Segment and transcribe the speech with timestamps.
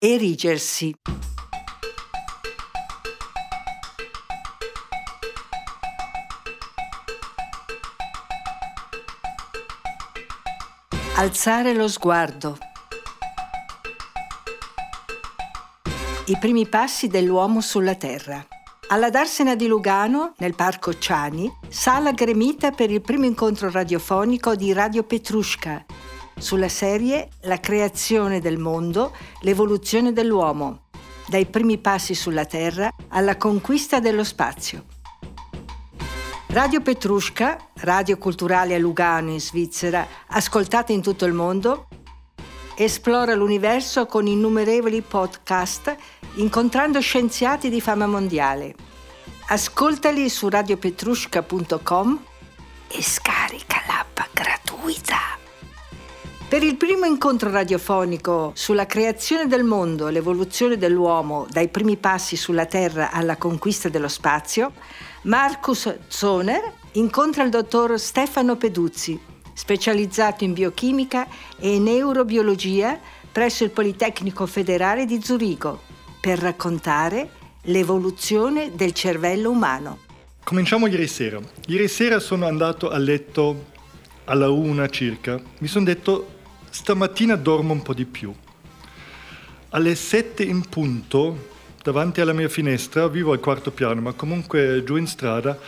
[0.00, 0.94] Erigersi.
[11.16, 12.58] Alzare lo sguardo.
[16.26, 18.46] I primi passi dell'uomo sulla Terra.
[18.90, 24.72] Alla Darsena di Lugano, nel parco Ciani, sala gremita per il primo incontro radiofonico di
[24.72, 25.84] Radio Petrushka,
[26.38, 30.86] sulla serie La creazione del mondo, l'evoluzione dell'uomo,
[31.28, 34.84] dai primi passi sulla Terra alla conquista dello spazio.
[36.48, 41.88] Radio Petrushka, radio culturale a Lugano in Svizzera, ascoltata in tutto il mondo,
[42.74, 45.94] esplora l'universo con innumerevoli podcast
[46.36, 48.74] incontrando scienziati di fama mondiale.
[49.48, 52.24] Ascoltali su radiopetrushka.com
[52.88, 55.37] e scarica l'app gratuita.
[56.48, 62.64] Per il primo incontro radiofonico sulla creazione del mondo l'evoluzione dell'uomo dai primi passi sulla
[62.64, 64.72] Terra alla conquista dello spazio,
[65.24, 69.20] Marcus Zoner incontra il dottor Stefano Peduzzi,
[69.52, 71.26] specializzato in biochimica
[71.58, 72.98] e neurobiologia
[73.30, 75.82] presso il Politecnico Federale di Zurigo,
[76.18, 77.28] per raccontare
[77.64, 79.98] l'evoluzione del cervello umano.
[80.44, 81.38] Cominciamo ieri sera.
[81.66, 83.76] Ieri sera sono andato a letto
[84.24, 85.38] alla una circa.
[85.58, 86.36] Mi sono detto
[86.70, 88.32] stamattina dormo un po' di più.
[89.70, 94.96] Alle sette in punto davanti alla mia finestra, vivo al quarto piano, ma comunque giù
[94.96, 95.58] in strada,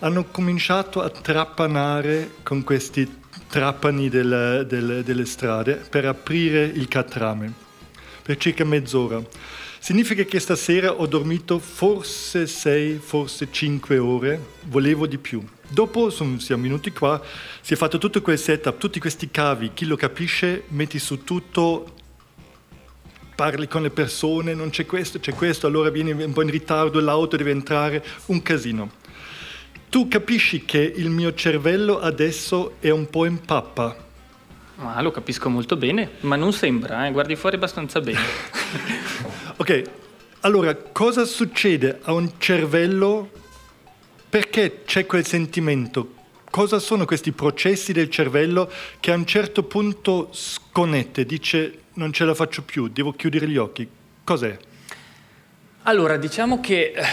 [0.00, 7.68] hanno cominciato a trapanare con questi trapani del, del, delle strade per aprire il catrame
[8.22, 9.20] per circa mezz'ora.
[9.82, 15.42] Significa che stasera ho dormito forse sei, forse cinque ore, volevo di più.
[15.66, 17.20] Dopo sono, siamo venuti qua,
[17.62, 21.94] si è fatto tutto quel setup, tutti questi cavi, chi lo capisce metti su tutto
[23.34, 27.00] parli con le persone, non c'è questo, c'è questo, allora vieni un po' in ritardo,
[27.00, 28.90] l'auto deve entrare, un casino.
[29.88, 33.96] Tu capisci che il mio cervello adesso è un po' in pappa.
[34.76, 37.12] Ma lo capisco molto bene, ma non sembra, eh?
[37.12, 38.20] guardi fuori abbastanza bene.
[39.60, 39.82] ok,
[40.40, 43.30] allora cosa succede a un cervello?
[44.26, 46.14] Perché c'è quel sentimento?
[46.48, 52.24] Cosa sono questi processi del cervello che a un certo punto sconnette, dice non ce
[52.24, 53.86] la faccio più, devo chiudere gli occhi.
[54.24, 54.56] Cos'è?
[55.82, 57.04] Allora, diciamo che eh,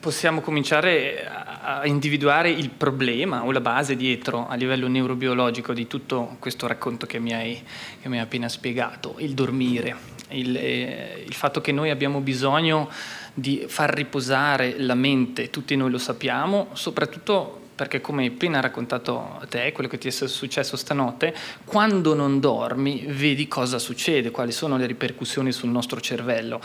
[0.00, 6.38] possiamo cominciare a individuare il problema o la base dietro a livello neurobiologico di tutto
[6.40, 7.62] questo racconto che mi hai,
[8.02, 12.90] che mi hai appena spiegato, il dormire, il, eh, il fatto che noi abbiamo bisogno
[13.32, 19.38] di far riposare la mente, tutti noi lo sappiamo, soprattutto perché come hai appena raccontato
[19.40, 21.34] a te, quello che ti è successo stanotte,
[21.64, 26.60] quando non dormi vedi cosa succede, quali sono le ripercussioni sul nostro cervello.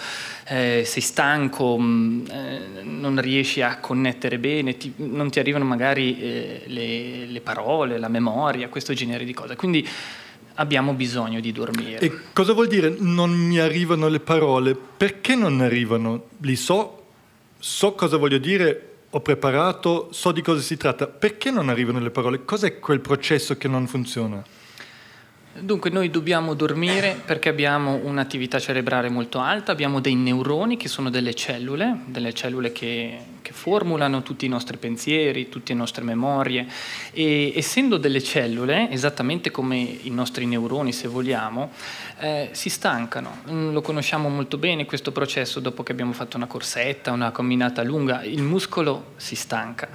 [0.48, 5.66] Eh, sei stanco, mh, mm, eh, non riesci a connettere bene, ti, non ti arrivano
[5.66, 9.56] magari eh, le, le parole, la memoria, questo genere di cose.
[9.56, 9.88] Quindi
[10.60, 12.00] abbiamo bisogno di dormire.
[12.00, 14.76] E cosa vuol dire non mi arrivano le parole?
[14.76, 16.26] Perché non arrivano?
[16.42, 17.04] Li so,
[17.58, 22.12] so cosa voglio dire, ho preparato, so di cosa si tratta, perché non arrivano le
[22.12, 22.46] parole?
[22.46, 24.44] Cos'è quel processo che non funziona?
[25.52, 31.10] Dunque noi dobbiamo dormire perché abbiamo un'attività cerebrale molto alta, abbiamo dei neuroni che sono
[31.10, 36.68] delle cellule, delle cellule che, che formulano tutti i nostri pensieri, tutte le nostre memorie
[37.12, 41.72] e essendo delle cellule, esattamente come i nostri neuroni se vogliamo,
[42.20, 43.42] eh, si stancano.
[43.50, 47.82] Mm, lo conosciamo molto bene questo processo dopo che abbiamo fatto una corsetta, una camminata
[47.84, 49.90] lunga, il muscolo si stanca.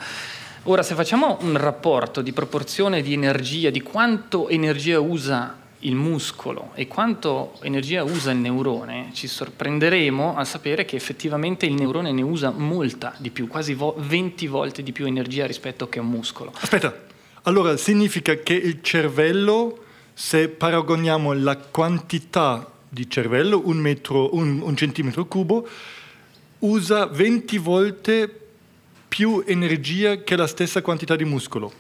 [0.67, 6.71] Ora, se facciamo un rapporto di proporzione di energia, di quanto energia usa il muscolo
[6.73, 12.23] e quanto energia usa il neurone, ci sorprenderemo a sapere che effettivamente il neurone ne
[12.23, 16.51] usa molta di più, quasi 20 volte di più energia rispetto che un muscolo.
[16.59, 16.99] Aspetta,
[17.43, 24.75] allora significa che il cervello, se paragoniamo la quantità di cervello, un, metro, un, un
[24.75, 25.69] centimetro cubo,
[26.61, 28.44] usa 20 volte più
[29.47, 31.73] energia che la stessa quantità di muscolo.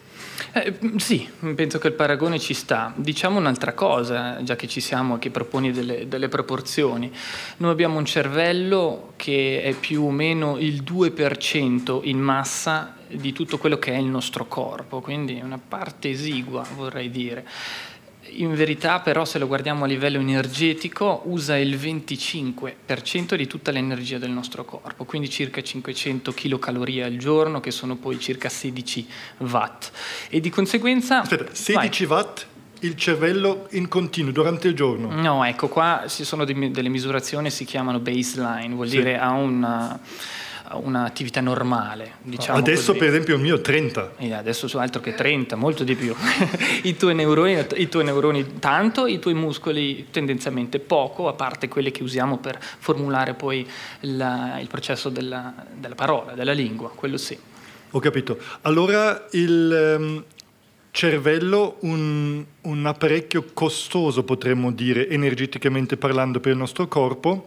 [0.53, 2.93] Eh, sì, penso che il paragone ci sta.
[2.97, 7.13] Diciamo un'altra cosa, già che ci siamo, che proponi delle, delle, proporzioni.
[7.59, 13.59] Noi abbiamo un cervello che è più o meno il 2% in massa di tutto
[13.59, 17.47] quello che è il nostro corpo, quindi una parte esigua, vorrei dire
[18.31, 24.19] in verità però se lo guardiamo a livello energetico usa il 25% di tutta l'energia
[24.19, 29.07] del nostro corpo, quindi circa 500 kcal al giorno che sono poi circa 16
[29.39, 29.91] watt
[30.29, 31.21] e di conseguenza...
[31.21, 32.17] Aspetta, 16 vai.
[32.19, 32.47] watt
[32.81, 35.09] il cervello in continuo durante il giorno?
[35.11, 38.97] No, ecco, qua ci sono delle misurazioni, si chiamano baseline, vuol sì.
[38.97, 39.99] dire ha una
[40.73, 42.13] un'attività normale.
[42.23, 42.99] Diciamo adesso così.
[42.99, 44.15] per esempio il mio 30.
[44.17, 46.15] E adesso su altro che 30, molto di più.
[46.83, 51.91] I, tuoi neuroni, I tuoi neuroni tanto, i tuoi muscoli tendenzialmente poco, a parte quelli
[51.91, 53.67] che usiamo per formulare poi
[54.01, 57.39] la, il processo della, della, parola, della lingua, quello sì.
[57.91, 58.39] Ho capito.
[58.63, 60.25] Allora il um,
[60.91, 67.45] cervello, un, un apparecchio costoso potremmo dire, energeticamente parlando per il nostro corpo,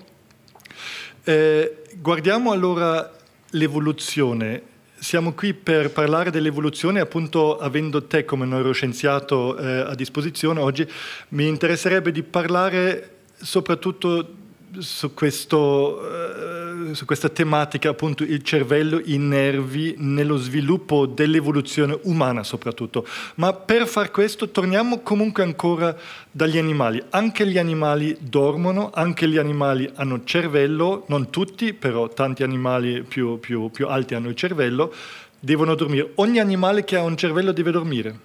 [1.27, 3.11] eh, guardiamo allora
[3.49, 4.75] l'evoluzione.
[4.97, 10.87] Siamo qui per parlare dell'evoluzione, appunto avendo te come neuroscienziato eh, a disposizione oggi,
[11.29, 14.35] mi interesserebbe di parlare soprattutto
[14.79, 16.01] su questo...
[16.01, 16.57] Eh,
[16.93, 23.05] su questa tematica, appunto il cervello, i nervi, nello sviluppo dell'evoluzione umana soprattutto.
[23.35, 25.95] Ma per far questo torniamo comunque ancora
[26.31, 27.01] dagli animali.
[27.09, 33.39] Anche gli animali dormono, anche gli animali hanno cervello, non tutti, però tanti animali più,
[33.39, 34.93] più, più alti hanno il cervello,
[35.39, 36.11] devono dormire.
[36.15, 38.19] Ogni animale che ha un cervello deve dormire.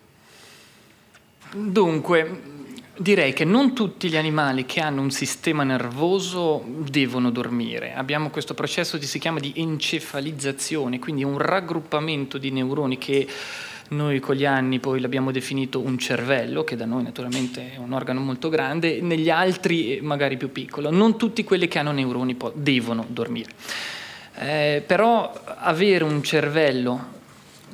[1.55, 2.41] Dunque,
[2.95, 7.95] Direi che non tutti gli animali che hanno un sistema nervoso devono dormire.
[7.95, 13.27] Abbiamo questo processo che si chiama di encefalizzazione, quindi un raggruppamento di neuroni che
[13.89, 17.93] noi con gli anni poi l'abbiamo definito un cervello, che da noi naturalmente è un
[17.93, 20.91] organo molto grande, negli altri magari più piccolo.
[20.91, 23.53] Non tutti quelli che hanno neuroni devono dormire.
[24.35, 27.21] Eh, però avere un cervello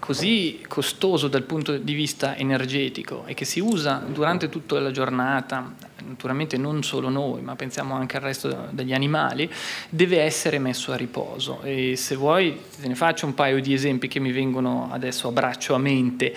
[0.08, 5.75] così costoso dal punto di vista energetico e che si usa durante tutta la giornata,
[6.02, 9.50] naturalmente non solo noi, ma pensiamo anche al resto degli animali,
[9.90, 11.60] deve essere messo a riposo.
[11.60, 15.31] E se vuoi te ne faccio un paio di esempi che mi vengono adesso a
[15.31, 16.34] braccio a mente.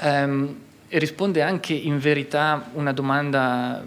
[0.00, 0.56] Um,
[0.88, 3.80] risponde anche in verità una domanda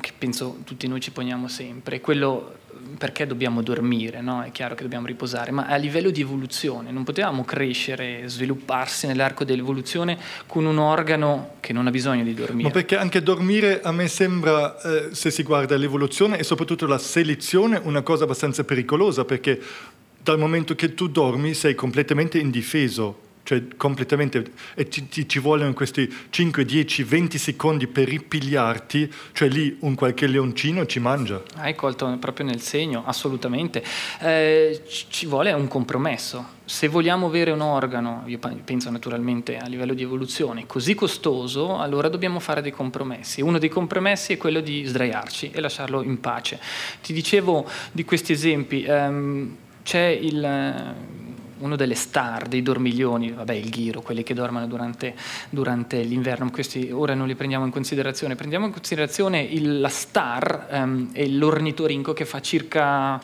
[0.00, 2.59] che penso tutti noi ci poniamo sempre, quello
[2.98, 4.42] perché dobbiamo dormire, no?
[4.42, 9.44] è chiaro che dobbiamo riposare, ma a livello di evoluzione non potevamo crescere, svilupparsi nell'arco
[9.44, 12.68] dell'evoluzione con un organo che non ha bisogno di dormire.
[12.68, 16.98] Ma perché anche dormire a me sembra, eh, se si guarda l'evoluzione e soprattutto la
[16.98, 19.60] selezione, una cosa abbastanza pericolosa, perché
[20.22, 25.72] dal momento che tu dormi sei completamente indifeso cioè completamente, e ti, ti, ci vogliono
[25.72, 31.42] questi 5, 10, 20 secondi per ripigliarti, cioè lì un qualche leoncino ci mangia.
[31.56, 33.82] Hai colto proprio nel segno, assolutamente.
[34.20, 36.58] Eh, ci vuole un compromesso.
[36.64, 42.08] Se vogliamo avere un organo, io penso naturalmente a livello di evoluzione, così costoso, allora
[42.08, 43.40] dobbiamo fare dei compromessi.
[43.40, 46.60] Uno dei compromessi è quello di sdraiarci e lasciarlo in pace.
[47.02, 50.94] Ti dicevo di questi esempi, ehm, c'è il
[51.60, 55.14] uno delle star dei dormiglioni, vabbè il ghiro, quelli che dormono durante,
[55.48, 60.66] durante l'inverno, questi ora non li prendiamo in considerazione, prendiamo in considerazione il, la star
[60.70, 63.22] ehm, e l'ornitorinco che fa circa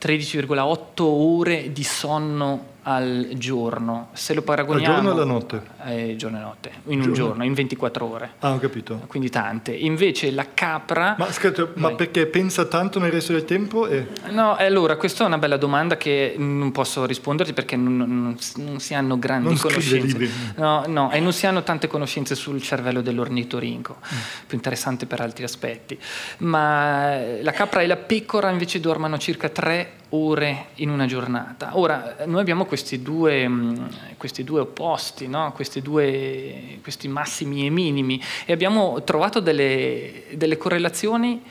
[0.00, 4.08] 13,8 ore di sonno al giorno.
[4.12, 4.94] Se lo paragoniamo...
[4.94, 5.62] Al giorno o alla notte?
[5.84, 8.30] Eh, giorno e notte, in un giorno, in 24 ore.
[8.40, 9.02] Ah, ho capito.
[9.06, 9.72] Quindi tante.
[9.72, 11.14] Invece la capra...
[11.18, 13.86] Ma, scusa, ma perché pensa tanto nel resto del tempo?
[13.86, 14.06] E...
[14.30, 18.80] No, allora, questa è una bella domanda che non posso risponderti perché non, non, non
[18.80, 20.30] si hanno grandi non conoscenze.
[20.56, 24.18] No, no, e non si hanno tante conoscenze sul cervello dell'ornitorinco, mm.
[24.46, 25.98] più interessante per altri aspetti.
[26.38, 31.70] Ma la capra e la pecora invece dormono circa 3 ore in una giornata.
[31.72, 35.52] Ora, noi abbiamo questi due, mm, questi due opposti, no?
[35.52, 41.42] questi, due, questi massimi e minimi, e abbiamo trovato delle, delle correlazioni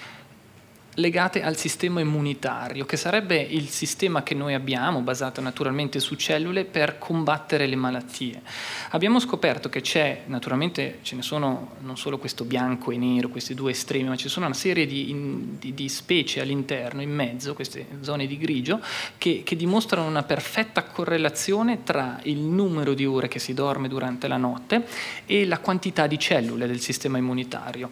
[0.98, 6.66] legate al sistema immunitario, che sarebbe il sistema che noi abbiamo, basato naturalmente su cellule,
[6.66, 8.42] per combattere le malattie.
[8.90, 13.54] Abbiamo scoperto che c'è, naturalmente ce ne sono non solo questo bianco e nero, questi
[13.54, 17.86] due estremi, ma ci sono una serie di, di, di specie all'interno, in mezzo, queste
[18.02, 18.82] zone di grigio,
[19.18, 24.28] che, che dimostrano una perfetta correlazione tra il numero di ore che si dorme durante
[24.28, 24.88] la notte
[25.26, 27.90] e la quantità di cellule del sistema immunitario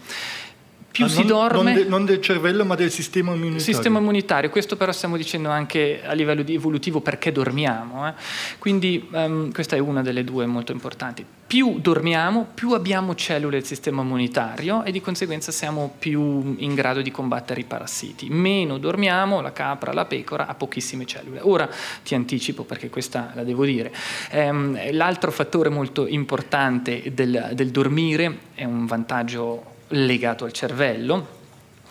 [0.96, 1.58] più ah, si non, dorme...
[1.58, 3.60] Non, de, non, del cervello ma del sistema immunitario.
[3.60, 8.08] Sistema immunitario, questo però stiamo dicendo anche a livello evolutivo perché dormiamo.
[8.08, 8.14] Eh?
[8.60, 11.26] Quindi um, questa è una delle due molto importanti.
[11.48, 17.02] Più dormiamo, più abbiamo cellule del sistema immunitario e di conseguenza siamo più in grado
[17.02, 18.30] di combattere i parassiti.
[18.30, 21.42] Meno dormiamo, la capra, la pecora ha pochissime cellule.
[21.42, 21.70] Ora
[22.04, 23.94] ti anticipo perché questa la devo dire.
[24.32, 31.28] Um, l'altro fattore molto importante del, del dormire è un vantaggio legato al cervello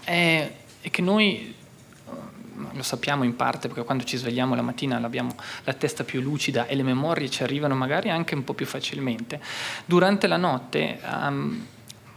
[0.03, 1.55] è, è che noi
[2.73, 5.35] lo sappiamo in parte perché quando ci svegliamo la mattina abbiamo
[5.65, 9.41] la testa più lucida e le memorie ci arrivano magari anche un po' più facilmente.
[9.85, 11.67] Durante la notte um,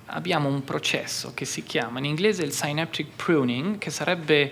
[0.08, 4.52] abbiamo un processo che si chiama in inglese il synaptic pruning, che sarebbe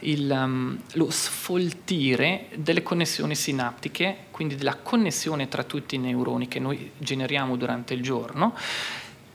[0.00, 6.58] il, um, lo sfoltire delle connessioni sinaptiche, quindi della connessione tra tutti i neuroni che
[6.58, 8.54] noi generiamo durante il giorno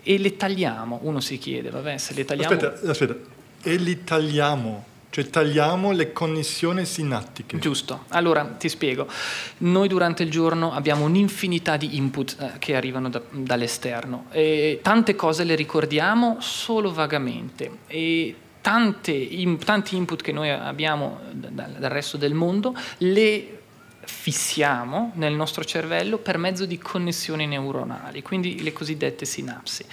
[0.03, 0.99] e le tagliamo.
[1.03, 2.53] Uno si chiede, vabbè, se le tagliamo...
[2.53, 3.15] Aspetta, aspetta,
[3.63, 4.85] e li tagliamo?
[5.11, 7.59] Cioè tagliamo le connessioni sinattiche.
[7.59, 9.07] Giusto, allora ti spiego.
[9.57, 15.15] Noi durante il giorno abbiamo un'infinità di input eh, che arrivano da, dall'esterno e tante
[15.15, 21.89] cose le ricordiamo solo vagamente e tante, in, tanti input che noi abbiamo dal, dal
[21.89, 23.60] resto del mondo le
[24.03, 29.85] fissiamo nel nostro cervello per mezzo di connessioni neuronali, quindi le cosiddette sinapsi.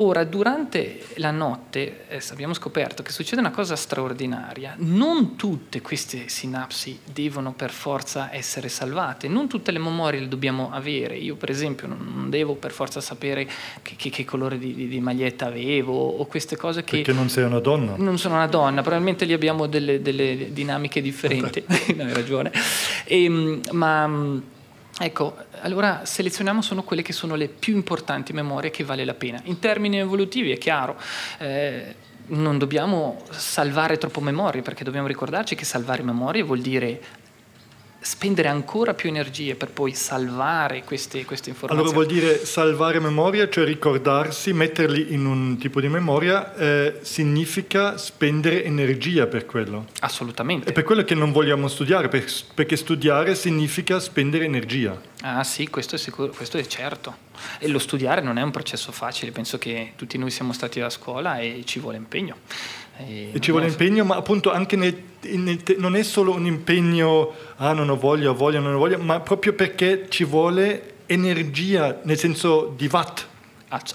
[0.00, 4.74] Ora, durante la notte eh, abbiamo scoperto che succede una cosa straordinaria.
[4.78, 10.70] Non tutte queste sinapsi devono per forza essere salvate, non tutte le memorie le dobbiamo
[10.70, 11.16] avere.
[11.16, 13.48] Io, per esempio, non devo per forza sapere
[13.82, 16.98] che, che, che colore di, di, di, maglietta avevo o queste cose che...
[16.98, 17.94] Perché non sei una donna.
[17.96, 21.64] Non sono una donna, probabilmente lì abbiamo delle, delle dinamiche differenti.
[21.96, 22.52] no, hai ragione.
[23.04, 24.56] E, ehm, ma
[25.00, 29.40] Ecco, allora selezioniamo solo quelle che sono le più importanti memorie che vale la pena.
[29.44, 30.96] In termini evolutivi è chiaro,
[31.38, 31.94] eh,
[32.28, 37.00] non dobbiamo salvare troppo memorie perché dobbiamo ricordarci che salvare memorie vuol dire
[38.00, 41.90] spendere ancora più energie per poi salvare queste, queste, informazioni.
[41.90, 47.96] Allora vuol dire salvare memoria, cioè ricordarsi, metterli in un tipo di memoria, eh, significa
[47.96, 49.86] spendere energia per quello.
[50.00, 50.70] Assolutamente.
[50.70, 55.00] È per quello che non vogliamo studiare, perché studiare significa spendere energia.
[55.22, 57.26] Ah sì, questo è, sicuro, questo è certo.
[57.58, 60.90] E lo studiare non è un processo facile, penso che tutti noi siamo stati a
[60.90, 62.36] scuola e ci vuole impegno.
[62.98, 67.32] E, e ci vuole impegno, ma appunto anche nel, nel, non è solo un impegno,
[67.56, 72.00] ah non ho voglia, ho voglia, non ho voglia, ma proprio perché ci vuole energia,
[72.02, 73.26] nel senso di watt.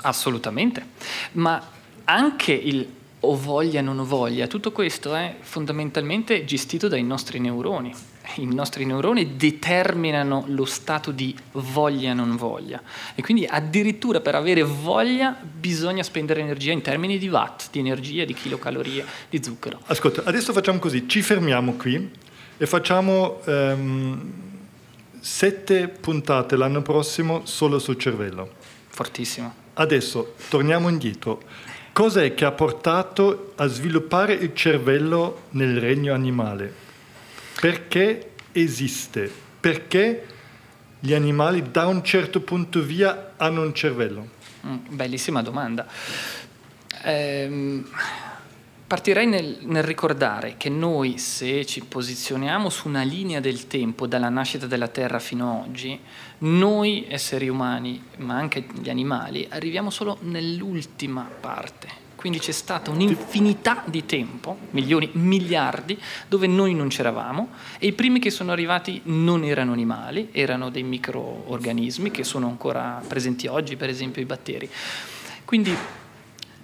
[0.01, 0.86] Assolutamente,
[1.33, 1.62] ma
[2.05, 2.88] anche il
[3.25, 7.94] o voglia, non ho voglia, tutto questo è fondamentalmente gestito dai nostri neuroni
[8.36, 12.82] i nostri neuroni determinano lo stato di voglia non voglia
[13.15, 18.24] e quindi addirittura per avere voglia bisogna spendere energia in termini di watt, di energia,
[18.25, 19.80] di chilocalorie, di zucchero.
[19.86, 22.12] Ascolta, adesso facciamo così, ci fermiamo qui
[22.58, 24.34] e facciamo um,
[25.20, 28.51] sette puntate l'anno prossimo solo sul cervello.
[28.88, 29.62] Fortissimo.
[29.74, 31.42] Adesso torniamo indietro.
[31.93, 36.83] Cos'è che ha portato a sviluppare il cervello nel regno animale?
[37.63, 39.31] perché esiste?
[39.57, 40.27] Perché
[41.00, 44.27] gli animali da un certo punto via hanno un cervello?
[44.67, 45.88] Mm, bellissima domanda.
[47.03, 47.88] Ehm,
[48.85, 54.27] partirei nel, nel, ricordare che noi se ci posizioniamo su una linea del tempo dalla
[54.27, 55.97] nascita della Terra fino ad oggi,
[56.43, 63.83] noi esseri umani, ma anche gli animali, arriviamo solo nell'ultima parte quindi c'è stata un'infinità
[63.85, 69.43] di tempo, milioni, miliardi, dove noi non c'eravamo e i primi che sono arrivati non
[69.43, 74.69] erano animali, erano dei microorganismi che sono ancora presenti oggi, per esempio i batteri.
[75.43, 75.75] Quindi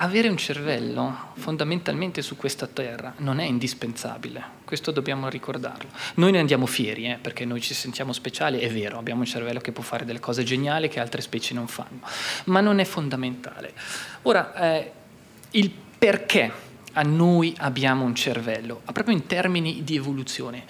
[0.01, 5.89] avere un cervello fondamentalmente su questa terra non è indispensabile, questo dobbiamo ricordarlo.
[6.15, 9.59] Noi ne andiamo fieri eh, perché noi ci sentiamo speciali, è vero, abbiamo un cervello
[9.59, 12.01] che può fare delle cose geniali che altre specie non fanno,
[12.45, 13.73] ma non è fondamentale.
[14.23, 14.91] Ora, eh,
[15.51, 16.51] il perché
[16.93, 20.63] a noi abbiamo un cervello, proprio in termini di evoluzione.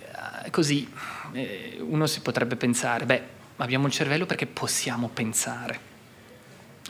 [0.00, 0.90] Eh, così
[1.32, 3.22] eh, uno si potrebbe pensare, beh,
[3.58, 5.94] abbiamo un cervello perché possiamo pensare.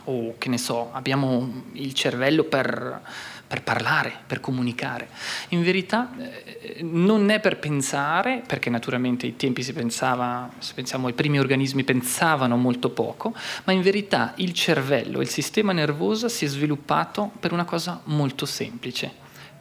[0.09, 3.01] O che ne so, abbiamo il cervello per
[3.47, 5.07] per parlare, per comunicare.
[5.49, 11.07] In verità eh, non è per pensare, perché naturalmente ai tempi si pensava, se pensiamo
[11.07, 13.33] ai primi organismi pensavano molto poco,
[13.63, 18.45] ma in verità il cervello, il sistema nervoso si è sviluppato per una cosa molto
[18.45, 19.09] semplice,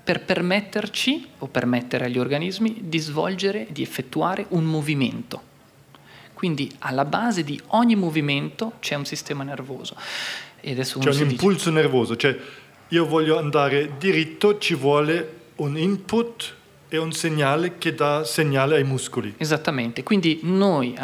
[0.03, 5.55] per permetterci o permettere agli organismi di svolgere, di effettuare un movimento.
[6.37, 9.97] Quindi alla base di ogni movimento c'è un sistema nervoso.
[10.61, 12.37] C'è un impulso dice, nervoso, cioè
[12.89, 16.55] io voglio andare diritto, ci vuole un input
[16.89, 19.33] e un segnale che dà segnale ai muscoli.
[19.39, 20.95] Esattamente, quindi noi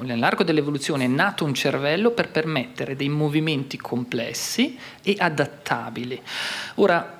[0.00, 6.20] nell'arco dell'evoluzione è nato un cervello per permettere dei movimenti complessi e adattabili.
[6.74, 7.19] Ora,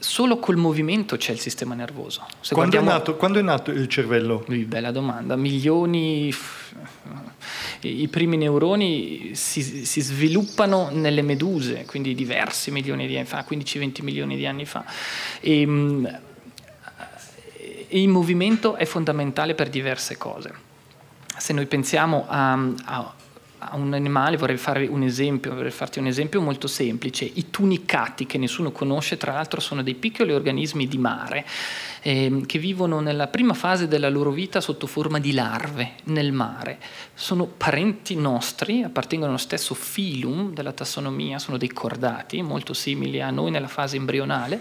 [0.00, 2.20] solo col movimento c'è il sistema nervoso.
[2.20, 2.90] Quando, guardiamo...
[2.90, 4.44] è nato, quando è nato il cervello?
[4.48, 6.34] Bella domanda, milioni
[7.82, 14.02] i primi neuroni si, si, sviluppano nelle meduse, quindi diversi milioni di anni fa, 15-20
[14.02, 14.84] milioni di anni fa.
[15.40, 16.20] E, ehm,
[17.88, 20.68] il movimento è fondamentale per diverse cose.
[21.36, 22.52] Se noi pensiamo a,
[22.84, 23.14] a
[23.62, 27.24] a un animale, vorrei un esempio, vorrei farti un esempio molto semplice.
[27.24, 31.44] I tunicati, che nessuno conosce, tra l'altro sono dei piccoli organismi di mare
[32.02, 36.78] eh, che vivono nella prima fase della loro vita sotto forma di larve nel mare.
[37.14, 43.30] Sono parenti nostri, appartengono allo stesso filum della tassonomia, sono dei cordati, molto simili a
[43.30, 44.60] noi nella fase embrionale.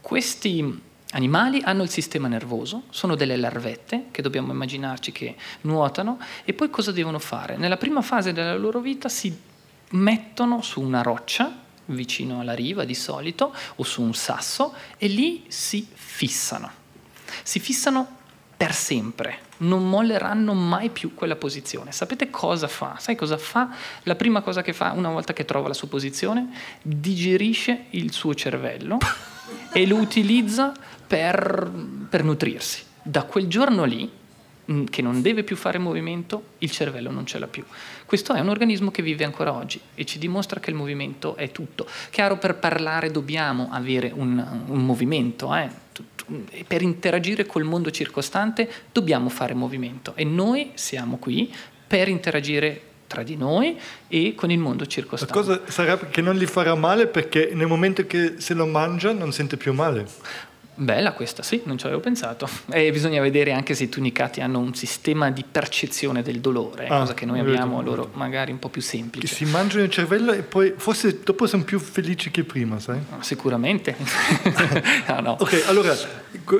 [0.00, 6.52] Questi animali hanno il sistema nervoso, sono delle larvette che dobbiamo immaginarci che nuotano e
[6.52, 7.56] poi cosa devono fare?
[7.56, 9.36] Nella prima fase della loro vita si
[9.90, 15.44] mettono su una roccia vicino alla riva di solito o su un sasso e lì
[15.48, 16.82] si fissano.
[17.42, 18.22] Si fissano
[18.56, 21.92] per sempre, non molleranno mai più quella posizione.
[21.92, 22.96] Sapete cosa fa?
[22.98, 23.68] Sai cosa fa?
[24.04, 26.48] La prima cosa che fa una volta che trova la sua posizione,
[26.82, 28.98] digerisce il suo cervello
[29.72, 30.72] e lo utilizza
[31.06, 31.70] per,
[32.08, 32.82] per nutrirsi.
[33.02, 34.10] Da quel giorno lì,
[34.70, 37.64] mm, che non deve più fare movimento, il cervello non ce l'ha più.
[38.06, 41.50] Questo è un organismo che vive ancora oggi e ci dimostra che il movimento è
[41.52, 41.86] tutto.
[42.10, 45.82] Chiaro, per parlare dobbiamo avere un, un movimento, eh?
[46.66, 51.52] per interagire col mondo circostante dobbiamo fare movimento e noi siamo qui
[51.86, 55.34] per interagire tra di noi e con il mondo circostante.
[55.34, 59.12] La cosa sarà che non gli farà male perché nel momento che se lo mangia
[59.12, 60.06] non sente più male.
[60.76, 62.48] Bella questa, sì, non ci avevo pensato.
[62.70, 67.00] E bisogna vedere anche se i tunicati hanno un sistema di percezione del dolore, ah,
[67.00, 67.90] cosa che noi abbiamo vedo.
[67.90, 69.32] loro magari un po' più semplice.
[69.32, 72.98] si mangiano il cervello e poi forse dopo sono più felici che prima, sai?
[73.20, 73.94] Sicuramente.
[75.08, 75.36] no, no.
[75.38, 75.94] Ok, allora,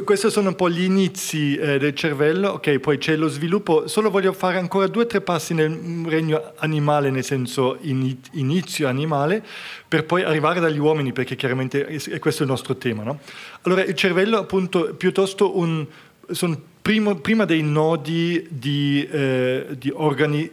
[0.04, 3.88] questi sono un po' gli inizi eh, del cervello, ok, poi c'è lo sviluppo.
[3.88, 9.44] Solo voglio fare ancora due o tre passi nel regno animale, nel senso inizio animale,
[9.95, 13.21] per poi arrivare dagli uomini, perché chiaramente è questo il nostro tema, no?
[13.63, 15.87] Allora, il cervello appunto piuttosto un,
[16.33, 20.51] sono primo, prima dei nodi di, eh, di organi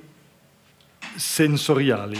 [1.15, 2.19] sensoriali.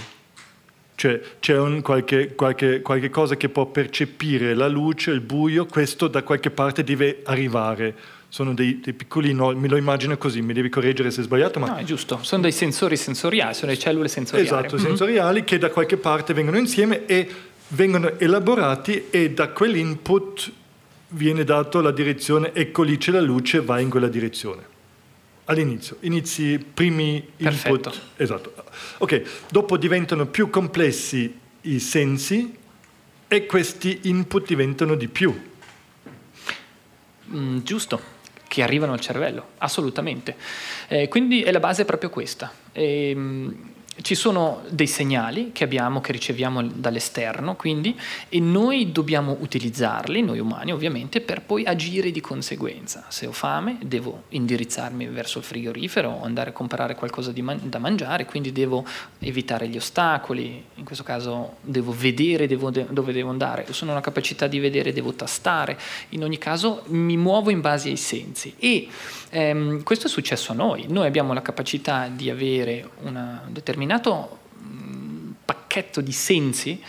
[0.95, 6.07] Cioè c'è un, qualche, qualche, qualche, cosa che può percepire la luce, il buio, questo
[6.07, 7.95] da qualche parte deve arrivare.
[8.31, 11.59] Sono dei, dei piccoli nodi, me lo immagino così, mi devi correggere se è sbagliato.
[11.59, 11.67] Ma...
[11.67, 14.47] No, è giusto, sono dei sensori sensoriali, sono le cellule sensoriali.
[14.47, 14.85] Esatto, mm-hmm.
[14.85, 17.27] sensoriali che da qualche parte vengono insieme e
[17.67, 20.51] vengono elaborati e da quell'input
[21.09, 24.63] viene dato la direzione, ecco lì c'è la luce, vai in quella direzione.
[25.43, 27.67] All'inizio, inizi primi Perfetto.
[27.67, 28.01] input.
[28.15, 28.53] Esatto.
[28.99, 32.55] Ok, dopo diventano più complessi i sensi
[33.27, 35.37] e questi input diventano di più.
[37.33, 38.10] Mm, giusto,
[38.51, 40.35] che arrivano al cervello, assolutamente.
[40.89, 42.51] Eh, quindi la base è proprio questa.
[42.73, 43.70] E, ehm,
[44.01, 47.97] ci sono dei segnali che abbiamo, che riceviamo dall'esterno, quindi,
[48.29, 53.05] e noi dobbiamo utilizzarli, noi umani ovviamente, per poi agire di conseguenza.
[53.09, 57.79] Se ho fame, devo indirizzarmi verso il frigorifero o andare a comprare qualcosa man- da
[57.79, 58.85] mangiare, quindi devo
[59.19, 63.93] evitare gli ostacoli, in questo caso devo vedere devo de- dove devo andare, se non
[63.93, 65.77] ho la capacità di vedere devo tastare,
[66.09, 68.53] in ogni caso mi muovo in base ai sensi.
[68.57, 68.87] E
[69.31, 74.39] ehm, questo è successo a noi, noi abbiamo la capacità di avere una determinata determinato
[74.61, 76.81] mm, pacchetto di sensi,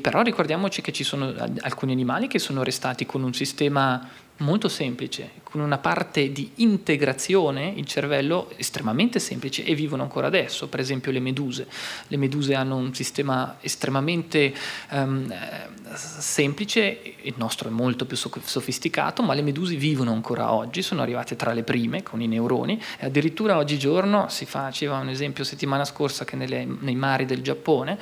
[0.00, 5.30] però ricordiamoci che ci sono alcuni animali che sono restati con un sistema molto semplice,
[5.42, 11.10] con una parte di integrazione, il cervello estremamente semplice e vivono ancora adesso, per esempio
[11.10, 11.66] le meduse.
[12.06, 14.54] Le meduse hanno un sistema estremamente
[14.90, 15.32] um,
[15.94, 21.34] semplice, il nostro è molto più sofisticato, ma le meduse vivono ancora oggi, sono arrivate
[21.34, 26.24] tra le prime con i neuroni e addirittura oggigiorno si faceva un esempio settimana scorsa
[26.24, 27.98] che nelle, nei mari del Giappone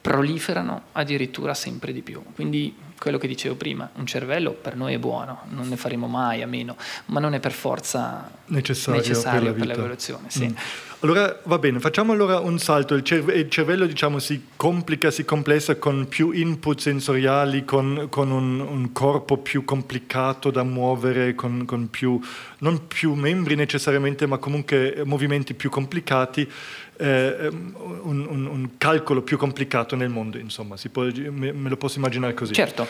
[0.00, 2.22] proliferano addirittura sempre di più.
[2.34, 6.42] Quindi quello che dicevo prima, un cervello per noi è buono, non ne faremo mai
[6.42, 10.28] a meno, ma non è per forza necessario, necessario per, l'evoluzione.
[10.28, 10.46] Sì.
[10.46, 10.56] Mm.
[11.00, 12.94] Allora va bene, facciamo allora un salto.
[12.94, 18.32] Il, cerve- il, cervello diciamo, si complica, si complessa con più input sensoriali, con, con
[18.32, 22.20] un, un, corpo più complicato da muovere, con, con più,
[22.58, 26.50] non più membri necessariamente, ma comunque movimenti più complicati
[26.96, 31.98] eh, un, un, un, calcolo più complicato nel mondo, insomma, può, me, me, lo posso
[31.98, 32.54] immaginare così.
[32.54, 32.86] Certo.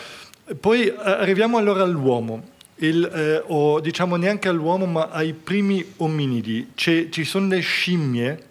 [0.59, 2.43] Poi eh, arriviamo allora all'uomo,
[2.79, 6.71] il, eh, o diciamo neanche all'uomo, ma ai primi ominidi.
[6.75, 8.43] C'è, ci sono le scimmie,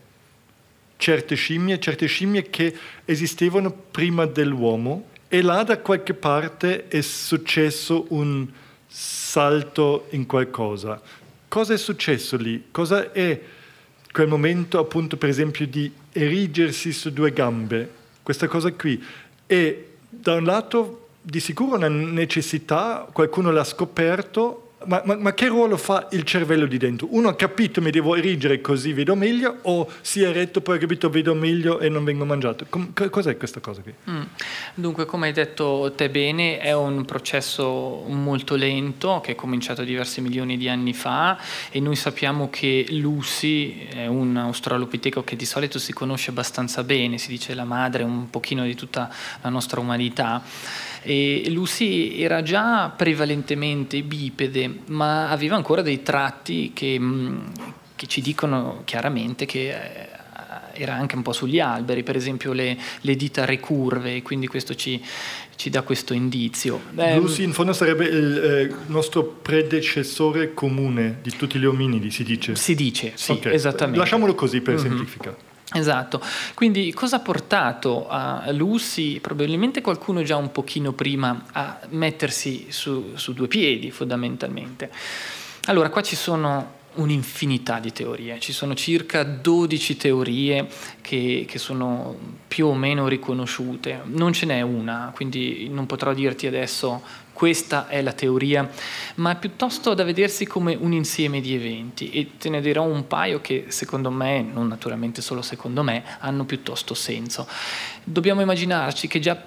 [0.96, 8.06] certe scimmie, certe scimmie che esistevano prima dell'uomo e là da qualche parte è successo
[8.08, 8.46] un
[8.86, 11.00] salto in qualcosa.
[11.48, 12.68] Cosa è successo lì?
[12.70, 13.40] Cosa è
[14.10, 17.90] quel momento appunto per esempio di erigersi su due gambe,
[18.22, 19.02] questa cosa qui.
[19.46, 25.48] E da un lato di sicuro una necessità, qualcuno l'ha scoperto ma, ma, ma, che
[25.48, 27.08] ruolo fa il cervello di dentro?
[27.10, 30.78] Uno ha capito mi devo erigere così vedo meglio o si è eretto poi ha
[30.78, 32.64] capito vedo meglio e non vengo mangiato?
[32.68, 33.92] Com- cos'è questa cosa qui?
[34.08, 34.22] Mm.
[34.74, 40.20] Dunque come hai detto te bene è un processo molto lento che è cominciato diversi
[40.20, 41.38] milioni di anni fa
[41.70, 47.18] e noi sappiamo che Lucy è un australopiteco che di solito si conosce abbastanza bene,
[47.18, 49.12] si dice la madre un pochino di tutta
[49.42, 50.42] la nostra umanità
[51.02, 57.38] e Lucy era già prevalentemente bipede, ma aveva ancora dei tratti che, mm,
[57.96, 60.08] che ci dicono chiaramente che eh,
[60.72, 65.02] era anche un po' sugli alberi, per esempio le, le dita ricurve, quindi questo ci,
[65.56, 66.80] ci dà questo indizio.
[66.92, 72.54] Lucy in fondo sarebbe il eh, nostro predecessore comune di tutti gli ominidi, si dice?
[72.54, 73.52] Si dice, sì, okay.
[73.52, 73.98] esattamente.
[73.98, 74.82] Lasciamolo così per mm-hmm.
[74.82, 75.36] semplificare.
[75.74, 76.22] Esatto,
[76.54, 83.12] quindi cosa ha portato a Lucy, probabilmente qualcuno già un pochino prima, a mettersi su,
[83.16, 84.90] su due piedi fondamentalmente?
[85.66, 90.66] Allora, qua ci sono un'infinità di teorie, ci sono circa 12 teorie
[91.00, 92.16] che, che, sono
[92.48, 97.02] più o meno riconosciute, non ce n'è una, quindi non potrò dirti adesso
[97.38, 98.68] questa è la teoria,
[99.14, 103.06] ma è piuttosto da vedersi come un insieme di eventi e te ne dirò un
[103.06, 107.46] paio che secondo me, non naturalmente solo secondo me, hanno piuttosto senso.
[108.02, 109.40] Dobbiamo immaginarci che già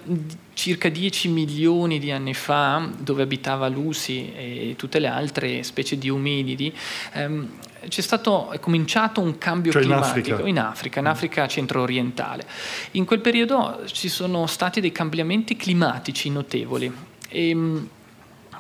[0.54, 6.10] circa 10 milioni di anni fa, dove abitava Lucy e tutte le altre specie di
[6.10, 6.73] ominidi,
[7.12, 7.49] ehm,
[7.89, 10.47] c'è stato, è cominciato un cambio cioè climatico in Africa.
[10.47, 12.45] in Africa, in Africa centro-orientale.
[12.91, 17.89] In quel periodo ci sono stati dei cambiamenti climatici notevoli e, ehm,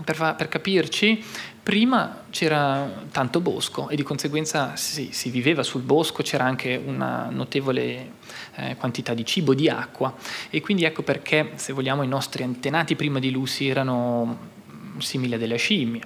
[0.03, 1.23] per, per, capirci,
[1.61, 7.27] prima c'era tanto bosco e di conseguenza si, si viveva sul bosco, c'era anche una
[7.29, 8.13] notevole
[8.55, 10.15] eh, quantità di cibo, di acqua
[10.49, 14.49] e quindi ecco perché, se vogliamo, i nostri antenati prima di Lucy erano
[14.97, 16.01] simili a delle scimmie.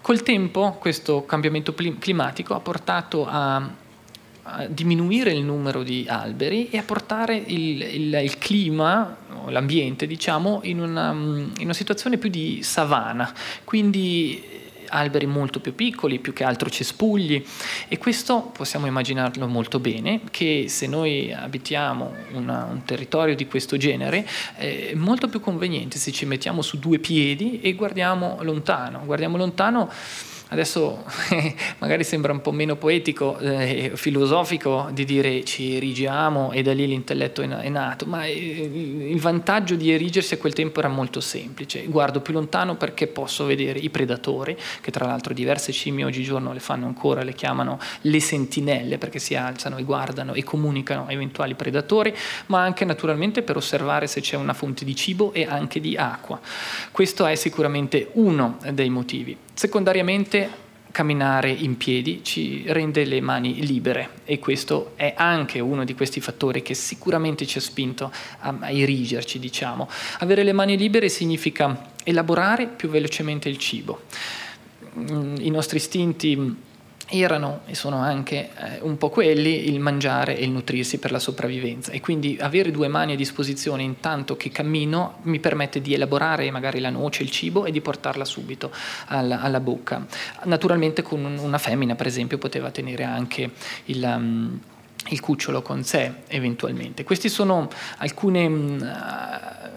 [0.00, 3.80] Col tempo questo cambiamento climatico ha portato a
[4.44, 9.16] a diminuire il numero di alberi e a portare il, il, il clima,
[9.48, 13.32] l'ambiente diciamo, in una, in una situazione più di savana,
[13.64, 14.60] quindi
[14.92, 17.42] alberi molto più piccoli, più che altro cespugli.
[17.88, 23.76] E questo possiamo immaginarlo molto bene che se noi abitiamo una, un territorio di questo
[23.76, 29.36] genere è molto più conveniente se ci mettiamo su due piedi e guardiamo lontano, guardiamo
[29.36, 29.90] lontano
[30.52, 31.02] Adesso
[31.80, 36.86] magari sembra un po' meno poetico, eh, filosofico di dire ci erigiamo e da lì
[36.86, 41.86] l'intelletto è nato, ma eh, il vantaggio di erigersi a quel tempo era molto semplice.
[41.86, 46.60] Guardo più lontano perché posso vedere i predatori, che tra l'altro diverse scimmie oggigiorno le
[46.60, 52.14] fanno ancora, le chiamano le sentinelle perché si alzano e guardano e comunicano eventuali predatori,
[52.46, 56.38] ma anche naturalmente per osservare se c'è una fonte di cibo e anche di acqua.
[56.90, 59.34] Questo è sicuramente uno dei motivi.
[59.54, 60.60] Secondariamente
[60.92, 66.20] camminare in piedi ci rende le mani libere e questo è anche uno di questi
[66.20, 69.88] fattori che sicuramente ci ha spinto a, a erigerci, diciamo.
[70.18, 74.02] Avere le mani libere significa elaborare più velocemente il cibo.
[74.98, 76.56] Mm, I nostri istinti
[77.12, 81.18] erano e sono anche eh, un po' quelli il mangiare e il nutrirsi per la
[81.18, 86.50] sopravvivenza e quindi avere due mani a disposizione intanto che cammino mi permette di elaborare
[86.50, 88.70] magari la noce, il cibo e di portarla subito
[89.06, 90.06] alla, alla bocca.
[90.44, 93.50] Naturalmente con una femmina per esempio poteva tenere anche
[93.86, 94.02] il...
[94.02, 94.60] Um,
[95.08, 97.04] il cucciolo con sé eventualmente.
[97.04, 98.86] Questi sono alcune, uh,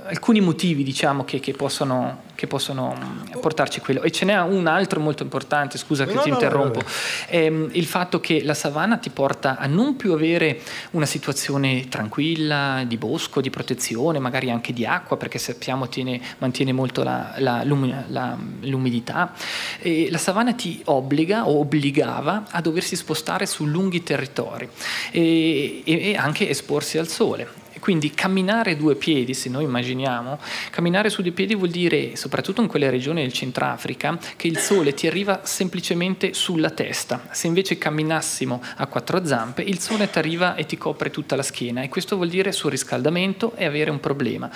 [0.06, 2.96] alcuni motivi diciamo, che, che, possono, che, possono,
[3.42, 4.02] portarci a quello.
[4.04, 6.86] E ce n'è un altro molto importante, scusa che no, ti no, interrompo, no,
[7.28, 10.62] ehm, il fatto che la savana ti porta a non più avere
[10.92, 16.72] una situazione tranquilla, di bosco, di protezione, magari anche di acqua, perché sappiamo tiene, mantiene
[16.72, 19.34] molto la, la, la, l'umidità.
[19.80, 24.70] E la savana ti obbliga o obbligava a doversi spostare su lunghi territori
[25.16, 27.64] e, e anche esporsi al sole.
[27.80, 30.40] Quindi camminare due piedi, se noi immaginiamo,
[30.72, 34.96] camminare su due piedi vuol dire, soprattutto in quelle regioni del Centrafrica, che il sole
[34.96, 37.28] ti arriva semplicemente sulla testa.
[37.32, 41.44] Se invece camminassimo a quattro zampe, il sole ti arriva e ti copre tutta la
[41.44, 44.50] schiena e questo vuol dire surriscaldamento e avere un problema.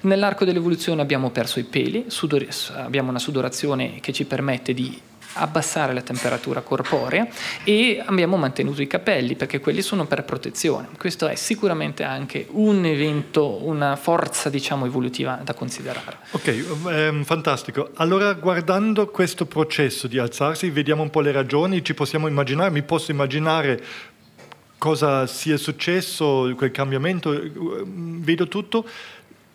[0.00, 5.00] Nell'arco dell'evoluzione abbiamo perso i peli, sudor- abbiamo una sudorazione che ci permette di
[5.34, 7.26] abbassare la temperatura corporea
[7.64, 10.88] e abbiamo mantenuto i capelli perché quelli sono per protezione.
[10.98, 16.18] Questo è sicuramente anche un evento, una forza diciamo evolutiva da considerare.
[16.30, 17.90] Ok, ehm, fantastico.
[17.94, 22.82] Allora guardando questo processo di alzarsi vediamo un po' le ragioni, ci possiamo immaginare, mi
[22.82, 23.82] posso immaginare
[24.82, 27.40] cosa sia successo, quel cambiamento,
[27.84, 28.84] vedo tutto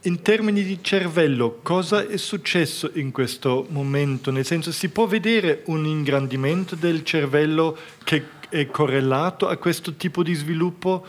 [0.08, 4.32] in termini di cervello, cosa è successo in questo momento?
[4.32, 10.24] Nel senso, si può vedere un ingrandimento del cervello che è correlato a questo tipo
[10.24, 11.06] di sviluppo?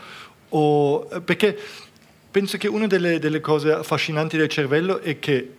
[0.49, 1.57] O, perché
[2.29, 5.53] penso che una delle, delle cose affascinanti del cervello è che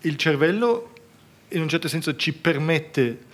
[0.00, 0.92] il cervello
[1.48, 3.26] in un certo senso ci permette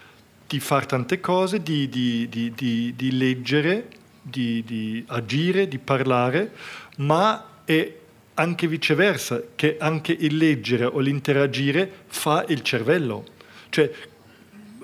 [0.49, 3.88] di fare tante cose, di, di, di, di leggere,
[4.21, 6.53] di, agire, di parlare,
[6.97, 8.03] ma è
[8.35, 13.25] anche viceversa, che anche il leggere o l'interagire fa il cervello.
[13.68, 13.90] Cioè,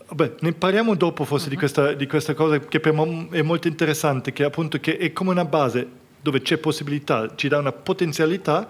[0.09, 1.51] vabbè, ne parliamo dopo forse uh-huh.
[1.51, 5.13] di, questa, di, questa, cosa che per me è molto interessante, che appunto che è
[5.13, 8.69] come una base dove c'è possibilità, ci dà una potenzialità,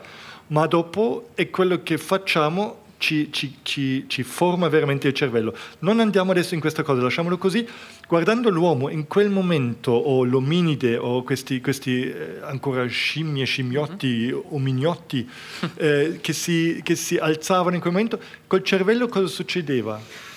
[0.49, 5.57] ma dopo è quello che facciamo ci, ci, ci, ci, forma veramente il cervello.
[5.81, 7.67] Non andiamo adesso in questa cosa, lasciamolo così.
[8.07, 14.41] Guardando l'uomo in quel momento, o l'ominide, o questi, questi eh, ancora scimmie, scimmiotti, mm-hmm.
[14.51, 15.29] omignotti,
[15.77, 20.29] eh, che, si, che si alzavano in quel momento, col cervello cosa succedeva?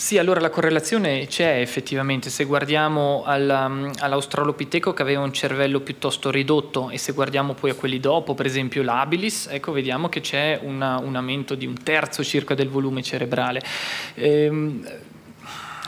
[0.00, 6.30] Sì, allora la correlazione c'è effettivamente, se guardiamo al, all'australopiteco che aveva un cervello piuttosto
[6.30, 10.58] ridotto e se guardiamo poi a quelli dopo, per esempio l'abilis, ecco vediamo che c'è
[10.62, 13.62] una, un aumento di un terzo circa del volume cerebrale.
[14.14, 14.88] Ehm,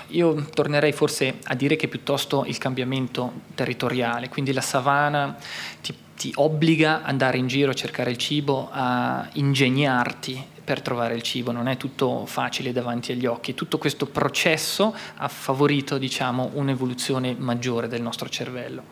[0.08, 5.38] io tornerei forse a dire che piuttosto il cambiamento territoriale, quindi la savana
[5.80, 11.14] ti, ti obbliga ad andare in giro a cercare il cibo, a ingegnarti per trovare
[11.14, 13.54] il cibo, non è tutto facile davanti agli occhi.
[13.54, 18.84] Tutto questo processo ha favorito diciamo, un'evoluzione maggiore del nostro cervello.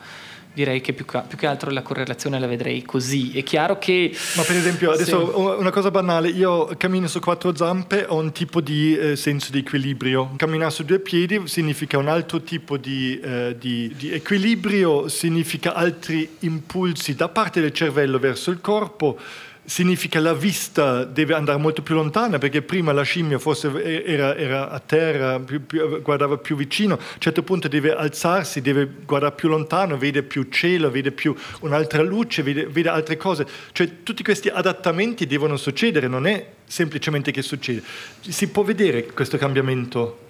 [0.53, 3.31] Direi che più che, più che, altro la correlazione la vedrei così.
[3.39, 4.13] È chiaro che...
[4.35, 5.61] Ma per esempio, adesso sì.
[5.61, 9.59] una cosa banale, io cammino su quattro zampe, ho un tipo di eh, senso di
[9.59, 10.33] equilibrio.
[10.35, 16.29] Camminare su due piedi significa un altro tipo di, eh, di, di equilibrio, significa altri
[16.41, 19.19] impulsi da parte del cervello verso il corpo
[19.65, 24.71] significa la vista deve andare molto più lontana perché prima la scimmia forse era, era
[24.71, 29.35] a terra, più, più, guardava più vicino, a un certo punto deve alzarsi, deve guardare
[29.35, 33.47] più lontano, vede più cielo, vede più un'altra luce, vede, vede altre cose.
[33.73, 37.83] Cioè tutti questi adattamenti devono succedere, non è semplicemente che succede.
[38.21, 40.29] Si può vedere questo cambiamento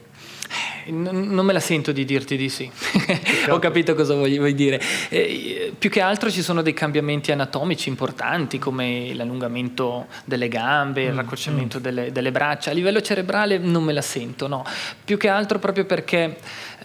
[0.87, 2.71] non me la sento di dirti di sì,
[3.49, 4.81] ho capito cosa vuoi, vuoi dire.
[5.09, 11.13] Eh, più che altro ci sono dei cambiamenti anatomici importanti come l'allungamento delle gambe, il
[11.13, 11.83] mm, raccorciamento mm.
[11.83, 12.71] delle, delle, braccia.
[12.71, 14.65] A livello cerebrale non me la sento, no.
[15.05, 16.37] Più che altro proprio perché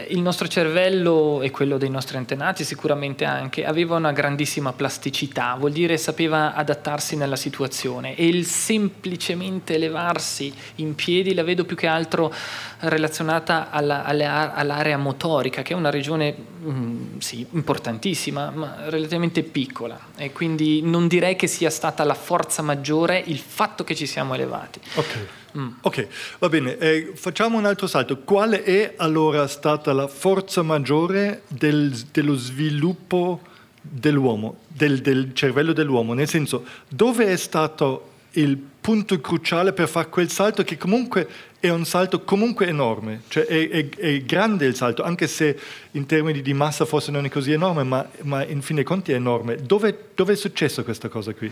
[0.09, 5.71] il nostro cervello e quello dei nostri antenati sicuramente anche aveva una grandissima plasticità, vuol
[5.71, 11.87] dire sapeva adattarsi nella situazione e il semplicemente levarsi in piedi la vedo più che
[11.87, 12.33] altro
[12.79, 19.97] relazionata alla, alla, all'area motorica, che è una regione mm, sì, importantissima, ma relativamente piccola.
[20.17, 24.33] E quindi non direi che sia stata la forza maggiore il fatto che ci siamo
[24.33, 24.79] elevati.
[24.95, 25.27] Ok.
[25.57, 25.67] Mm.
[25.81, 26.07] Ok,
[26.39, 28.19] va bene, eh, facciamo un altro salto.
[28.19, 33.41] Qual è allora stata la forza maggiore del, dello sviluppo
[33.81, 36.13] dell'uomo, del, del cervello dell'uomo?
[36.13, 41.27] Nel senso, dove è stato il punto cruciale per fare quel salto che comunque
[41.59, 45.57] è un salto comunque enorme, cioè è, è, è, grande il salto, anche se
[45.91, 49.11] in termini di massa forse non è così enorme, ma, ma in fin dei conti
[49.11, 49.55] è enorme.
[49.55, 51.51] Dove, dove è successo questa cosa qui?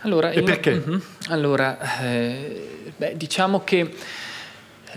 [0.00, 0.82] Allora, e in, perché?
[0.84, 1.00] Uh-huh.
[1.28, 3.90] Allora, eh, beh, diciamo che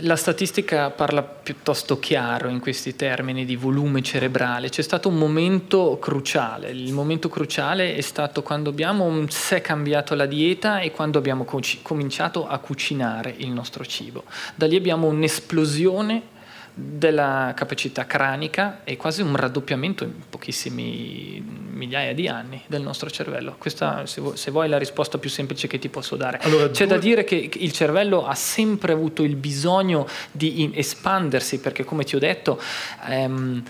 [0.02, 4.70] la statistica parla piuttosto chiaro in questi termini di volume cerebrale.
[4.70, 6.70] C'è stato un momento cruciale.
[6.70, 11.46] Il momento cruciale è stato quando abbiamo se cambiato la dieta e quando abbiamo
[11.82, 14.24] cominciato a cucinare il nostro cibo.
[14.56, 16.36] Da lì abbiamo un'esplosione
[16.80, 23.56] della capacità cranica e quasi un raddoppiamento in pochissimi migliaia di anni del nostro cervello.
[23.58, 26.38] Questa, se vuoi, se vuoi, è la risposta più semplice che ti posso dare.
[26.44, 26.96] Allora, C'è due...
[26.96, 32.16] da dire che il cervello ha sempre avuto il bisogno di espandersi, perché come ti
[32.16, 32.62] ho detto...
[33.08, 33.64] Ehm,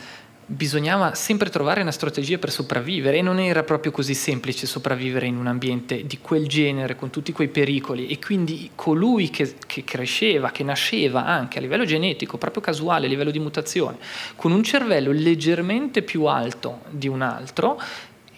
[0.49, 5.35] bisognava sempre trovare una strategia per sopravvivere e non era proprio così semplice sopravvivere in
[5.35, 8.07] un ambiente di quel genere con tutti quei pericoli.
[8.07, 13.09] E quindi colui che, che, cresceva, che nasceva anche a livello genetico, proprio casuale, a
[13.09, 13.97] livello di mutazione,
[14.37, 17.79] con un cervello leggermente più alto di un altro,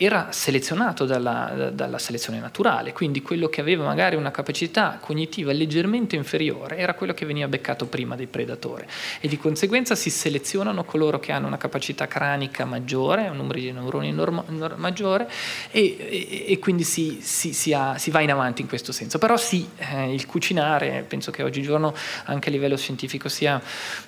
[0.01, 6.15] era selezionato dalla, dalla, selezione naturale, quindi quello che aveva magari una capacità cognitiva leggermente
[6.15, 8.85] inferiore era quello che veniva beccato prima dei predatori
[9.19, 13.73] e di conseguenza si selezionano coloro che hanno una capacità cranica maggiore, un numero di
[13.73, 14.45] neuroni norma,
[14.77, 15.29] maggiore
[15.69, 19.17] e, e, e, quindi si, si, si, ha, si, va in avanti in questo senso.
[19.17, 23.61] Però sì, eh, il cucinare penso che oggigiorno anche a livello scientifico sia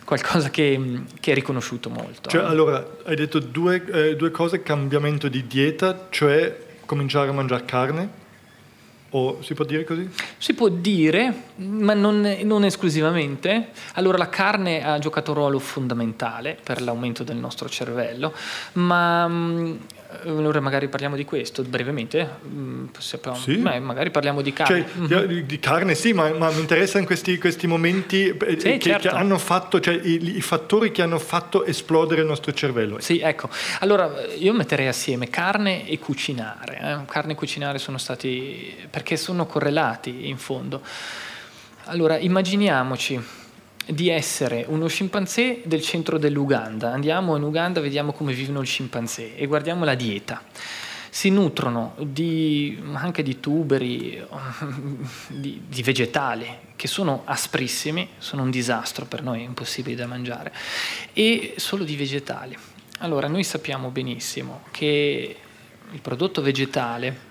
[0.05, 2.29] qualcosa che, che è riconosciuto molto.
[2.29, 7.33] Cioè, allora, hai detto due, eh, due cose, cambiamento di dieta dieta, cioè cominciare a
[7.33, 8.19] mangiare carne?
[9.13, 10.09] O si può dire così?
[10.37, 13.71] Si può dire, ma non, non, esclusivamente.
[13.95, 18.33] Allora la carne ha giocato un ruolo fondamentale per l'aumento del nostro cervello,
[18.73, 19.75] ma mm,
[20.23, 22.27] allora magari parliamo di questo brevemente.
[22.45, 23.55] Mm, Sappiamo, sì.
[23.57, 24.85] Beh, magari parliamo di carne.
[25.07, 25.39] Cioè, mm-hmm.
[25.45, 29.09] Di carne sì, ma, ma mi interessano questi, questi, momenti eh, sì, che, certo.
[29.09, 32.99] che, hanno fatto, cioè i, i, fattori che hanno fatto esplodere il nostro cervello.
[32.99, 33.49] Sì, ecco.
[33.79, 36.79] Allora io metterei assieme carne e cucinare.
[36.81, 37.11] Eh.
[37.11, 40.81] Carne e cucinare sono stati, perché sono correlati in fondo.
[41.85, 43.19] Allora immaginiamoci
[43.87, 46.91] di essere uno scimpanzé del centro dell'Uganda.
[46.91, 50.43] Andiamo in Uganda, vediamo come vivono i scimpanzé e guardiamo la dieta.
[51.09, 54.23] Si nutrono di, anche di tuberi,
[55.27, 60.53] di, di vegetali, che sono asprissimi, sono un disastro per noi, impossibili da mangiare,
[61.11, 62.57] e solo di vegetali.
[62.99, 65.35] Allora, noi sappiamo benissimo che
[65.91, 67.29] il prodotto vegetale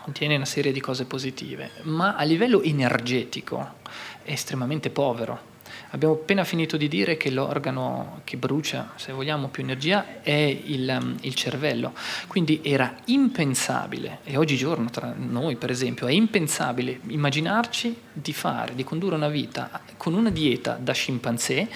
[0.00, 3.74] contiene una serie di cose positive, ma a livello energetico
[4.22, 5.49] è estremamente povero
[5.92, 10.98] Abbiamo appena finito di dire che l'organo che brucia, se vogliamo, più energia è il,
[11.00, 11.92] um, il, cervello.
[12.28, 18.84] Quindi era impensabile, e oggigiorno tra noi per esempio, è impensabile immaginarci di fare, di
[18.84, 21.68] condurre una vita con una dieta da scimpanzé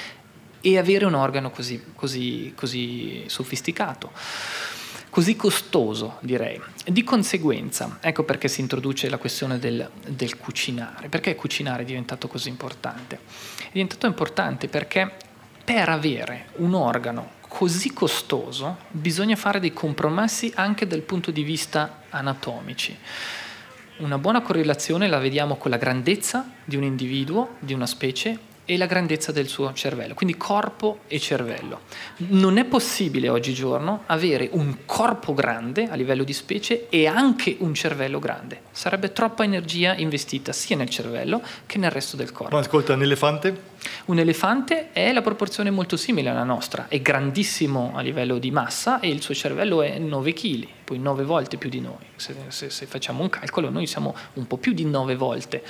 [0.61, 4.13] e avere un organo così, così, così sofisticato
[5.15, 6.61] così costoso, direi.
[6.85, 11.09] Di conseguenza, ecco perché si introduce la questione del, del cucinare.
[11.09, 13.21] Perché cucinare è diventato così importante?
[13.59, 15.09] È diventato importante perché
[15.63, 22.03] per avere un organo così costoso bisogna fare dei compromessi anche dal punto di vista
[22.09, 22.99] anatomici.
[23.99, 28.77] Una buona correlazione la vediamo con la grandezza di un individuo, di una specie, e
[28.77, 31.81] la grandezza del suo cervello, quindi corpo e cervello.
[32.29, 37.75] Non è possibile oggigiorno avere un corpo grande a livello di specie e anche un
[37.75, 38.63] cervello grande.
[38.77, 42.57] Sarebbe troppa energia investita sia nel cervello che nel resto del corpo.
[42.57, 43.73] Ma ascolta, un elefante?
[44.07, 48.99] Un elefante è la proporzione molto simile alla nostra, è grandissimo a livello di massa
[48.99, 52.05] e il suo cervello è 9 kg, poi 9 volte più di noi.
[52.17, 55.63] Se, se, se facciamo un calcolo noi siamo un po' più di 9 volte,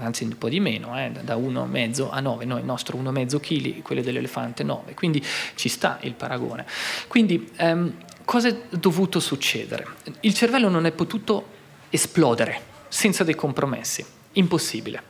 [0.00, 3.82] anzi un po' di meno, eh, da 1,5 a 9, noi il nostro 1,5 kg,
[3.82, 6.66] quello dell'elefante 9, quindi ci sta il paragone.
[7.06, 7.92] Quindi ehm,
[8.24, 9.86] cosa è dovuto succedere?
[10.22, 11.58] Il cervello non è potuto
[11.90, 15.02] esplodere senza dei compromessi, impossibile.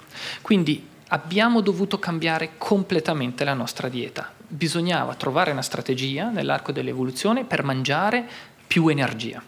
[0.42, 4.32] Quindi abbiamo dovuto cambiare completamente la nostra dieta.
[4.46, 8.26] Bisognava trovare una strategia nell'arco dell'evoluzione per mangiare
[8.66, 9.42] più energia.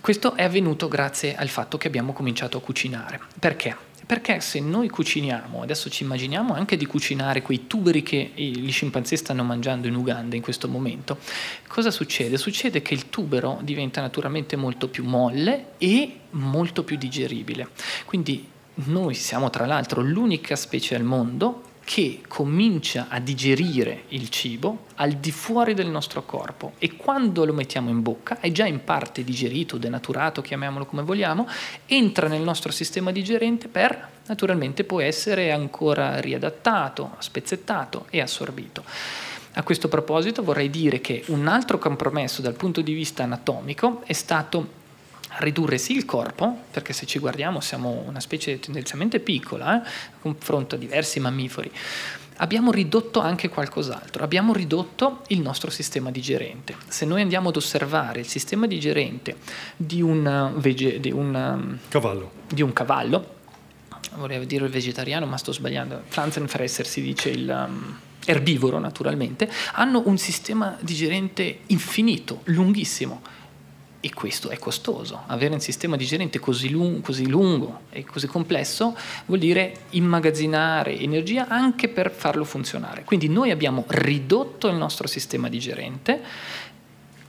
[0.00, 3.20] Questo è avvenuto grazie al fatto che abbiamo cominciato a cucinare.
[3.38, 3.85] Perché?
[4.06, 9.16] Perché se noi cuciniamo, adesso ci immaginiamo anche di cucinare quei tuberi che gli scimpanzé
[9.16, 11.18] stanno mangiando in Uganda in questo momento,
[11.66, 12.36] cosa succede?
[12.36, 17.70] Succede che il tubero diventa naturalmente molto più molle e molto più digeribile.
[18.04, 24.86] Quindi noi siamo tra l'altro l'unica specie al mondo che comincia a digerire il cibo
[24.96, 28.82] al di fuori del nostro corpo e quando lo mettiamo in bocca è già in
[28.82, 31.46] parte digerito, denaturato, chiamiamolo come vogliamo,
[31.86, 38.82] entra nel nostro sistema digerente per naturalmente poi essere ancora riadattato, spezzettato e assorbito.
[39.52, 44.12] A questo proposito vorrei dire che un altro compromesso dal punto di vista anatomico è
[44.12, 44.84] stato
[45.38, 49.88] ridurre sì il corpo, perché se ci guardiamo siamo una specie tendenzialmente piccola, eh,
[50.20, 51.70] confronto a diversi mammiferi,
[52.36, 56.76] abbiamo ridotto anche qualcos'altro, abbiamo ridotto il nostro sistema digerente.
[56.88, 59.36] Se noi andiamo ad osservare il sistema digerente
[59.76, 62.30] di un, vege, di un, um, cavallo.
[62.48, 63.34] Di un cavallo,
[64.14, 67.66] volevo dire il vegetariano, ma sto sbagliando, Pflanzenfresser si dice il...
[67.68, 73.22] Um, erbivoro naturalmente, hanno un sistema digerente infinito, lunghissimo
[74.00, 75.22] e questo è costoso.
[75.26, 81.48] Avere un sistema digerente così, lung- così, lungo e così complesso vuol dire immagazzinare energia
[81.48, 83.04] anche per farlo funzionare.
[83.04, 86.22] Quindi noi abbiamo ridotto il nostro sistema digerente,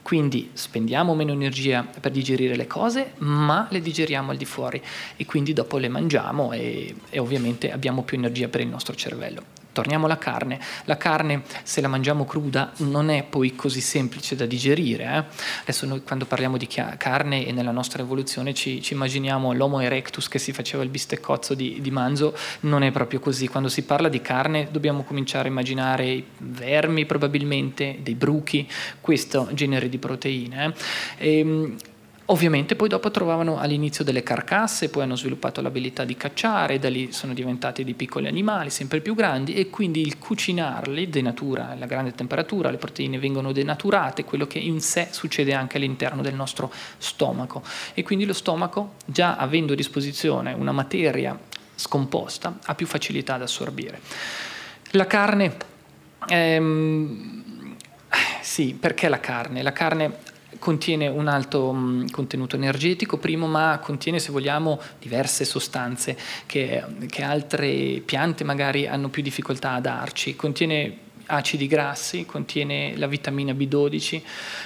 [0.02, 4.82] quindi spendiamo meno energia per digerire le cose, ma le digeriamo al di fuori
[5.18, 9.57] e quindi dopo le mangiamo e, e ovviamente abbiamo più energia per il nostro cervello.
[9.78, 10.60] Torniamo alla carne.
[10.86, 15.04] La carne, se la mangiamo cruda, non è poi così semplice da digerire.
[15.04, 15.24] Eh?
[15.62, 20.30] Adesso noi quando parliamo di carne e nella nostra evoluzione ci, ci, immaginiamo l'Homo erectus
[20.30, 23.48] che si faceva il bisteccozzo di, di, manzo, non è proprio così.
[23.48, 28.68] Quando si parla di carne dobbiamo cominciare a immaginare i vermi probabilmente, dei bruchi,
[29.00, 30.74] questo genere di proteine.
[31.20, 31.24] Eh?
[31.24, 31.76] E, ehm,
[32.30, 37.14] Ovviamente poi dopo trovavano all'inizio delle carcasse, poi hanno sviluppato l'abilità di cacciare, da lì
[37.14, 42.14] sono diventati dei piccoli animali sempre più grandi e quindi il cucinarli denatura la grande
[42.14, 47.64] temperatura, le proteine vengono denaturate, quello che in sé succede anche all'interno del nostro stomaco
[47.94, 51.38] e quindi lo stomaco già avendo a disposizione una materia
[51.76, 54.02] scomposta ha più facilità ad assorbire.
[54.92, 55.56] La carne
[56.28, 57.44] ehm,
[58.42, 59.62] sì, perché la carne?
[59.62, 66.18] La carne contiene un alto mh, contenuto energetico, primo, ma contiene, se vogliamo, diverse sostanze
[66.46, 70.36] che, che altre piante magari hanno più difficoltà a darci.
[70.36, 74.22] Contiene acidi grassi, contiene la vitamina B12,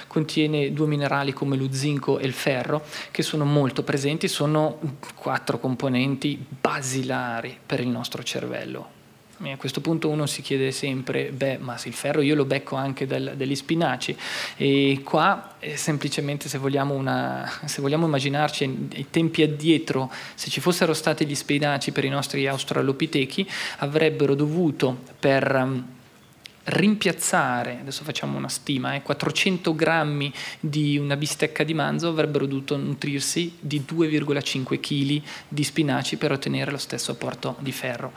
[0.06, 4.78] contiene due minerali come lo zinco e il ferro che sono molto presenti, sono
[5.14, 9.01] quattro componenti basilari per il nostro cervello.
[9.50, 13.06] A questo punto uno si chiede sempre, beh, ma il ferro io lo becco anche
[13.06, 14.16] dal, dagli spinaci.
[14.56, 20.60] E qua eh, semplicemente se vogliamo, una, se vogliamo immaginarci ai tempi addietro, se ci
[20.60, 25.84] fossero stati gli spinaci per i nostri australopitechi, avrebbero dovuto per um,
[26.64, 32.76] rimpiazzare, adesso facciamo una stima, eh, 400 grammi di una bistecca di manzo avrebbero dovuto
[32.76, 38.12] nutrirsi di 2,5 kg di spinaci per ottenere lo stesso apporto di ferro.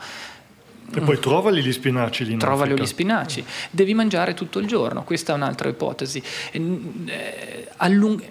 [0.93, 2.83] E poi trovali gli spinaci lì in Trovali Africa.
[2.83, 3.45] gli spinaci.
[3.69, 6.21] Devi mangiare tutto il giorno, questa è un'altra ipotesi.
[6.51, 8.23] Eh, allung-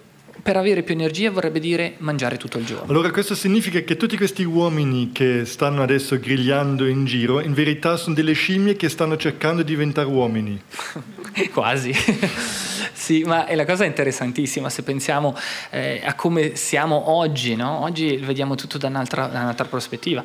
[0.45, 2.91] per avere più energia vorrebbe dire mangiare tutto il giorno.
[2.91, 7.97] Allora questo significa che tutti questi uomini che stanno adesso grigliando in giro, in verità
[7.97, 10.61] sono delle scimmie che stanno cercando di diventare uomini.
[11.51, 11.95] Quasi.
[12.93, 15.35] sì, ma è la cosa interessantissima se pensiamo
[15.71, 17.81] eh, a come siamo oggi, no?
[17.83, 20.23] Oggi vediamo tutto da un'altra, da un'altra prospettiva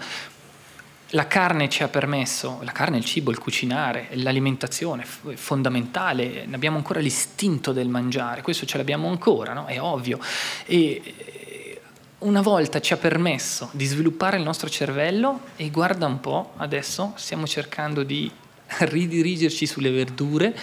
[1.11, 6.77] la carne ci ha permesso, la carne, il cibo, il cucinare, l'alimentazione è fondamentale, abbiamo
[6.77, 9.65] ancora l'istinto del mangiare, questo ce l'abbiamo ancora, no?
[9.65, 10.19] è ovvio.
[10.65, 11.81] E eh,
[12.19, 17.13] una volta ci ha permesso di sviluppare il nostro cervello e guarda un po', adesso
[17.15, 18.29] stiamo cercando di
[18.77, 20.55] ridirigerci sulle verdure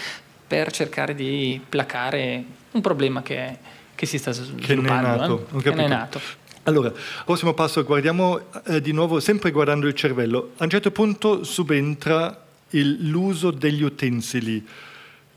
[0.47, 3.59] per cercare di placare un problema che,
[3.97, 4.69] che si sta sviluppando.
[4.69, 5.47] Che ne è nato.
[5.59, 5.63] Eh?
[5.63, 6.21] Che ne è nato.
[6.67, 6.93] Allora,
[7.25, 10.51] prossimo passo, guardiamo eh, di nuovo, sempre guardando il cervello.
[10.57, 14.67] A un certo punto subentra il, l'uso degli utensili.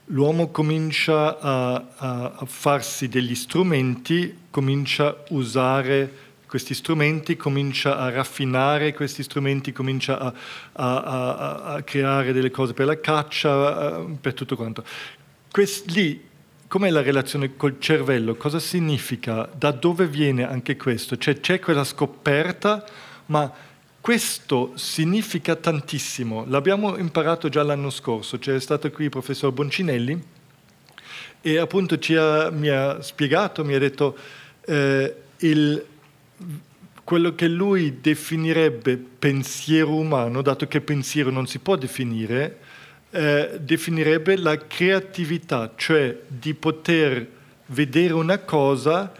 [0.06, 6.12] L'uomo comincia a, a, a, farsi degli strumenti, comincia a usare
[6.48, 10.34] questi strumenti, comincia a raffinare questi strumenti, comincia
[10.72, 14.84] a, a creare delle cose per la caccia, eh, per tutto quanto.
[15.52, 16.29] Quest, lì
[16.70, 18.36] com'è la relazione col cervello?
[18.36, 19.50] Cosa significa?
[19.54, 21.18] Da dove viene anche questo?
[21.18, 22.86] Cioè, c'è quella scoperta,
[23.26, 23.52] ma
[24.00, 26.46] questo significa tantissimo.
[26.48, 28.38] L'abbiamo imparato già l'anno scorso.
[28.38, 30.24] C'è stato qui il professor Boncinelli
[31.42, 34.16] e appunto ha, mi ha spiegato, mi ha detto
[34.66, 35.86] eh, il,
[37.04, 42.60] quello che lui definirebbe pensiero umano, dato che pensiero non si può definire,
[43.12, 47.28] eh, definirebbe la creatività, cioè di poter
[47.68, 49.12] vedere una cosa,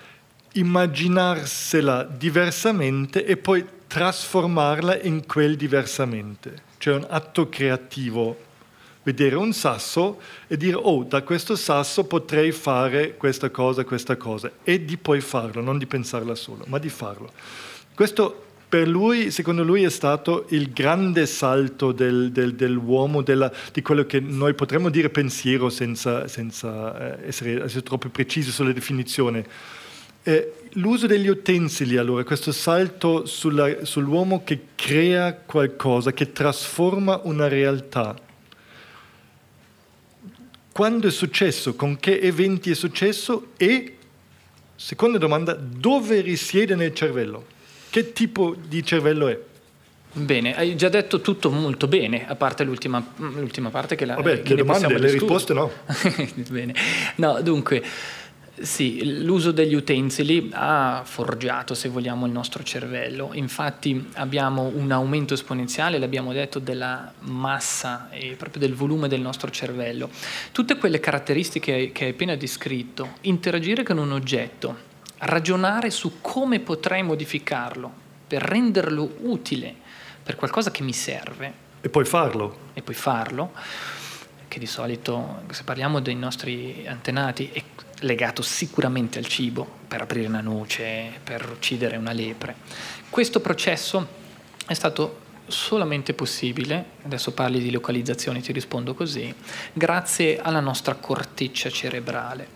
[0.54, 6.68] immaginarsela diversamente e poi trasformarla in quel diversamente.
[6.78, 8.38] Cioè un atto creativo,
[9.04, 14.52] vedere un sasso e dire oh, da questo sasso potrei fare questa cosa, questa cosa,
[14.64, 17.32] e di poi farlo, non di pensarla solo, ma di farlo.
[17.94, 23.82] Questo per lui, secondo lui, è stato il grande salto del, del, dell'uomo, della, di
[23.82, 29.44] quello che noi potremmo dire pensiero senza, senza eh, essere, essere, troppo precisi sulla definizione.
[30.22, 37.48] Eh, l'uso degli utensili, allora, questo salto sulla, sull'uomo che crea qualcosa, che trasforma una
[37.48, 38.16] realtà.
[40.72, 43.98] Quando è successo, con che eventi è successo e,
[44.76, 47.58] seconda domanda, dove risiede nel cervello?
[47.90, 49.40] Che tipo di cervello è?
[50.12, 54.42] Bene, hai già detto tutto molto bene, a parte l'ultima, l'ultima parte che la Vabbè,
[54.42, 55.72] che le domande, le risposte no.
[56.50, 56.74] bene.
[57.16, 57.84] No, dunque,
[58.62, 63.30] sì, l'uso degli utensili ha forgiato, se vogliamo, il nostro cervello.
[63.34, 69.50] Infatti abbiamo un aumento esponenziale, l'abbiamo detto, della massa e proprio del volume del nostro
[69.52, 70.10] cervello.
[70.52, 74.88] Tutte quelle caratteristiche che hai appena descritto, interagire con un oggetto,
[75.20, 77.92] ragionare su come potrei modificarlo
[78.28, 79.76] per renderlo utile
[80.24, 81.68] per qualcosa che mi serve.
[81.82, 82.68] E poi farlo.
[82.74, 83.52] E poi farlo,
[84.48, 87.64] che di solito, se parliamo dei nostri antenati, è
[88.02, 92.56] legato sicuramente al cibo, per aprire una noce, per uccidere una lepre.
[93.10, 94.08] Questo processo
[94.68, 99.34] è stato solamente possibile, adesso parli di localizzazione, ti rispondo così,
[99.74, 102.48] grazie alla nostra corteccia cerebrale.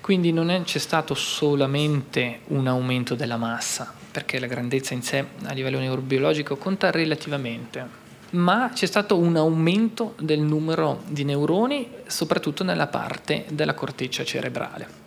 [0.00, 5.24] Quindi non è, c'è stato solamente un aumento della massa, perché la grandezza in sé
[5.44, 12.64] a livello neurobiologico conta relativamente, ma c'è stato un aumento del numero di neuroni, soprattutto
[12.64, 15.05] nella parte della corteccia cerebrale.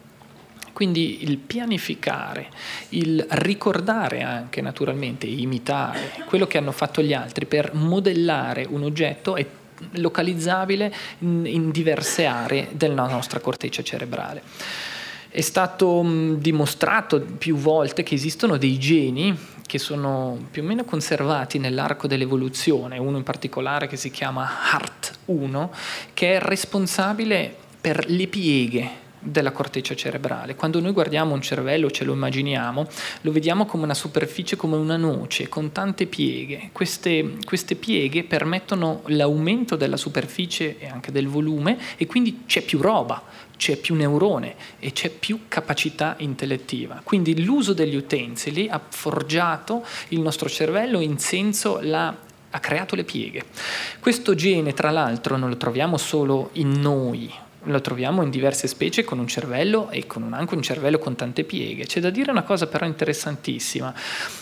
[0.80, 2.48] Quindi il pianificare,
[2.92, 9.36] il ricordare anche naturalmente, imitare quello che hanno fatto gli altri per modellare un oggetto
[9.36, 9.46] è
[9.96, 14.42] localizzabile in, diverse aree della nostra corteccia cerebrale.
[15.28, 16.02] È stato
[16.38, 22.98] dimostrato più volte che esistono dei geni che sono più o meno conservati nell'arco dell'evoluzione,
[22.98, 25.68] uno in particolare che si chiama HART1,
[26.14, 30.55] che è responsabile per le pieghe della corteccia cerebrale.
[30.55, 32.88] Quando noi guardiamo un cervello, ce lo immaginiamo,
[33.22, 36.70] lo vediamo come una superficie, come una noce, con tante pieghe.
[36.72, 42.82] Queste, queste pieghe permettono l'aumento della superficie e anche del volume e quindi c'è più
[42.82, 43.24] roba,
[43.57, 47.01] c'è più neurone e c'è più capacità intellettiva.
[47.03, 53.03] Quindi l'uso degli utensili ha forgiato il nostro cervello in senso la ha creato le
[53.03, 53.43] pieghe.
[53.99, 57.32] Questo gene, tra l'altro, non lo troviamo solo in noi,
[57.64, 61.16] lo troviamo in diverse specie con un cervello e con un, anche un cervello con
[61.16, 61.86] tante pieghe.
[61.86, 63.93] C'è da dire una cosa però interessantissima,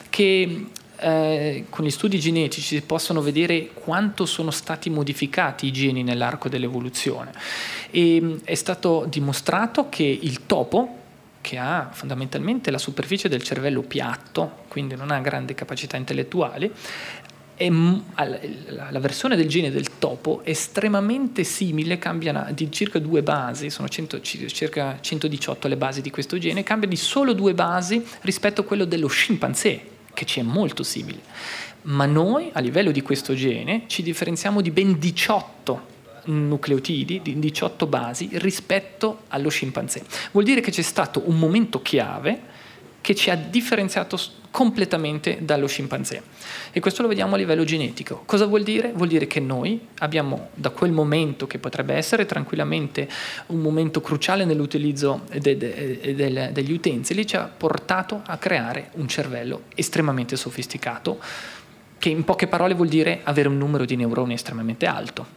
[0.09, 0.67] che
[0.99, 6.49] eh, con gli studi genetici si possono vedere quanto sono stati modificati i geni nell'arco
[6.49, 7.31] dell'evoluzione.
[7.91, 10.95] E mm, è stato dimostrato che il topo,
[11.41, 16.71] che ha fondamentalmente la superficie del cervello piatto, quindi non ha grandi capacità intellettuali,
[17.57, 23.71] è, la versione del gene del topo è estremamente simile, cambia di circa due basi,
[23.71, 28.61] sono 100, circa 118 le basi di questo gene, cambia di solo due basi rispetto
[28.61, 29.81] a quello dello scimpanzé,
[30.13, 31.19] che ci è molto simile.
[31.83, 35.95] Ma noi a livello di questo gene ci differenziamo di ben 18
[36.25, 40.03] nucleotidi, di 18 basi rispetto allo scimpanzé.
[40.31, 42.55] Vuol dire che c'è stato un momento chiave
[43.07, 44.19] che ci ha differenziato
[44.51, 46.21] completamente dallo scimpanzé.
[46.73, 48.23] E questo lo vediamo a livello genetico.
[48.25, 48.91] Cosa vuol dire?
[48.93, 53.07] Vuol dire che noi abbiamo da quel momento, che potrebbe essere tranquillamente
[53.45, 59.07] un momento cruciale nell'utilizzo de, de, de, degli utensili, ci ha portato a creare un
[59.07, 61.17] cervello estremamente sofisticato,
[61.97, 65.36] che in poche parole vuol dire avere un numero di neuroni estremamente alto.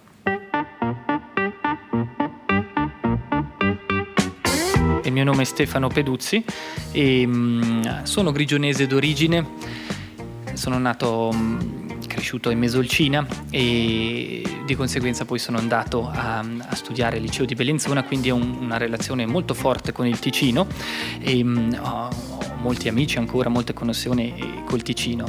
[5.21, 6.43] Mio nome è Stefano Peduzzi
[6.93, 9.47] e mm, sono grigionese d'origine,
[10.55, 11.80] sono nato, mm,
[12.21, 17.55] cresciuto in Mesolcina e di conseguenza poi sono andato a, a studiare al liceo di
[17.55, 20.67] Bellinzona, quindi ho un, una relazione molto forte con il Ticino
[21.19, 25.25] e mm, ho, ho molti amici ancora, molte connessioni col Ticino.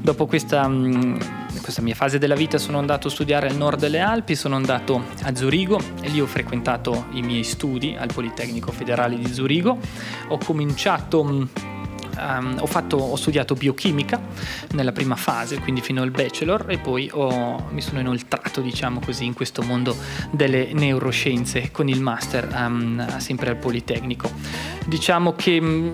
[0.00, 0.68] Dopo questa
[1.62, 5.04] questa mia fase della vita sono andato a studiare al nord delle Alpi, sono andato
[5.22, 9.78] a Zurigo e lì ho frequentato i miei studi al Politecnico Federale di Zurigo.
[10.28, 11.48] Ho cominciato
[12.16, 14.20] Um, ho, fatto, ho, studiato biochimica
[14.72, 19.24] nella prima fase, quindi fino al bachelor, e poi ho, mi sono inoltrato, diciamo così,
[19.24, 19.96] in questo mondo
[20.30, 24.30] delle neuroscienze con il master um, sempre al Politecnico.
[24.86, 25.92] Diciamo che um,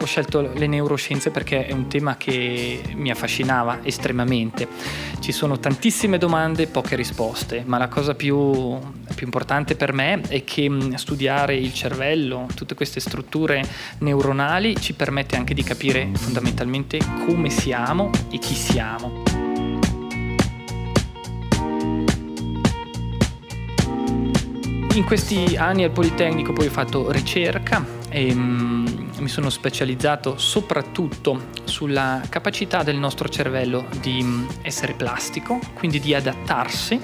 [0.00, 4.68] ho scelto le neuroscienze perché è un tema che mi affascinava estremamente.
[5.20, 8.78] Ci sono tantissime domande, poche risposte, ma la cosa più,
[9.14, 13.62] più importante per me è che studiare il cervello, tutte queste strutture
[13.98, 19.22] neuronali ci permette anche di capire fondamentalmente come siamo e chi siamo.
[24.94, 28.79] In questi anni al Politecnico poi ho fatto ricerca e um,
[29.20, 36.14] mi sono specializzato soprattutto sulla capacità del nostro cervello di um, essere plastico, quindi di
[36.14, 37.00] adattarsi.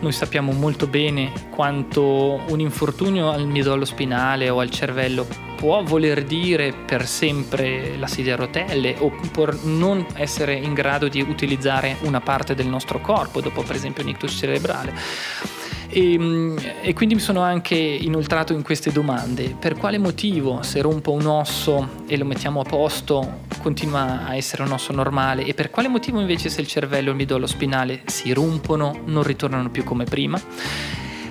[0.00, 6.22] Noi sappiamo molto bene quanto un infortunio al midollo spinale o al cervello può voler
[6.22, 11.96] dire per sempre la sedia a rotelle o per non essere in grado di utilizzare
[12.02, 15.57] una parte del nostro corpo dopo per esempio un ictus cerebrale.
[15.88, 19.56] E, ehm, e, quindi mi sono anche inoltrato in queste domande.
[19.58, 24.62] Per quale motivo se rompo un osso e lo mettiamo a posto continua a essere
[24.62, 28.02] un osso normale e per quale motivo invece se il cervello e il midollo spinale
[28.06, 30.40] si rompono non ritornano più come prima?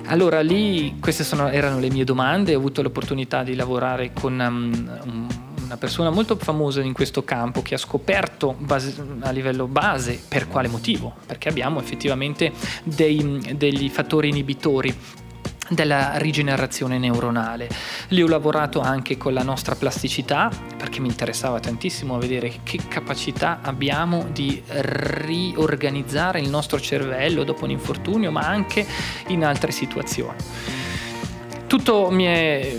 [0.06, 4.98] Allora lì queste sono, erano le mie domande, ho avuto l'opportunità di lavorare con um,
[5.04, 10.18] un una persona molto famosa in questo campo che ha scoperto base, a livello base
[10.26, 12.52] per quale motivo, perché abbiamo effettivamente
[12.84, 14.96] dei, degli fattori inibitori
[15.68, 17.68] della rigenerazione neuronale.
[18.08, 23.58] Lì ho lavorato anche con la nostra plasticità perché mi interessava tantissimo vedere che capacità
[23.60, 28.86] abbiamo di riorganizzare il nostro cervello dopo un infortunio, ma anche
[29.26, 30.36] in altre situazioni.
[31.66, 32.78] Tutto mi è,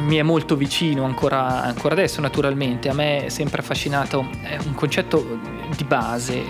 [0.00, 4.74] mi è molto vicino ancora, ancora, adesso naturalmente, a me è sempre affascinato è un
[4.74, 5.38] concetto
[5.76, 6.42] di base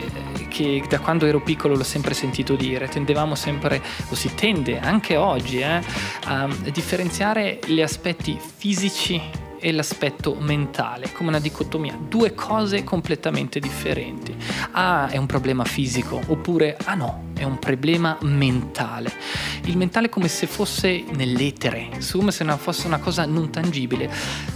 [0.49, 5.17] che da quando ero piccolo l'ho sempre sentito dire, tendevamo sempre, o si tende anche
[5.17, 5.81] oggi, eh,
[6.25, 14.35] a differenziare gli aspetti fisici e l'aspetto mentale, come una dicotomia, due cose completamente differenti.
[14.73, 19.13] Ah, è un problema fisico, oppure ah no, è un problema mentale.
[19.65, 24.11] Il mentale è come se fosse nell'etere, come se fosse una cosa non tangibile.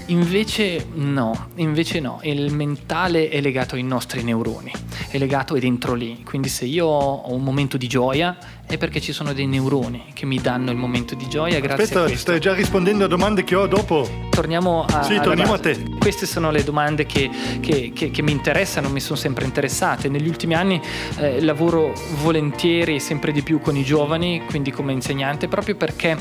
[0.07, 4.73] Invece no, invece no, il mentale è legato ai nostri neuroni,
[5.09, 6.23] è legato è dentro lì.
[6.25, 8.37] Quindi se io ho un momento di gioia
[8.67, 12.01] è perché ci sono dei neuroni che mi danno il momento di gioia grazie Aspetta,
[12.01, 12.21] a questo.
[12.21, 14.09] stai già rispondendo a domande che ho dopo.
[14.31, 15.81] Torniamo a Sì, torniamo a te.
[15.99, 20.09] Queste sono le domande che, che, che, che, mi interessano, mi sono sempre interessate.
[20.09, 20.81] Negli ultimi anni
[21.19, 21.93] eh, lavoro
[22.23, 26.17] volentieri sempre di più con i giovani, quindi come insegnante, proprio perché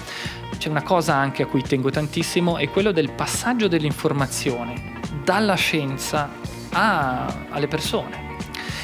[0.57, 6.29] c'è una cosa anche a cui tengo tantissimo, è quello del passaggio dell'informazione dalla scienza
[6.71, 8.22] a, alle persone.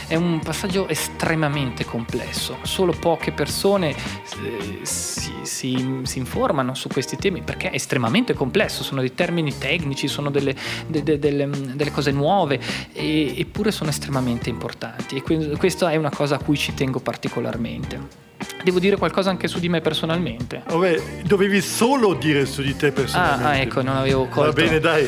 [0.09, 7.15] È un passaggio estremamente complesso, solo poche persone eh, si, si, si, informano su questi
[7.15, 10.55] temi perché è estremamente complesso, sono dei termini tecnici, sono delle,
[10.87, 12.59] de, de, delle, delle cose nuove,
[12.91, 18.27] e, eppure sono estremamente importanti e questa è una cosa a cui ci tengo particolarmente.
[18.63, 20.63] Devo dire qualcosa anche su di me personalmente.
[20.67, 23.45] Vabbè, dovevi solo dire su di te personalmente.
[23.45, 24.41] Ah, ah ecco, non avevo colto.
[24.41, 25.07] Va bene, dai.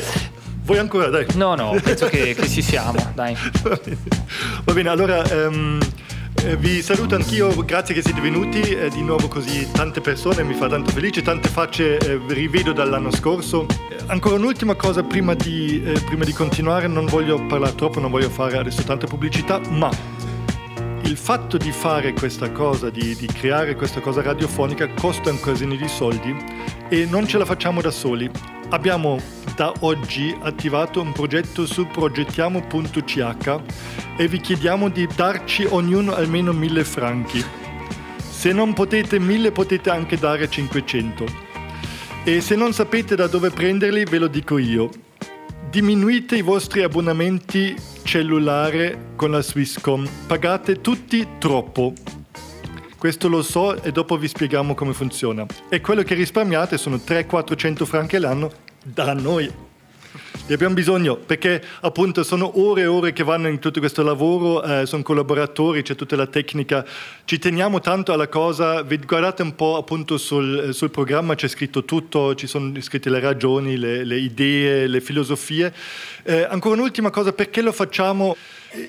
[0.64, 1.08] Vuoi ancora?
[1.08, 1.26] Dai.
[1.34, 3.36] No, no, penso che, che ci siamo, dai.
[4.64, 5.80] Va bene, allora um,
[6.58, 10.68] vi saluto anch'io, grazie che siete venuti eh, di nuovo così tante persone, mi fa
[10.68, 13.66] tanto felice, tante facce eh, rivedo dall'anno scorso.
[13.90, 18.10] Eh, ancora un'ultima cosa prima di, eh, prima di continuare, non voglio parlare troppo, non
[18.10, 19.90] voglio fare adesso tanta pubblicità, ma
[21.02, 25.74] il fatto di fare questa cosa, di, di, creare questa cosa radiofonica costa un casino
[25.74, 26.34] di soldi
[26.88, 28.30] e non ce la facciamo da soli.
[28.70, 29.20] Abbiamo
[29.62, 33.60] da oggi attivato un progetto su progettiamo.ch
[34.16, 37.44] e vi chiediamo di darci ognuno almeno mille franchi.
[38.18, 41.26] Se non potete mille potete anche dare 500.
[42.24, 44.90] E se non sapete da dove prenderli ve lo dico io.
[45.70, 50.08] Diminuite i vostri abbonamenti cellulare con la Swisscom.
[50.26, 51.92] Pagate tutti troppo.
[52.98, 55.46] Questo lo so e dopo vi spieghiamo come funziona.
[55.68, 59.70] E quello che risparmiate sono 300-400 franchi all'anno da noi.
[60.44, 64.62] Ne abbiamo bisogno perché appunto sono ore e ore che vanno in tutto questo lavoro,
[64.62, 66.84] eh, sono collaboratori, c'è tutta la tecnica,
[67.24, 72.34] ci teniamo tanto alla cosa, guardate un po' appunto sul, sul programma, c'è scritto tutto,
[72.34, 75.72] ci sono scritte le ragioni, le, le idee, le filosofie.
[76.24, 78.36] Eh, ancora un'ultima cosa, perché lo facciamo?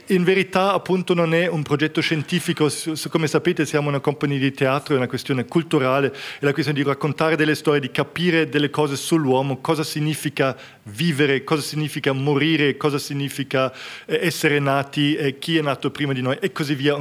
[0.08, 2.70] In verità appunto non è un progetto scientifico,
[3.10, 6.08] come sapete siamo una compagnia di teatro, è una questione culturale,
[6.40, 11.44] è la questione di raccontare delle storie, di capire delle cose sull'uomo, cosa significa vivere,
[11.44, 13.74] cosa significa morire, cosa significa
[14.06, 16.98] eh, essere nati, chi è nato prima di noi e così via.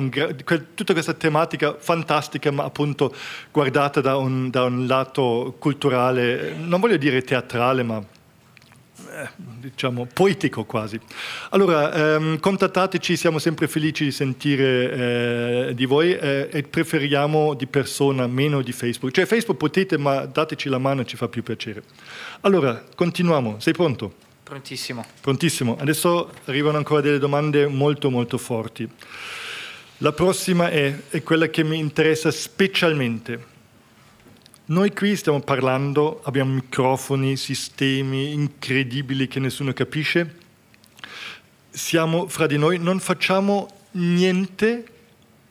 [0.75, 3.15] tutta questa tematica fantastica ma appunto
[3.53, 8.12] guardata da un, da un lato culturale, non voglio dire teatrale ma
[9.13, 10.99] eh, diciamo, poetico quasi.
[11.51, 17.67] Allora, ehm, contattateci, siamo sempre felici di sentire eh, di voi eh, e preferiamo di
[17.67, 19.13] persona, meno di Facebook.
[19.13, 21.83] Cioè Facebook potete, ma dateci la mano, ci fa più piacere.
[22.41, 23.61] Allora, continuiamo.
[23.61, 24.15] Sei pronto?
[24.43, 25.05] Prontissimo.
[25.21, 25.77] Prontissimo.
[25.79, 28.89] Adesso arrivano ancora delle domande molto molto forti.
[29.99, 33.52] La prossima è, è quella che mi interessa specialmente.
[34.65, 40.37] Noi qui stiamo parlando, abbiamo microfoni, sistemi incredibili che nessuno capisce,
[41.69, 44.85] siamo fra di noi, non facciamo niente,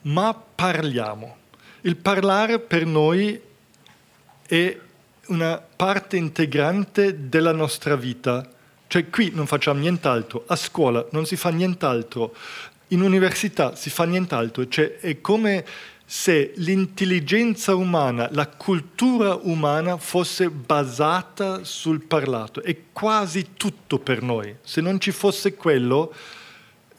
[0.03, 1.35] ma parliamo.
[1.81, 3.37] Il parlare per noi
[4.47, 4.79] è
[5.25, 8.49] una parte integrante della nostra vita.
[8.87, 12.33] Cioè qui non facciamo nient'altro, a scuola non si fa nient'altro,
[12.89, 15.65] in università si fa nient'altro, cioè è come
[16.13, 22.61] se l'intelligenza umana, la cultura umana fosse basata sul parlato.
[22.61, 24.57] È quasi tutto per noi.
[24.61, 26.13] Se non ci fosse quello,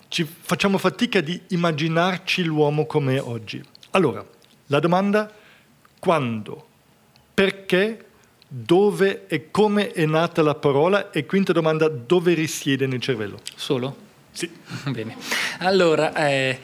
[0.09, 3.63] ci facciamo fatica di immaginarci l'uomo come è oggi.
[3.91, 4.25] Allora,
[4.69, 5.31] la domanda
[5.99, 6.67] quando,
[7.35, 8.07] perché,
[8.49, 13.41] dove e come è nata la parola e quinta domanda dove risiede nel cervello?
[13.57, 13.95] Solo?
[14.33, 14.51] Sì.
[14.89, 15.19] Bene.
[15.59, 16.59] Allora, eh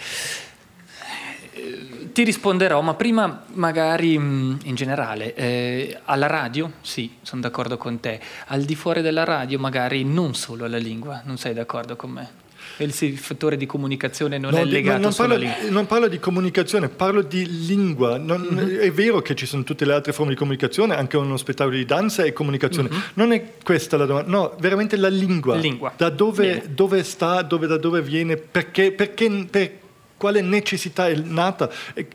[2.12, 8.20] ti risponderò, ma prima magari in generale, eh, alla radio, sì, sono d'accordo con te,
[8.46, 12.46] al di fuori della radio magari non solo alla lingua, non sei d'accordo con me?
[12.78, 15.38] il fattore di comunicazione non no, è legato non, parlo,
[15.70, 18.18] non parlo di comunicazione, parlo di lingua.
[18.18, 18.78] Non, mm-hmm.
[18.78, 21.84] È vero che ci sono tutte le altre forme di comunicazione, anche uno spettacolo di
[21.84, 22.88] danza è comunicazione.
[22.88, 23.00] Mm-hmm.
[23.14, 25.56] Non è questa la domanda, no, veramente la lingua.
[25.56, 25.92] lingua.
[25.96, 29.72] Da dove, dove sta, dove, da dove viene, perché, perché, per
[30.19, 31.71] quale necessità è nata.
[31.95, 32.09] E,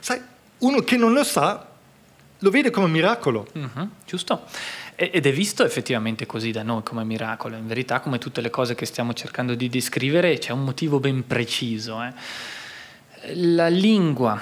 [0.00, 0.20] sai,
[0.58, 1.68] uno che non lo sa
[2.42, 3.46] lo vede come miracolo.
[3.56, 3.88] Mm-hmm.
[4.04, 4.42] Giusto.
[4.94, 7.56] Ed è visto effettivamente così da noi come miracolo.
[7.56, 11.26] In verità, come tutte le cose che stiamo cercando di descrivere, c'è un motivo ben
[11.26, 12.02] preciso.
[12.02, 12.12] Eh.
[13.34, 14.40] La lingua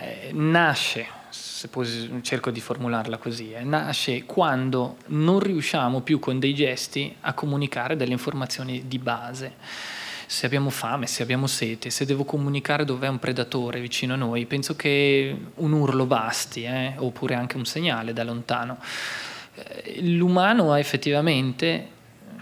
[0.00, 1.68] eh, nasce, se
[2.22, 7.96] cerco di formularla così, eh, nasce quando non riusciamo più con dei gesti a comunicare
[7.96, 9.52] delle informazioni di base
[10.34, 14.16] se abbiamo fame, se abbiamo sete, se devo comunicare dove è un predatore vicino a
[14.16, 16.94] noi, penso che un urlo basti, eh?
[16.96, 18.78] oppure anche un segnale da lontano.
[19.54, 21.88] Eh, l'umano ha effettivamente,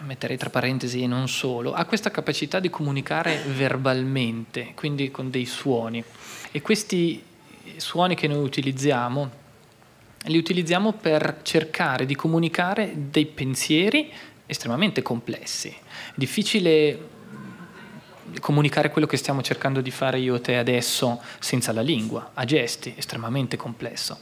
[0.07, 5.45] metterei tra parentesi e non solo, ha questa capacità di comunicare verbalmente, quindi con dei
[5.45, 6.03] suoni.
[6.51, 7.23] E questi
[7.77, 9.31] suoni che noi utilizziamo,
[10.25, 14.11] li utilizziamo per cercare di comunicare dei pensieri
[14.47, 15.75] estremamente complessi.
[16.15, 17.12] Difficile
[18.41, 22.45] comunicare quello che stiamo cercando di fare io e te adesso senza la lingua, a
[22.45, 24.19] gesti, estremamente complesso.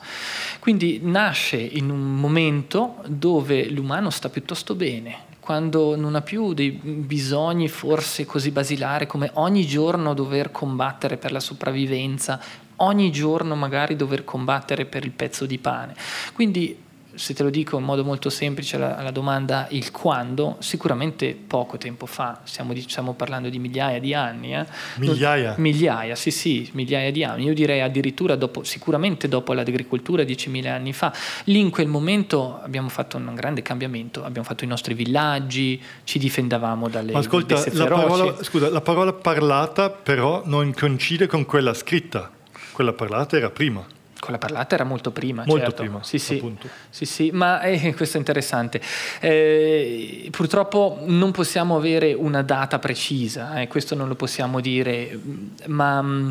[0.59, 6.71] Quindi nasce in un momento dove l'umano sta piuttosto bene, quando non ha più dei
[6.71, 12.41] bisogni forse così basilari come ogni giorno dover combattere per la sopravvivenza,
[12.77, 15.95] ogni giorno magari dover combattere per il pezzo di pane.
[16.33, 16.89] Quindi
[17.21, 22.07] se te lo dico in modo molto semplice alla, domanda il quando, sicuramente poco tempo
[22.07, 24.55] fa, stiamo, stiamo parlando di migliaia di anni.
[24.55, 24.65] Eh?
[24.97, 25.55] Migliaia?
[25.59, 27.45] Migliaia, sì sì, migliaia di anni.
[27.45, 31.13] Io direi addirittura dopo, sicuramente dopo l'agricoltura 10.000 anni fa.
[31.45, 36.19] Lì in quel momento abbiamo fatto un grande cambiamento, abbiamo fatto i nostri villaggi, ci
[36.19, 41.75] difendavamo dalle Ma ascolta, la parola, scusa, la parola parlata però non coincide con quella
[41.75, 42.31] scritta.
[42.73, 43.99] Quella parlata era prima.
[44.21, 45.83] Quella parlata era molto prima, molto certo.
[45.83, 46.57] prima, sì, sì,
[46.91, 48.81] sì, sì, ma eh, questo è interessante.
[49.19, 55.19] Eh, purtroppo non possiamo avere una data precisa, eh, questo non lo possiamo dire,
[55.67, 56.31] ma mm,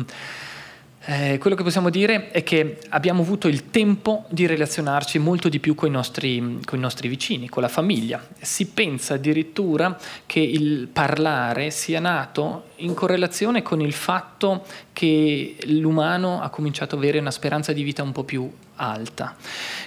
[1.02, 5.58] eh, quello che possiamo dire è che abbiamo avuto il tempo di relazionarci molto di
[5.58, 8.22] più con i, nostri, nostri vicini, con la famiglia.
[8.38, 16.42] Si pensa addirittura che il parlare sia nato in correlazione con il fatto che l'umano
[16.42, 19.36] ha cominciato ad avere una speranza di vita un po' più alta.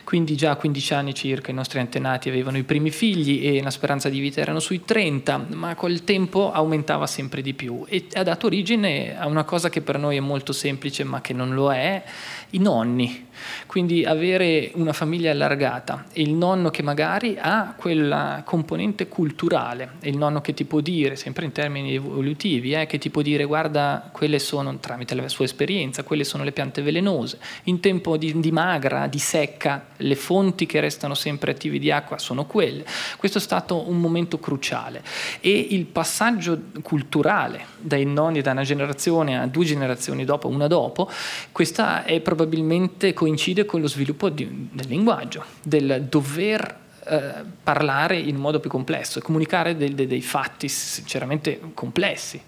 [0.03, 3.71] Quindi già a 15 anni circa i nostri antenati avevano i primi figli e la
[3.71, 8.23] speranza di vita erano sui 30, ma col tempo aumentava sempre di più e ha
[8.23, 11.73] dato origine a una cosa che per noi è molto semplice ma che non lo
[11.73, 12.03] è,
[12.51, 13.27] i nonni.
[13.65, 20.09] Quindi avere una famiglia allargata e il nonno che magari ha quella componente culturale, e
[20.09, 23.45] il nonno che ti può dire, sempre in termini evolutivi, eh, che ti può dire
[23.45, 27.39] guarda, quelle sono, tramite la sua esperienza, quelle sono le piante velenose.
[27.63, 32.17] In tempo di, di magra, di secca, le fonti che restano sempre attive di acqua
[32.17, 32.86] sono quelle.
[33.17, 35.03] Questo è stato un momento cruciale
[35.39, 41.09] e il passaggio culturale dai nonni da una generazione a due generazioni dopo, una dopo,
[41.51, 48.36] questa è probabilmente coincide con lo sviluppo di, del linguaggio, del dover eh, parlare in
[48.36, 52.41] modo più complesso e comunicare dei, dei, dei fatti sinceramente complessi.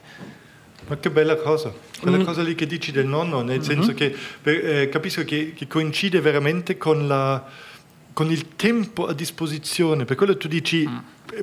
[0.88, 2.24] Ma che bella cosa, quella mm.
[2.24, 3.62] cosa lì che dici del nonno, nel mm-hmm.
[3.62, 4.14] senso che
[4.44, 7.44] eh, capisco che, che, coincide veramente con, la,
[8.12, 10.98] con, il tempo a disposizione, per quello tu dici mm.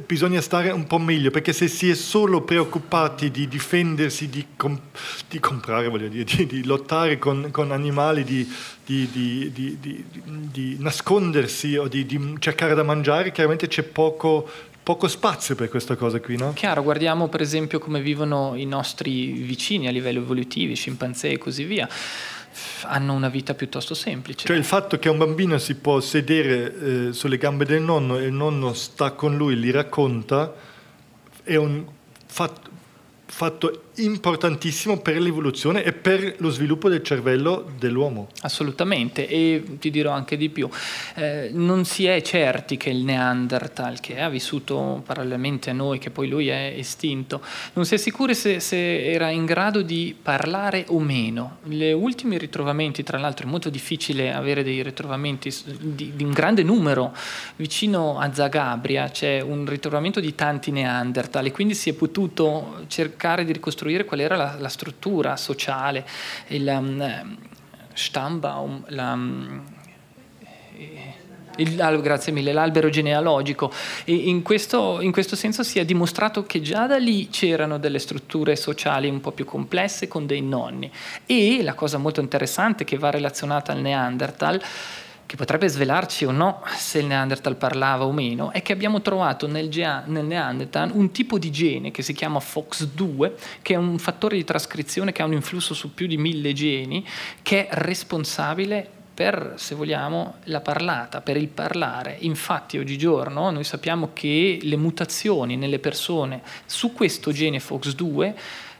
[0.06, 4.80] Bisogna stare un po' meglio, perché se si è solo preoccupati di difendersi, di, com-
[5.28, 8.48] di comprare, voglio dire, di, di lottare con, con animali, di,
[8.84, 14.48] di, nascondersi o di cercare da mangiare, chiaramente c'è poco
[14.82, 16.52] poco spazio per questa cosa qui, no?
[16.54, 21.62] Chiaro, guardiamo per esempio come vivono i nostri vicini a livello evolutivo, scimpanzé e così
[21.62, 21.88] via.
[22.84, 24.46] Hanno una vita piuttosto semplice.
[24.46, 28.24] Cioè il fatto che un bambino si può sedere eh, sulle gambe del nonno e
[28.24, 30.52] il nonno sta con lui, gli racconta,
[31.42, 31.84] è un
[32.26, 32.70] fatto,
[33.26, 38.28] fatto importantissimo per l'evoluzione e per lo sviluppo del cervello dell'uomo.
[38.40, 40.68] Assolutamente, e ti dirò anche di più,
[41.16, 46.10] eh, non si è certi che il Neanderthal, che ha vissuto parallelamente a noi, che
[46.10, 47.42] poi lui è estinto,
[47.74, 51.58] non si è sicuri se, se era in grado di parlare o meno.
[51.64, 56.62] Gli ultimi ritrovamenti, tra l'altro è molto difficile avere dei ritrovamenti di, di un grande
[56.62, 57.14] numero,
[57.56, 63.44] vicino a Zagabria c'è un ritrovamento di tanti Neanderthal e quindi si è potuto cercare
[63.44, 66.06] di ricostruire qual era la, la struttura sociale,
[66.48, 67.36] il, um,
[67.94, 69.18] Stammbaum, la,
[71.56, 73.70] il, grazie mille, l'albero genealogico.
[74.04, 77.98] E in questo, in questo, senso si è dimostrato che già da lì c'erano delle
[77.98, 80.90] strutture sociali un po' più complesse con dei nonni.
[81.26, 84.60] E la cosa molto interessante che va relazionata al Neanderthal
[85.26, 89.46] che potrebbe svelarci o no se il Neanderthal parlava o meno, è che abbiamo trovato
[89.46, 89.68] nel,
[90.06, 94.44] nel, Neanderthal un tipo di gene che si chiama FOX2, che è un fattore di
[94.44, 97.06] trascrizione che ha un influsso su più di mille geni,
[97.42, 102.16] che è responsabile per, se vogliamo, la parlata, per il parlare.
[102.20, 108.34] Infatti oggigiorno noi sappiamo che le mutazioni nelle persone su questo gene FOX2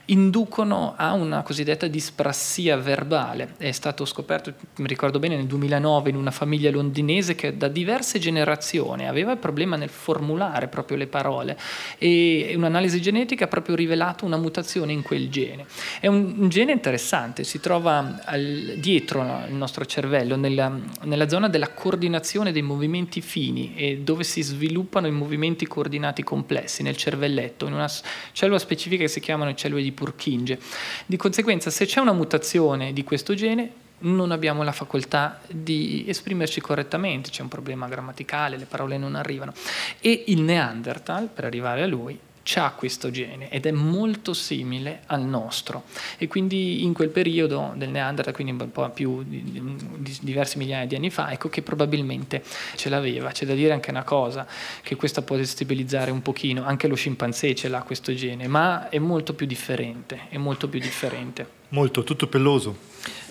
[0.07, 3.55] inducono a una cosiddetta disprassia verbale.
[3.57, 8.19] È stato scoperto, mi ricordo bene, nel 2009 in una famiglia londinese che da diverse
[8.19, 11.59] generazioni aveva il problema nel formulare proprio le parole
[11.99, 15.67] e un'analisi genetica ha proprio rivelato una mutazione in quel gene.
[16.01, 21.49] È un, un gene interessante, si trova al, dietro il nostro cervello, nella, nella zona
[21.49, 27.67] della coordinazione dei movimenti fini e dove si sviluppano i movimenti coordinati complessi nel cervelletto,
[27.67, 27.91] in una
[28.33, 30.59] cellula specifica che si chiamano cellule di Purkinje.
[31.07, 33.71] Di conseguenza, se c'è una mutazione di questo gene,
[34.03, 39.53] non abbiamo la facoltà di esprimerci correttamente, c'è un problema grammaticale, le parole non arrivano.
[40.01, 42.19] E il Neanderthal, per arrivare a lui,
[42.55, 45.85] ha questo gene ed è molto simile al nostro
[46.19, 50.87] e quindi in quel periodo del Neanderthal, quindi un po' più di, di diversi migliaia
[50.87, 52.43] di anni fa, ecco che probabilmente
[52.77, 53.31] ce l'aveva.
[53.31, 54.47] C'è da dire anche una cosa,
[54.83, 58.99] che questa può destabilizzare un pochino, anche lo scimpanzé ce l'ha questo gene, ma è
[58.99, 61.61] molto più differente, è molto più differente.
[61.69, 62.77] Molto, tutto peloso.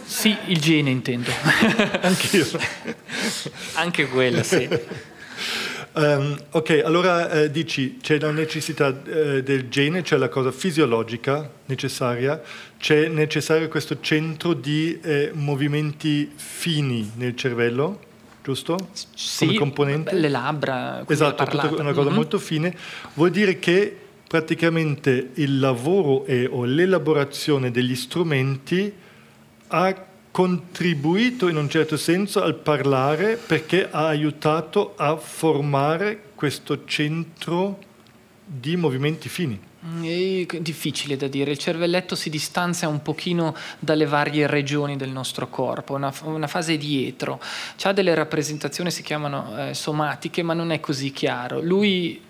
[0.04, 1.32] Sì, il gene intendo.
[2.02, 2.46] Anch'io.
[3.74, 4.68] anche quello, sì.
[5.94, 11.50] Um, ok, allora eh, dici c'è la necessità eh, del gene, c'è la cosa fisiologica
[11.66, 12.42] necessaria,
[12.78, 18.00] c'è necessario questo centro di eh, movimenti fini nel cervello,
[18.42, 18.78] giusto?
[19.14, 20.16] Sì, Come componente?
[20.16, 21.04] le labbra.
[21.06, 22.16] Esatto, tutta una cosa mm-hmm.
[22.16, 22.74] molto fine.
[23.16, 28.94] Vuol dire che praticamente il lavoro e, o l'elaborazione degli strumenti
[29.68, 37.80] ha contribuito in un certo senso al parlare perché ha aiutato a formare questo centro
[38.44, 39.60] di movimenti fini.
[39.86, 45.10] Mm, è difficile da dire, il cervelletto si distanzia un pochino dalle varie regioni del
[45.10, 47.42] nostro corpo, una, una fase dietro,
[47.84, 51.62] ha delle rappresentazioni, si chiamano eh, somatiche, ma non è così chiaro.
[51.62, 52.22] Lui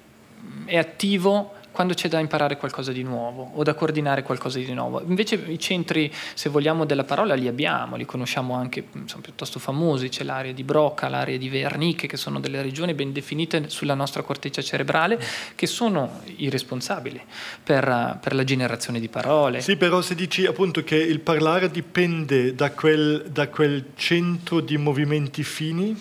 [0.65, 5.01] è attivo quando c'è da imparare qualcosa di nuovo o da coordinare qualcosa di nuovo.
[5.07, 10.09] Invece i centri, se vogliamo, della parola li abbiamo, li conosciamo anche, sono piuttosto famosi,
[10.09, 14.21] c'è l'area di Broca, l'area di Wernicke, che sono delle regioni ben definite sulla nostra
[14.21, 15.19] corteccia cerebrale,
[15.55, 17.21] che sono i responsabili
[17.63, 19.61] per, per la generazione di parole.
[19.61, 24.77] Sì, però se dici appunto che il parlare dipende da quel, da quel centro di
[24.77, 25.95] movimenti fini,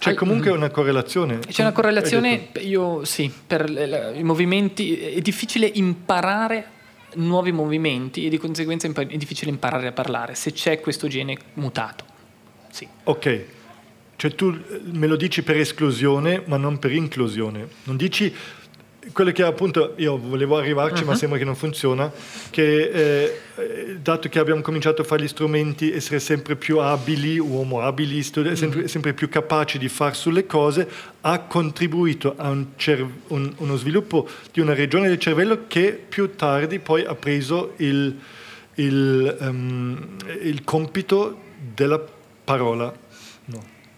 [0.00, 1.40] c'è comunque una correlazione.
[1.40, 3.68] C'è una correlazione, io sì, per
[4.16, 6.78] i movimenti è difficile imparare
[7.16, 12.04] nuovi movimenti e di conseguenza è difficile imparare a parlare se c'è questo gene mutato.
[12.70, 12.88] Sì.
[13.04, 13.44] Ok,
[14.16, 17.68] cioè tu me lo dici per esclusione ma non per inclusione.
[17.84, 18.32] Non dici
[19.12, 21.08] quello che appunto io volevo arrivarci, uh-huh.
[21.08, 22.10] ma sembra che non funziona,
[22.50, 22.90] che
[23.54, 28.22] eh, dato che abbiamo cominciato a fare gli strumenti, essere sempre più abili, uomo abili,
[28.22, 28.56] studi- uh-huh.
[28.56, 30.88] sempre, sempre, più capaci di fare sulle cose,
[31.22, 36.34] ha contribuito a un cer- un, uno sviluppo di una regione del cervello che più
[36.34, 38.16] tardi poi ha preso il,
[38.74, 41.40] il, um, il compito
[41.74, 42.00] della
[42.44, 42.99] parola.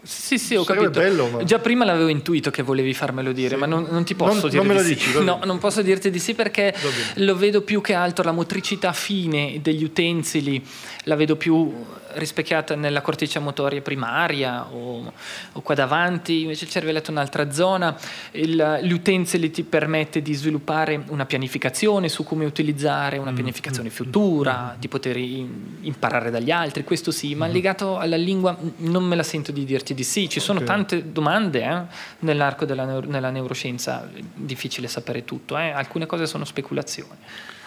[0.05, 1.00] Sì, sì, ho Sarebbe capito.
[1.00, 1.44] Bello, ma...
[1.44, 3.57] Già prima l'avevo intuito che volevi farmelo dire, sì.
[3.57, 5.22] ma non, non, ti posso non, dire non me lo di dici, sì.
[5.22, 6.74] No, non posso dirti di sì perché
[7.16, 10.64] lo vedo più che altro la motricità fine degli utensili,
[11.05, 11.72] la vedo più
[12.14, 15.12] rispecchiata nella corteccia motoria primaria o,
[15.52, 17.96] o qua davanti, invece il cervelletto è un'altra zona,
[18.32, 23.92] il, utensili ti permette di sviluppare una pianificazione su come utilizzare una mm, pianificazione mm,
[23.92, 24.80] futura, mm.
[24.80, 29.52] di poter imparare dagli altri, questo sì, ma legato alla lingua non me la sento
[29.52, 30.74] di dirti di sì, ci sono okay.
[30.74, 31.82] tante domande eh,
[32.20, 35.70] nell'arco della nella neuroscienza, difficile sapere tutto, eh.
[35.70, 37.18] alcune cose sono speculazioni.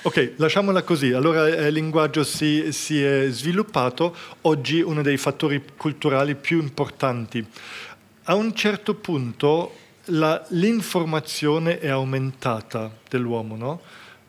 [0.06, 1.14] Ok, lasciamola così.
[1.14, 7.44] Allora eh, il linguaggio si, si, è sviluppato, oggi uno dei fattori culturali più importanti.
[8.26, 9.74] A un certo punto
[10.06, 13.82] la, l'informazione è aumentata dell'uomo, no?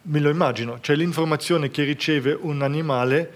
[0.05, 3.33] Me lo immagino, cioè l'informazione che riceve un animale,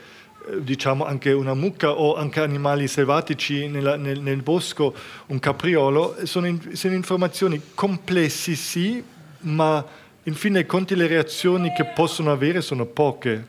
[0.49, 4.95] eh, diciamo anche una mucca o anche animali selvatici nella, nel, nel, bosco,
[5.27, 9.05] un capriolo, sono, in, sono informazioni complessi sì,
[9.41, 9.85] ma
[10.25, 13.47] in fin dei conti le reazioni che possono avere sono poche,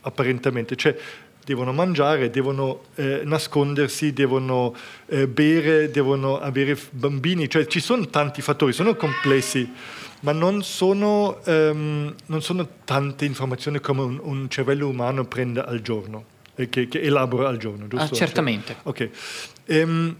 [0.00, 0.76] apparentemente.
[0.76, 0.96] Cioè,
[1.44, 4.74] devono mangiare, devono eh, nascondersi, devono
[5.06, 9.70] eh, bere, devono avere bambini, cioè ci sono tanti fattori, sono complessi,
[10.20, 15.82] ma non sono, um, non sono tante informazioni come un, un, cervello umano prende al
[15.82, 16.24] giorno,
[16.54, 18.14] eh, che, che, elabora al giorno, giusto?
[18.14, 18.76] Ah, certamente.
[18.84, 19.10] Ok.
[19.66, 20.16] Um,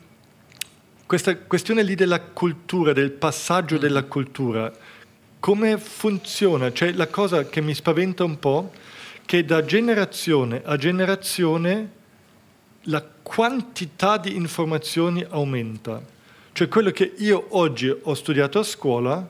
[1.06, 3.78] questa questione lì della cultura, del passaggio mm.
[3.78, 4.72] della cultura,
[5.44, 6.72] come funziona?
[6.72, 8.72] Cioè la cosa che mi spaventa un po'
[9.26, 11.90] che da generazione a generazione
[12.84, 16.02] la quantità di informazioni aumenta.
[16.50, 19.28] Cioè quello che io oggi ho studiato a scuola,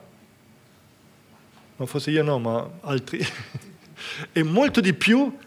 [1.75, 3.19] ma forse io no, ma altri,
[4.31, 5.37] è molto di più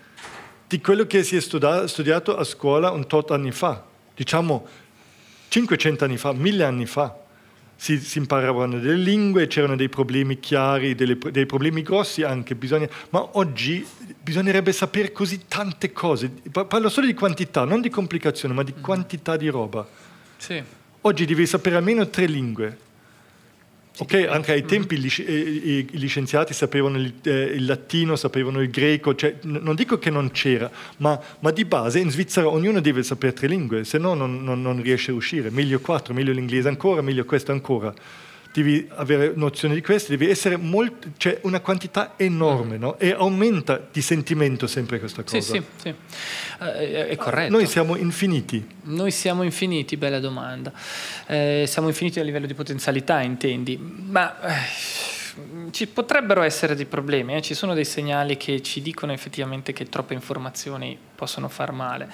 [0.66, 3.82] di quello che si è studiato a scuola un tot anni fa,
[4.14, 4.66] diciamo
[5.48, 7.26] 500 anni fa, 1000 anni fa
[7.80, 12.88] si, si, imparavano delle lingue, c'erano dei problemi chiari, delle, dei problemi grossi anche, bisogna,
[13.10, 13.86] ma oggi
[14.20, 16.28] bisognerebbe sapere così tante cose.
[16.50, 18.82] Parlo solo di quantità, non di complicazione, ma di mm.
[18.82, 19.86] quantità di roba.
[20.36, 20.60] Sì.
[21.02, 22.78] Oggi devi sapere almeno tre lingue.
[24.00, 29.14] Ok, anche ai tempi eh, i, licenziati sapevano il, eh, il, latino, sapevano il greco,
[29.16, 33.32] cioè, non dico che non c'era, ma, ma, di base in Svizzera ognuno deve sapere
[33.32, 35.50] tre lingue, se no non, non, non riesce a uscire.
[35.50, 37.92] Meglio quattro, meglio l'inglese ancora, meglio questo ancora
[38.52, 42.98] devi avere nozione di questo, devi essere molto, cioè una quantità enorme, no?
[42.98, 45.40] E aumenta di sentimento sempre questa cosa.
[45.40, 45.88] Sì, sì, sì.
[45.88, 47.52] Uh, è corretto.
[47.52, 48.66] Noi siamo infiniti.
[48.84, 50.72] Noi siamo infiniti, bella domanda.
[51.26, 54.40] Eh, siamo infiniti a livello di potenzialità, intendi, ma...
[54.40, 55.16] Eh,
[55.70, 57.42] ci potrebbero essere dei problemi, eh?
[57.42, 62.08] ci sono dei segnali che ci dicono effettivamente che troppe informazioni possono far male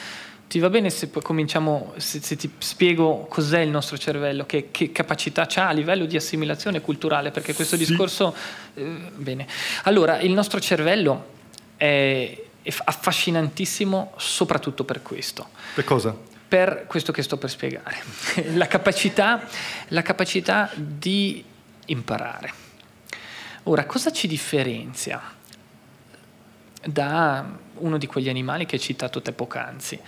[0.54, 4.92] ti va bene se cominciamo, se, se, ti spiego cos'è il nostro cervello, che, che
[4.92, 7.84] capacità ha a livello di assimilazione culturale, perché questo sì.
[7.84, 8.32] discorso...
[8.74, 8.82] Eh,
[9.16, 9.48] bene.
[9.82, 11.26] Allora, il nostro cervello
[11.76, 15.48] è, è affascinantissimo soprattutto per questo.
[15.74, 16.16] Per cosa?
[16.46, 17.96] Per questo che sto per spiegare.
[18.54, 19.44] la, capacità,
[19.88, 21.42] la capacità di
[21.86, 22.52] imparare.
[23.64, 25.20] Ora, cosa ci differenzia
[26.84, 27.44] da
[27.76, 29.98] uno di quegli animali che hai citato te poc'anzi?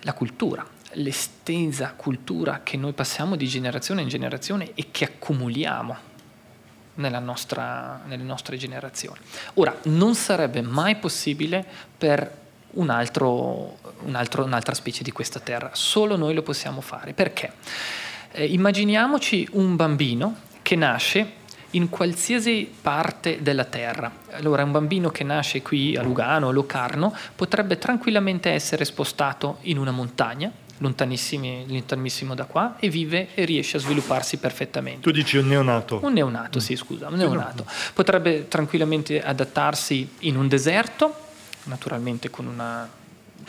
[0.00, 6.08] La cultura, l'estesa cultura che noi passiamo di generazione in generazione e che accumuliamo
[7.20, 9.18] nostra, nelle nostre generazioni.
[9.54, 11.64] Ora, non sarebbe mai possibile
[11.96, 12.38] per
[12.72, 17.14] un altro, un altro, un'altra specie di questa terra, solo noi lo possiamo fare.
[17.14, 17.52] Perché?
[18.32, 21.38] Eh, immaginiamoci un bambino che nasce
[21.72, 24.10] in qualsiasi parte della terra.
[24.32, 29.78] Allora un bambino che nasce qui a Lugano o Locarno potrebbe tranquillamente essere spostato in
[29.78, 35.02] una montagna, lontanissimo da qua, e vive e riesce a svilupparsi perfettamente.
[35.02, 36.00] Tu dici un neonato?
[36.02, 36.62] Un neonato, mm.
[36.62, 37.64] sì, scusa, un neonato.
[37.94, 41.14] Potrebbe tranquillamente adattarsi in un deserto,
[41.64, 42.98] naturalmente con una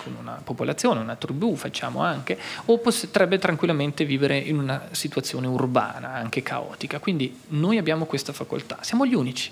[0.04, 6.14] con una popolazione, una tribù facciamo anche, o potrebbe tranquillamente vivere in una situazione urbana,
[6.14, 6.99] anche caotica.
[6.99, 9.52] Quindi noi abbiamo questa facoltà, siamo gli unici.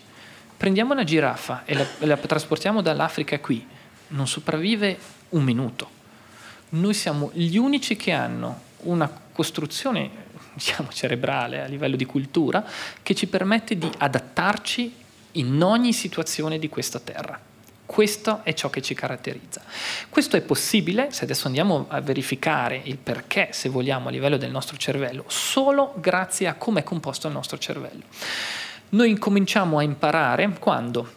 [0.58, 3.66] Prendiamo una giraffa e la, la trasportiamo dall'Africa qui,
[4.10, 4.98] non sopravvive
[5.30, 5.98] un minuto.
[6.70, 10.10] Noi siamo gli unici che hanno una costruzione
[10.54, 12.66] diciamo, cerebrale a livello di cultura
[13.02, 14.94] che ci permette di adattarci
[15.34, 17.49] in ogni situazione di questa terra.
[17.92, 19.64] Questo è ciò che ci caratterizza.
[20.10, 24.52] Questo è possibile, se adesso andiamo a verificare il perché, se vogliamo, a livello del
[24.52, 28.04] nostro cervello, solo grazie a come è composto il nostro cervello.
[28.90, 31.14] Noi incominciamo a imparare quando?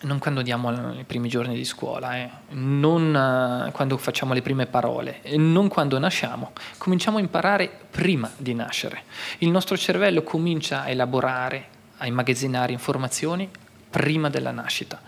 [0.00, 4.66] Non quando andiamo ai primi giorni di scuola, eh, non uh, quando facciamo le prime
[4.66, 6.50] parole, non quando nasciamo.
[6.78, 9.04] Cominciamo a imparare prima di nascere.
[9.38, 11.64] Il nostro cervello comincia a elaborare,
[11.98, 13.48] a immagazzinare informazioni
[13.88, 15.00] prima della nascita.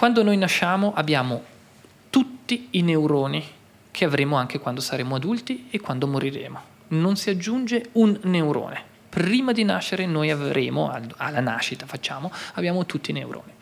[0.00, 1.42] Quando noi nasciamo abbiamo
[2.08, 3.46] tutti i neuroni
[3.90, 6.58] che avremo anche quando saremo adulti e quando moriremo.
[6.88, 8.82] Non si aggiunge un neurone.
[9.10, 13.52] Prima di nascere noi avremo, alla nascita facciamo, abbiamo tutti i neuroni.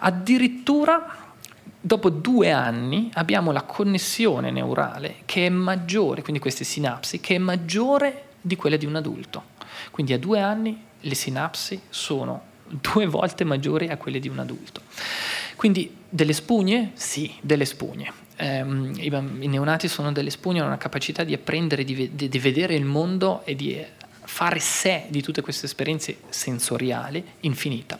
[0.00, 1.32] Addirittura
[1.80, 7.38] dopo due anni abbiamo la connessione neurale che è maggiore, quindi queste sinapsi, che è
[7.38, 9.42] maggiore di quella di un adulto.
[9.90, 14.82] Quindi a due anni le sinapsi sono due volte maggiori a quelle di un adulto.
[15.56, 16.92] Quindi delle spugne?
[16.94, 18.12] Sì, delle spugne.
[18.40, 22.74] Um, i, neonati sono delle spugne, hanno una capacità di apprendere, di, di, di vedere
[22.74, 23.84] il mondo e di
[24.28, 27.98] fare sé di tutte queste esperienze sensoriali infinita.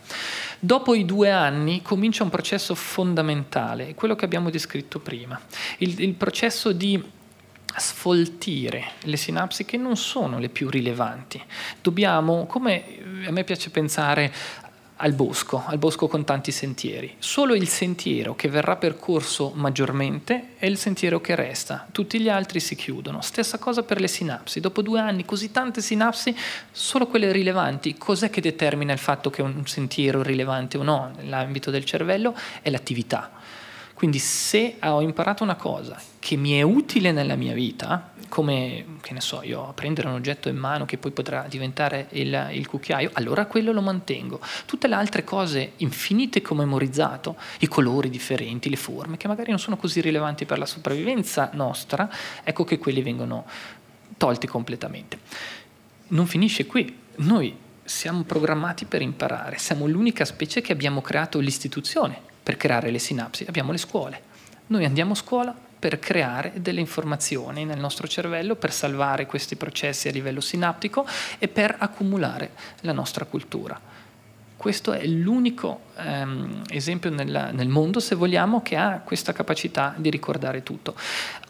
[0.60, 5.40] Dopo i due anni comincia un processo fondamentale, quello che abbiamo descritto prima,
[5.78, 7.02] il, il processo di
[7.78, 11.42] sfoltire le sinapsi che non sono le più rilevanti.
[11.80, 12.84] Dobbiamo, come
[13.26, 14.32] a me piace pensare,
[15.00, 17.14] al bosco, al bosco con tanti sentieri.
[17.18, 22.60] Solo il sentiero che verrà percorso maggiormente è il sentiero che resta, tutti gli altri
[22.60, 23.20] si chiudono.
[23.20, 26.34] Stessa cosa per le sinapsi, dopo due anni così tante sinapsi,
[26.72, 27.96] solo quelle rilevanti.
[27.96, 32.34] Cos'è che determina il fatto che un sentiero è rilevante o no nell'ambito del cervello?
[32.60, 33.37] È l'attività.
[33.98, 39.12] Quindi se ho imparato una cosa che mi è utile nella mia vita, come, che
[39.12, 43.10] ne so, io prendere un oggetto in mano che poi potrà diventare il, il cucchiaio,
[43.14, 44.38] allora quello lo mantengo.
[44.66, 49.50] Tutte le altre cose infinite che ho memorizzato, i colori differenti, le forme, che magari
[49.50, 52.08] non sono così rilevanti per la sopravvivenza nostra,
[52.44, 53.46] ecco che quelli vengono
[54.16, 55.18] tolti completamente.
[56.10, 56.96] Non finisce qui.
[57.16, 62.98] Noi siamo programmati per imparare, siamo l'unica specie che abbiamo creato l'istituzione per creare le
[62.98, 64.22] sinapsi, abbiamo le scuole.
[64.68, 70.08] Noi andiamo a scuola per creare delle informazioni nel nostro cervello, per salvare questi processi
[70.08, 71.06] a livello sinaptico
[71.38, 73.78] e per accumulare la nostra cultura.
[74.56, 80.08] Questo è l'unico ehm, esempio nel, nel mondo, se vogliamo, che ha questa capacità di
[80.08, 80.96] ricordare tutto.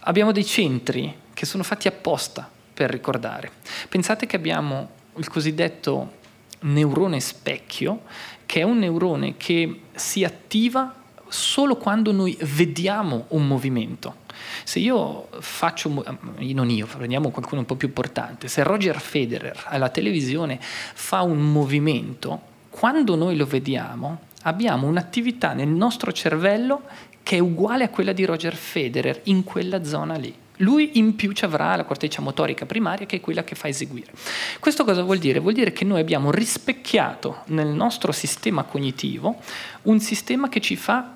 [0.01, 3.53] Abbiamo dei centri che sono fatti apposta per ricordare.
[3.89, 6.17] Pensate che abbiamo il cosiddetto
[6.63, 8.03] neurone specchio,
[8.49, 10.95] che è un neurone che si attiva
[11.29, 14.25] solo quando noi vediamo un movimento.
[14.65, 16.03] Se io faccio,
[16.39, 21.53] non io, prendiamo qualcuno un po' più importante, se Roger Federer alla televisione fa un
[21.53, 22.41] movimento,
[22.71, 26.85] quando noi lo vediamo abbiamo un'attività nel nostro cervello
[27.23, 30.35] che è uguale a quella di Roger Federer in quella zona lì.
[30.59, 34.13] Lui in più ci avrà la corteccia motorica primaria che è quella che fa eseguire.
[34.59, 35.39] Questo cosa vuol dire?
[35.39, 39.37] Vuol dire che noi abbiamo rispecchiato nel nostro sistema cognitivo
[39.83, 41.15] un sistema che ci fa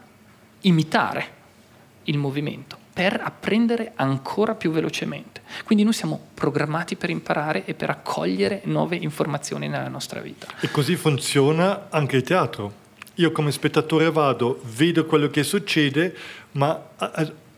[0.63, 1.41] imitare
[2.05, 5.41] il movimento per apprendere ancora più velocemente.
[5.65, 10.47] Quindi noi siamo programmati per imparare e per accogliere nuove informazioni nella nostra vita.
[10.61, 12.81] E così funziona anche il teatro.
[13.17, 16.15] Io come spettatore vado, vedo quello che succede,
[16.53, 16.81] ma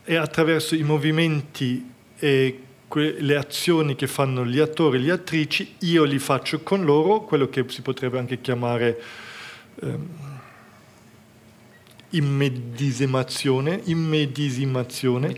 [0.04, 2.58] è attraverso i movimenti e
[2.96, 7.48] le azioni che fanno gli attori e le attrici, io li faccio con loro, quello
[7.48, 9.02] che si potrebbe anche chiamare
[9.80, 10.08] ehm,
[12.10, 15.34] immedesimazione, immedesimazione,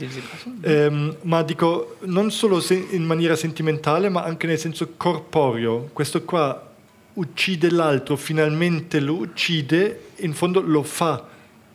[0.61, 5.89] ehm, ma dico non solo in maniera sentimentale, ma anche nel senso corporeo.
[5.93, 6.75] Questo qua
[7.15, 11.27] uccide l'altro, finalmente lo uccide, in fondo lo fa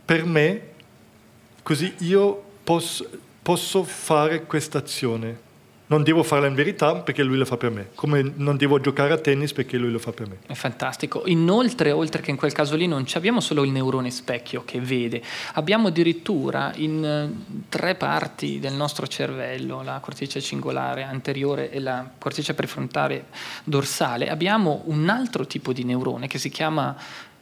[0.06, 0.62] per me,
[1.64, 3.08] così io posso,
[3.42, 5.50] posso fare questa azione.
[5.92, 9.12] Non devo farla in verità perché lui la fa per me, come non devo giocare
[9.12, 10.38] a tennis perché lui lo fa per me.
[10.48, 11.24] È fantastico.
[11.26, 15.22] Inoltre, oltre che in quel caso lì, non abbiamo solo il neurone specchio che vede,
[15.56, 22.10] abbiamo addirittura in eh, tre parti del nostro cervello, la corteccia cingolare anteriore e la
[22.18, 23.26] corteccia prefrontale
[23.66, 26.96] dorsale, abbiamo un altro tipo di neurone che si chiama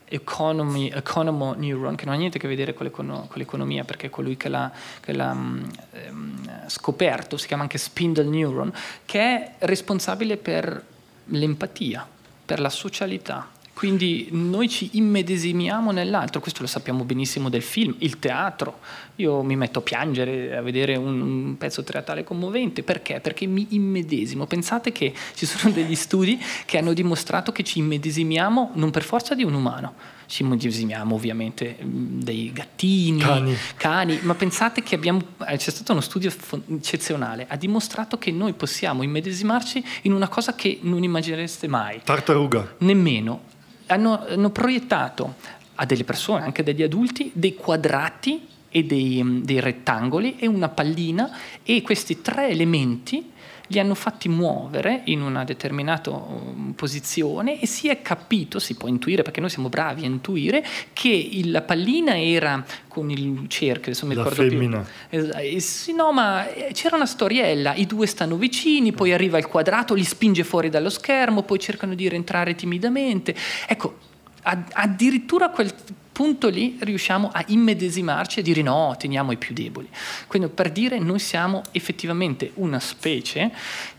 [0.09, 4.07] economy, economo neuron, che non ha niente a che vedere con, l'econo, con l'economia, perché
[4.07, 8.73] è colui che l'ha, che l'ha ehm, scoperto, si chiama anche spindle neuron,
[9.05, 10.83] che è responsabile per
[11.25, 12.07] l'empatia,
[12.45, 13.47] per la socialità,
[13.79, 18.79] quindi noi ci immedesimiamo nell'altro, questo lo sappiamo benissimo del film, il teatro.
[19.15, 23.21] Io mi metto a piangere a vedere un, un pezzo teatrale commovente, perché?
[23.21, 24.47] Perché mi immedesimo.
[24.47, 29.33] Pensate che ci sono degli studi che hanno dimostrato che ci immedesimiamo non per forza
[29.33, 29.93] di un umano,
[30.25, 33.55] ci immedesimiamo ovviamente dei gattini, cani.
[33.77, 36.29] cani, ma pensate che abbiamo, eh, c'è stato uno studio
[36.69, 42.01] eccezionale, ha dimostrato che noi possiamo immedesimarci in una cosa che non immaginereste mai.
[42.03, 42.75] Tartaruga.
[42.79, 43.55] Nemmeno
[43.89, 45.35] hanno, hanno proiettato
[45.75, 51.31] a delle persone, anche degli adulti, dei quadrati e dei, dei, rettangoli e una pallina
[51.63, 53.31] e questi tre elementi
[53.71, 58.87] li hanno fatti muovere in una determinata um, posizione e si è capito, si può
[58.87, 64.05] intuire perché noi siamo bravi a intuire, che la pallina era con il cerchio, adesso
[64.05, 64.87] mi la ricordo femmina.
[65.09, 65.29] più.
[65.35, 69.47] Eh, sì, no, ma eh, c'era una storiella, i due stanno vicini, poi arriva il
[69.47, 73.35] quadrato, li spinge fuori dallo schermo, poi cercano di rientrare timidamente.
[73.67, 73.97] Ecco,
[74.41, 75.71] addirittura quel
[76.19, 79.87] punto lì riusciamo a immedesimarci e dire no, teniamo i più deboli.
[80.27, 83.49] Quindi per dire noi siamo effettivamente una specie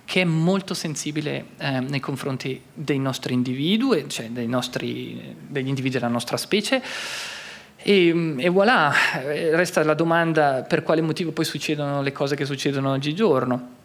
[0.05, 5.99] che è molto sensibile eh, nei confronti dei nostri individui, cioè dei nostri, degli individui
[5.99, 6.83] della nostra specie.
[7.79, 8.93] E, e, voilà,
[9.53, 13.79] resta la domanda per quale motivo poi succedono le cose che succedono oggigiorno.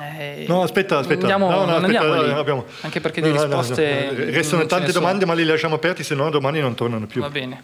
[0.00, 1.20] Eh, no, aspetta, aspetta.
[1.20, 2.64] Andiamo, no, no, aspetta, andiamo abbiamo...
[2.80, 4.30] Anche perché di risposte.
[4.30, 7.20] Restano tante domande, ma le lasciamo aperti, se no domani non tornano più.
[7.20, 7.60] Va bene.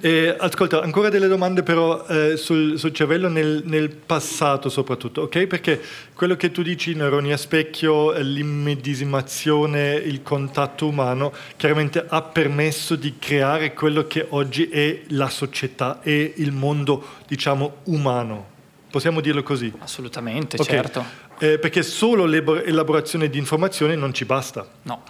[0.00, 5.46] Eh, ascolta, ancora delle domande però eh, sul, sul, cervello nel, nel, passato soprattutto, ok?
[5.46, 5.80] Perché
[6.14, 13.74] quello che tu dici, neuronia specchio, l'immedesimazione, il contatto umano, chiaramente ha permesso di creare
[13.74, 18.58] quello che oggi è la società e il mondo, diciamo, umano.
[18.90, 19.72] Possiamo dirlo così?
[19.78, 20.74] Assolutamente, okay.
[20.74, 21.04] certo.
[21.38, 24.68] Eh, perché solo l'elaborazione di informazioni non ci basta.
[24.82, 25.04] No.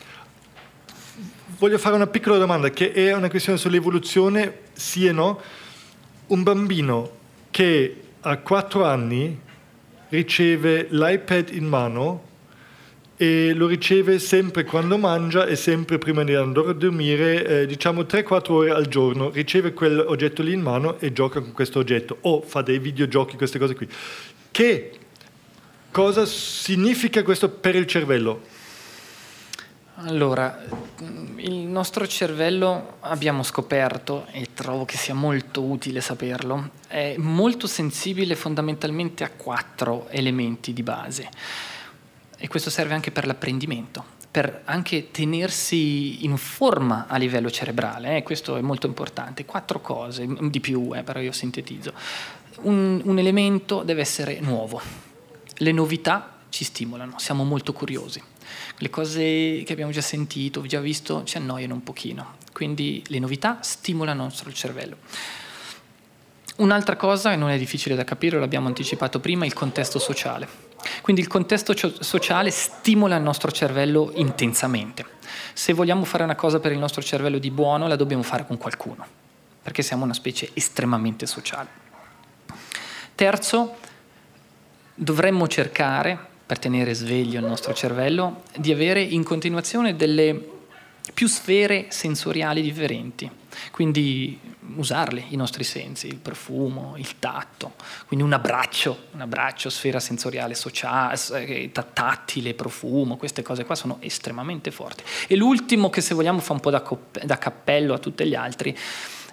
[1.59, 5.41] Voglio fare una piccola domanda, che è una questione sull'evoluzione, sì e no.
[6.27, 7.11] Un bambino
[7.51, 9.41] che a 4 anni
[10.11, 12.29] riceve l'iPad in mano
[13.21, 18.01] e lo riceve sempre quando mangia e sempre prima di andare a dormire, eh, diciamo
[18.01, 22.41] 3-4 ore al giorno, riceve quell'oggetto lì in mano e gioca con questo oggetto o
[22.41, 23.87] fa dei videogiochi, queste cose qui.
[24.51, 24.93] Che
[25.91, 28.41] cosa significa questo per il cervello?
[29.97, 30.59] Allora,
[31.37, 38.35] il nostro cervello abbiamo scoperto, e trovo che sia molto utile saperlo, è molto sensibile
[38.35, 41.29] fondamentalmente a quattro elementi di base
[42.43, 48.23] e questo serve anche per l'apprendimento, per anche tenersi in forma a livello cerebrale, eh?
[48.23, 49.45] questo è molto importante.
[49.45, 51.93] Quattro cose, di più, eh, però io sintetizzo.
[52.63, 54.81] Un, un elemento deve essere nuovo,
[55.55, 58.23] le novità ci stimolano, siamo molto curiosi.
[58.79, 62.37] Le cose che abbiamo già sentito, già visto, ci annoiano un pochino.
[62.55, 64.97] Quindi le novità stimolano il nostro cervello.
[66.57, 70.70] Un'altra cosa, e non è difficile da capire, l'abbiamo anticipato prima, il contesto sociale.
[71.03, 75.05] Quindi il contesto sociale stimola il nostro cervello intensamente.
[75.53, 78.57] Se vogliamo fare una cosa per il nostro cervello di buono, la dobbiamo fare con
[78.59, 79.07] qualcuno,
[79.63, 81.69] perché siamo una specie estremamente sociale.
[83.15, 83.77] Terzo,
[84.95, 90.59] dovremmo cercare, per tenere sveglio il nostro cervello, di avere in continuazione delle
[91.15, 93.31] più sfere sensoriali differenti.
[93.71, 94.39] Quindi
[94.77, 97.75] usarli i nostri sensi, il profumo, il tatto,
[98.07, 103.99] quindi un abbraccio, un abbraccio, sfera sensoriale sociale, eh, tattile, profumo, queste cose qua sono
[104.01, 105.03] estremamente forti.
[105.27, 106.83] E l'ultimo che se vogliamo fa un po' da,
[107.23, 108.77] da cappello a tutti gli altri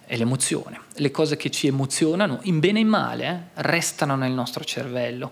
[0.06, 0.87] è l'emozione.
[0.98, 5.32] Le cose che ci emozionano, in bene e in male, eh, restano nel nostro cervello.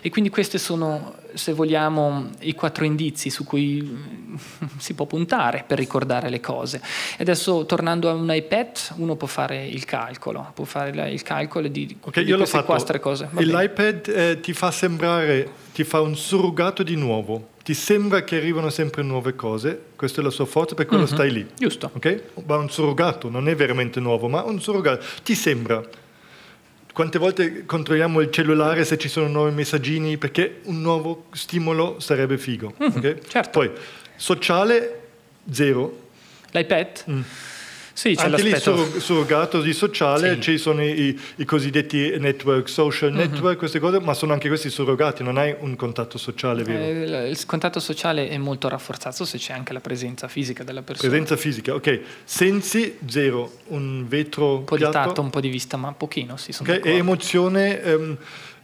[0.00, 4.36] E quindi questi sono, se vogliamo, i quattro indizi su cui mm,
[4.78, 6.80] si può puntare per ricordare le cose.
[7.16, 11.68] E adesso, tornando a un iPad, uno può fare il calcolo, può fare il calcolo
[11.68, 13.28] di, okay, di queste quattro cose.
[13.32, 18.70] L'iPad eh, ti fa sembrare, ti fa un surrogato di nuovo ti sembra che arrivano
[18.70, 21.12] sempre nuove cose, questa è la sua forza, per quello mm-hmm.
[21.12, 21.44] stai lì.
[21.58, 21.90] Giusto.
[21.96, 22.22] Okay?
[22.46, 24.95] Ma un surrogato, non è veramente nuovo, ma un surrogato.
[24.96, 25.82] Ti sembra.
[26.92, 32.38] Quante volte controlliamo il cellulare se ci sono nuovi messaggini, perché un nuovo stimolo sarebbe
[32.38, 32.74] figo.
[32.80, 32.96] Mm-hmm.
[32.96, 33.18] Okay?
[33.28, 33.58] Certo.
[33.58, 33.70] Poi,
[34.16, 35.00] sociale,
[35.50, 36.08] zero.
[36.52, 37.04] L'iPad?
[37.10, 37.20] Mm.
[37.96, 38.90] Sì, c'è Anche l'aspetto...
[38.92, 40.40] lì surrogato di sociale, sì.
[40.42, 43.32] ci sono i, i, cosiddetti network, social mm-hmm.
[43.32, 46.78] network, queste cose, ma sono anche questi surrogati, non hai un contatto sociale vero.
[46.78, 51.08] Eh, il contatto sociale è molto rafforzato se c'è anche la presenza fisica della persona.
[51.08, 52.00] Presenza fisica, ok.
[52.22, 53.50] Sensi, zero.
[53.68, 54.98] Un vetro Un po' piatto.
[54.98, 56.80] di tatto, un po' di vista, ma pochino, sì, okay.
[56.82, 57.80] E emozione...
[57.82, 58.16] Um,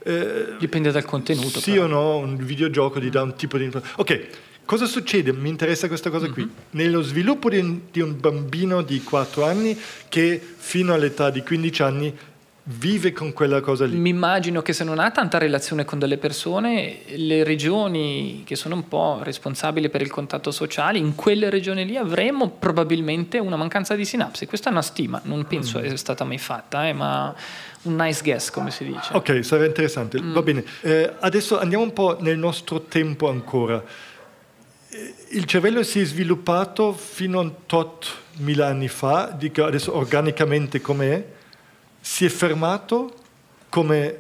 [0.05, 1.59] eh, Dipende dal contenuto.
[1.59, 1.85] Sì però.
[1.85, 3.71] o no, un videogioco ti dà un tipo di...
[3.97, 4.29] Ok,
[4.65, 5.33] Cosa succede?
[5.33, 6.45] Mi interessa questa cosa qui.
[6.45, 6.55] Mm-hmm.
[6.71, 9.79] Nello sviluppo di un, di un, bambino di 4 anni
[10.09, 12.17] che fino all'età di 15 anni
[12.65, 13.97] vive con quella cosa lì.
[13.97, 18.77] Mi immagino che se non ha tanta relazione con delle persone, le regioni che sono
[18.77, 23.97] un po' responsabili per il contatto sociale, in quelle regioni lì avremo probabilmente una mancanza
[23.97, 24.47] di sinapsi.
[24.47, 25.87] Questa è una stima, non penso mm.
[25.87, 27.35] sia stata mai fatta, eh, ma
[27.83, 29.11] un nice guess, come si dice.
[29.13, 30.21] Ok, sarebbe interessante.
[30.21, 30.33] Mm.
[30.33, 30.65] Va bene.
[30.83, 33.83] Eh, adesso andiamo un po' nel nostro tempo ancora
[35.31, 41.25] il cervello si è sviluppato fino a tot mila anni fa, dico adesso organicamente com'è,
[41.99, 43.15] si è fermato
[43.71, 44.19] come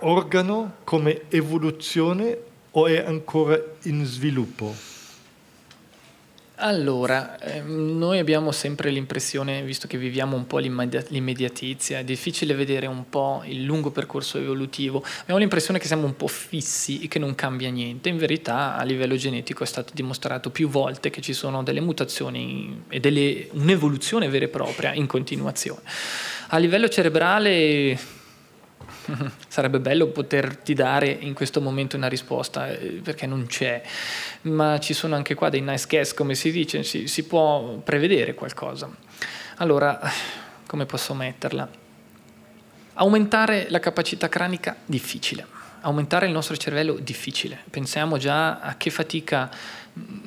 [0.00, 2.36] organo, come evoluzione
[2.72, 4.91] o è ancora in sviluppo?
[6.64, 12.86] Allora, ehm, noi abbiamo sempre l'impressione, visto che viviamo un po' l'immediatezia, è difficile vedere
[12.86, 17.18] un po' il lungo percorso evolutivo, abbiamo l'impressione che siamo un po' fissi e che
[17.18, 18.10] non cambia niente.
[18.10, 22.84] In verità a livello genetico è stato dimostrato più volte che ci sono delle mutazioni
[22.88, 25.80] e delle, un'evoluzione vera e propria in continuazione.
[26.50, 28.20] A livello cerebrale
[29.48, 33.82] Sarebbe bello poterti dare in questo momento una risposta, eh, perché non c'è,
[34.42, 38.34] ma ci sono anche qua dei nice guess, come si dice, si, si può prevedere
[38.34, 38.90] qualcosa.
[39.56, 40.00] Allora,
[40.66, 41.68] come posso metterla?
[42.94, 45.46] Aumentare la capacità cranica, difficile.
[45.84, 47.58] aumentare il nostro cervello difficile.
[47.68, 49.50] Pensiamo già a che fatica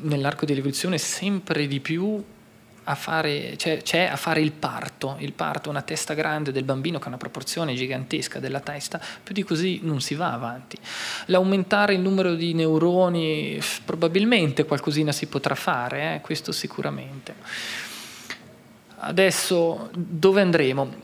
[0.01, 2.23] nell'arco dell'evoluzione sempre di più
[2.85, 6.99] a fare, cioè, c'è a fare il parto, il parto, una testa grande del bambino
[6.99, 10.77] che ha una proporzione gigantesca della testa, più di così non si va avanti.
[11.27, 16.21] L'aumentare il numero di neuroni, probabilmente qualcosina si potrà fare, eh?
[16.21, 17.33] questo sicuramente.
[18.97, 20.95] Adesso dove andremo?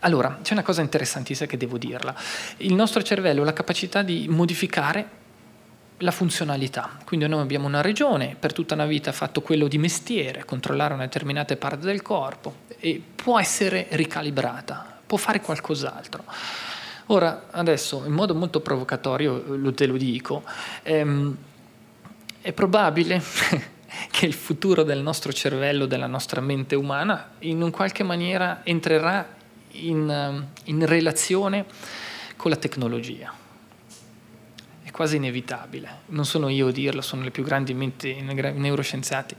[0.00, 2.14] Allora, c'è una cosa interessantissima che devo dirla.
[2.58, 5.20] Il nostro cervello ha la capacità di modificare
[6.02, 6.98] la funzionalità.
[7.04, 10.94] Quindi noi abbiamo una regione, per tutta una vita ha fatto quello di mestiere, controllare
[10.94, 16.24] una determinata parte del corpo e può essere ricalibrata, può fare qualcos'altro.
[17.06, 20.42] Ora, adesso, in modo molto provocatorio, lo te lo dico,
[20.82, 21.36] ehm,
[22.40, 23.22] è probabile
[24.10, 29.26] che il futuro del nostro cervello, della nostra mente umana, in un qualche maniera entrerà
[29.72, 31.64] in, in relazione
[32.36, 33.40] con la tecnologia
[34.92, 36.00] quasi inevitabile.
[36.06, 39.34] Non sono io a dirlo, sono le più grandi menti neuroscienziati.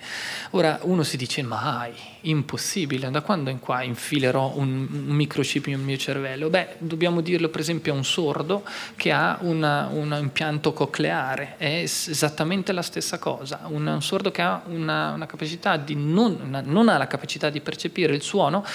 [0.51, 5.79] Ora uno si dice, mai, impossibile, da quando in qua infilerò un, un microchip nel
[5.79, 6.49] mio cervello?
[6.49, 8.63] Beh, dobbiamo dirlo per esempio a un sordo
[8.95, 13.61] che ha una, un impianto cocleare, è esattamente la stessa cosa.
[13.67, 17.49] Un, un sordo che ha una, una capacità di non, una, non ha la capacità
[17.49, 18.65] di percepire il suono,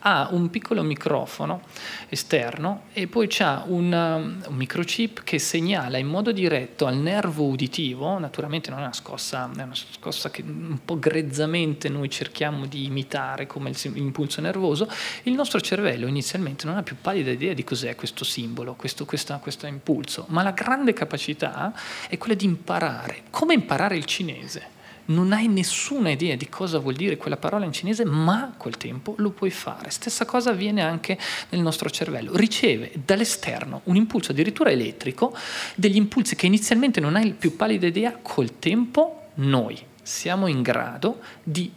[0.00, 1.62] ha un piccolo microfono
[2.08, 7.44] esterno e poi c'ha un, um, un, microchip che segnala in modo diretto al nervo
[7.44, 12.66] uditivo, naturalmente non è una scossa, è una scossa che un po' grezzamente noi cerchiamo
[12.66, 14.88] di imitare come l'impulso nervoso,
[15.24, 19.38] il nostro cervello inizialmente non ha più pallida idea di cos'è questo simbolo, questo, questa,
[19.38, 21.72] questo impulso, ma la grande capacità
[22.08, 23.22] è quella di imparare.
[23.30, 24.74] Come imparare il cinese?
[25.06, 29.14] Non hai nessuna idea di cosa vuol dire quella parola in cinese, ma col tempo
[29.18, 29.90] lo puoi fare.
[29.90, 31.18] Stessa cosa avviene anche
[31.50, 32.36] nel nostro cervello.
[32.36, 35.36] Riceve dall'esterno un impulso addirittura elettrico,
[35.74, 41.20] degli impulsi che inizialmente non hai più pallida idea, col tempo noi siamo in grado
[41.42, 41.70] di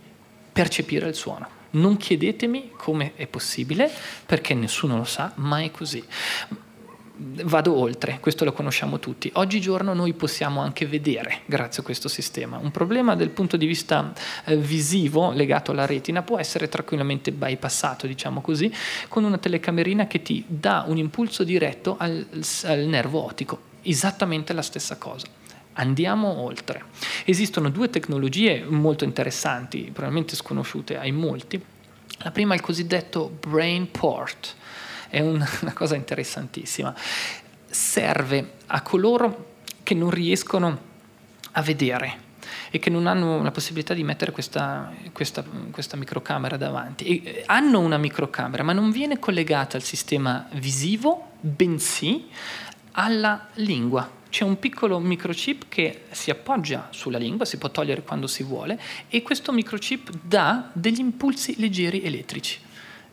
[0.52, 1.58] percepire il suono.
[1.72, 3.92] Non chiedetemi come è possibile,
[4.26, 6.04] perché nessuno lo sa, ma è così
[7.20, 9.30] vado oltre, questo lo conosciamo tutti.
[9.36, 12.58] Oggigiorno noi possiamo anche vedere grazie a questo sistema.
[12.58, 14.14] Un problema dal punto di vista
[14.46, 18.72] eh, visivo legato alla retina può essere tranquillamente bypassato, diciamo così,
[19.10, 22.26] con una telecamerina che ti dà un impulso diretto al,
[22.64, 25.28] al nervo ottico, esattamente la stessa cosa.
[25.74, 26.84] Andiamo oltre.
[27.26, 31.62] Esistono due tecnologie molto interessanti, probabilmente sconosciute ai molti.
[32.22, 34.56] La prima è il cosiddetto brain port
[35.10, 36.96] è un, una cosa interessantissima.
[37.66, 39.48] Serve a coloro
[39.84, 40.88] che non riescono
[41.52, 42.28] a vedere
[42.72, 47.06] e che non hanno la possibilità di mettere questa, questa, questa, microcamera davanti.
[47.06, 52.28] E eh, hanno una microcamera, ma non viene collegata al sistema visivo, bensì
[52.94, 54.18] alla lingua.
[54.30, 58.80] C'è un piccolo microchip che si appoggia sulla lingua, si può togliere quando si vuole,
[59.10, 62.60] e questo microchip dà degli impulsi leggeri elettrici.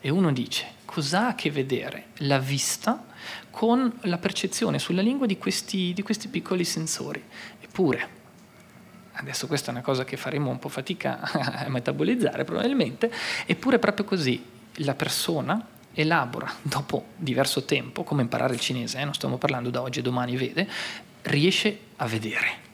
[0.01, 3.05] E uno dice, cos'ha a che vedere la vista
[3.51, 7.23] con la percezione sulla lingua di questi, di questi piccoli sensori.
[7.61, 8.09] Eppure,
[9.13, 11.21] adesso questa è una cosa che faremo un po' fatica
[11.67, 13.13] a metabolizzare probabilmente,
[13.45, 14.43] eppure proprio così
[14.77, 19.83] la persona elabora dopo diverso tempo, come imparare il cinese, eh, non stiamo parlando da
[19.83, 20.67] oggi e domani vede,
[21.25, 22.65] riesce a vedere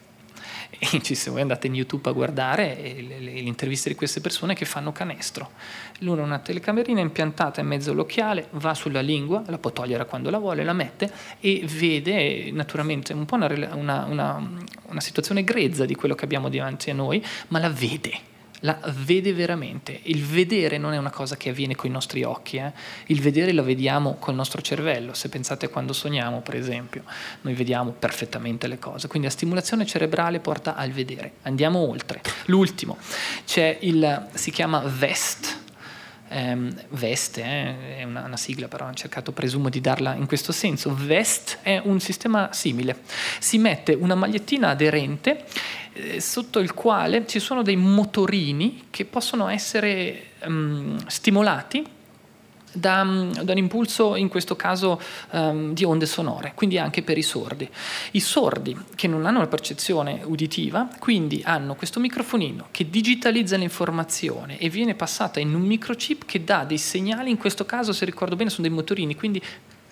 [0.78, 4.54] e se voi andate in YouTube a guardare le, le, le, interviste di queste persone
[4.54, 5.50] che fanno canestro.
[6.00, 10.30] L'uno ha una telecamerina impiantata in mezzo all'occhiale, va sulla lingua, la può togliere quando
[10.30, 14.50] la vuole, la mette e vede naturalmente un po' una, una, una,
[14.86, 18.30] una situazione grezza di quello che abbiamo davanti a noi, ma la vede
[18.62, 19.98] la vede veramente.
[20.04, 22.72] Il vedere non è una cosa che avviene con i nostri occhi, eh?
[23.06, 25.14] il vedere lo vediamo col nostro cervello.
[25.14, 27.02] Se pensate quando sogniamo, per esempio,
[27.42, 29.08] noi vediamo perfettamente le cose.
[29.08, 31.32] Quindi la stimolazione cerebrale porta al vedere.
[31.42, 32.20] Andiamo oltre.
[32.46, 32.98] L'ultimo,
[33.44, 35.61] c'è il, si chiama VEST.
[36.34, 40.50] Um, veste eh, è una, una, sigla, però ho cercato, presumo, di darla in questo
[40.50, 40.94] senso.
[40.94, 43.00] VEST è un sistema simile.
[43.38, 45.44] Si mette una magliettina aderente
[45.92, 51.84] eh, sotto il quale ci sono dei motorini che possono essere um, stimolati
[52.72, 53.02] da,
[53.42, 55.00] da, un impulso, in questo caso,
[55.30, 57.68] um, di onde sonore, quindi anche per i sordi.
[58.12, 64.58] I sordi che non hanno la percezione uditiva, quindi hanno questo microfonino che digitalizza l'informazione
[64.58, 68.36] e viene passata in un microchip che dà dei segnali, in questo caso, se ricordo
[68.36, 69.42] bene, sono dei motorini, quindi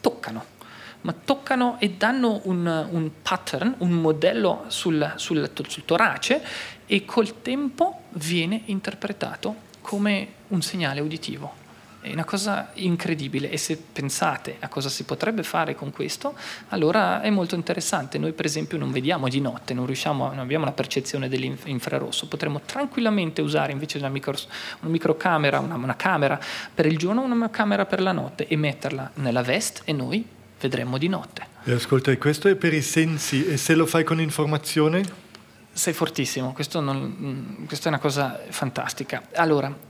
[0.00, 0.58] toccano
[1.02, 6.42] ma toccano e danno un, un pattern, un modello sul, sul, sul torace
[6.86, 11.59] e col tempo viene interpretato come un segnale uditivo.
[12.02, 16.34] È una cosa incredibile e se pensate a cosa si potrebbe fare con questo,
[16.68, 18.16] allora è molto interessante.
[18.16, 22.62] Noi per esempio non vediamo di notte, non, riusciamo, non abbiamo la percezione dell'infrarosso, potremmo
[22.64, 24.34] tranquillamente usare invece una, micro,
[24.80, 26.40] una microcamera, una, una camera
[26.74, 30.26] per il giorno, una camera per la notte e metterla nella veste e noi
[30.58, 31.46] vedremo di notte.
[31.64, 35.28] E ascolta, questo è per i sensi e se lo fai con informazione?
[35.70, 39.22] Sei fortissimo, questo non, questa è una cosa fantastica.
[39.34, 39.88] Allora,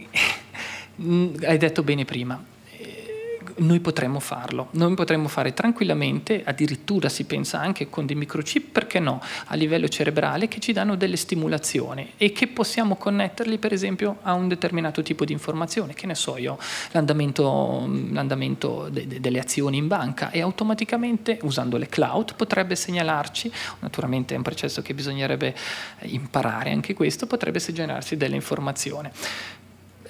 [0.00, 0.04] Mm,
[1.46, 2.42] hai detto bene prima,
[2.76, 8.70] eh, noi potremmo farlo, noi potremmo fare tranquillamente, addirittura si pensa anche con dei microchip,
[8.70, 13.72] perché no, a livello cerebrale che ci danno delle stimolazioni e che possiamo connetterli per
[13.72, 16.58] esempio a un determinato tipo di informazione, che ne so io,
[16.90, 23.50] l'andamento, l'andamento de, de, delle azioni in banca e automaticamente usando le cloud potrebbe segnalarci,
[23.80, 25.54] naturalmente è un processo che bisognerebbe
[26.02, 29.10] imparare anche questo, potrebbe segnalarci delle informazioni.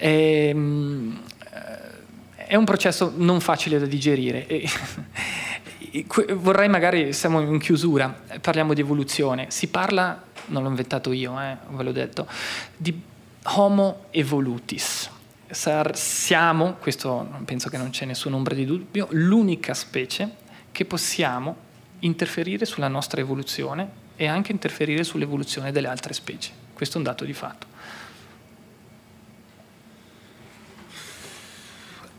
[0.00, 1.20] È, ehm,
[2.34, 4.46] è un processo non facile da digerire.
[6.36, 9.46] vorrei magari, siamo in chiusura, parliamo di evoluzione.
[9.50, 12.26] Si parla, non l'ho inventato io, eh, ve l'ho detto,
[12.76, 12.98] di
[13.42, 15.10] Homo evolutis.
[15.92, 20.28] siamo, questo penso che non c'è nessun ombra di dubbio, l'unica specie
[20.72, 21.68] che possiamo
[22.00, 26.52] interferire sulla nostra evoluzione e anche interferire sull'evoluzione delle altre specie.
[26.72, 27.66] Questo è un dato di fatto.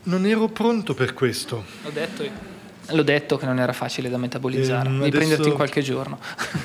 [0.04, 1.64] Non ero pronto per questo.
[1.82, 2.50] L'ho detto io.
[2.88, 5.26] L'ho detto che non era facile da metabolizzare, ehm, devi adesso...
[5.26, 6.18] prenderti qualche giorno.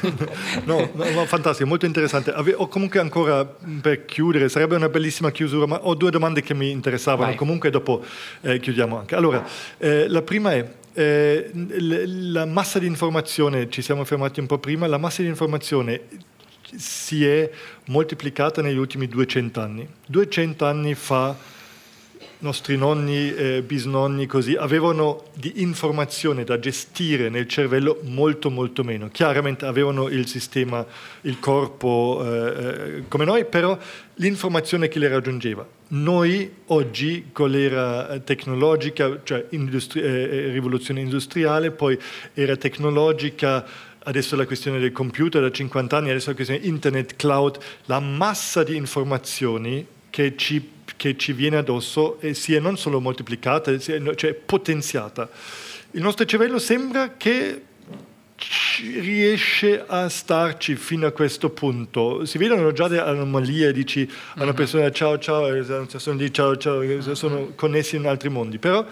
[0.66, 2.32] no, no, no, fantastico, molto interessante.
[2.32, 6.56] Ave- ho comunque ancora per chiudere, sarebbe una bellissima chiusura, ma ho due domande che
[6.56, 7.36] mi interessavano, Vai.
[7.36, 8.04] comunque dopo
[8.42, 9.16] eh, chiudiamo anche.
[9.16, 9.46] Allora,
[9.78, 14.88] eh, la prima è, eh, la massa di informazione, ci siamo fermati un po' prima,
[14.88, 16.02] la massa di informazione
[16.76, 17.50] si è
[17.86, 19.88] moltiplicata negli ultimi 200 anni.
[20.08, 21.36] 200 anni fa
[22.40, 29.10] nostri nonni, eh, bisnonni così, avevano di informazione da gestire nel cervello molto molto meno.
[29.10, 30.86] Chiaramente avevano il sistema,
[31.22, 32.64] il corpo eh,
[33.00, 33.78] eh come noi, però
[34.16, 35.66] l'informazione che le raggiungeva.
[35.90, 41.98] Noi oggi con l'era tecnologica, cioè industri- eh, eh, rivoluzione industriale, poi
[42.34, 43.66] era tecnologica,
[44.04, 48.64] adesso la questione del computer da 50 anni, adesso la questione internet, cloud, la massa
[48.64, 55.30] di informazioni che ci che ci viene addosso e sia non solo moltiplicata, cioè potenziata.
[55.92, 57.62] Il nostro cervello sembra che
[59.00, 62.26] riesce a starci fino a questo punto.
[62.26, 64.56] Si vedono già delle anomalie, dici a una mhm.
[64.56, 68.86] persona ciao ciao, sono lì ciao ciao, sono connessi in altri mondi, però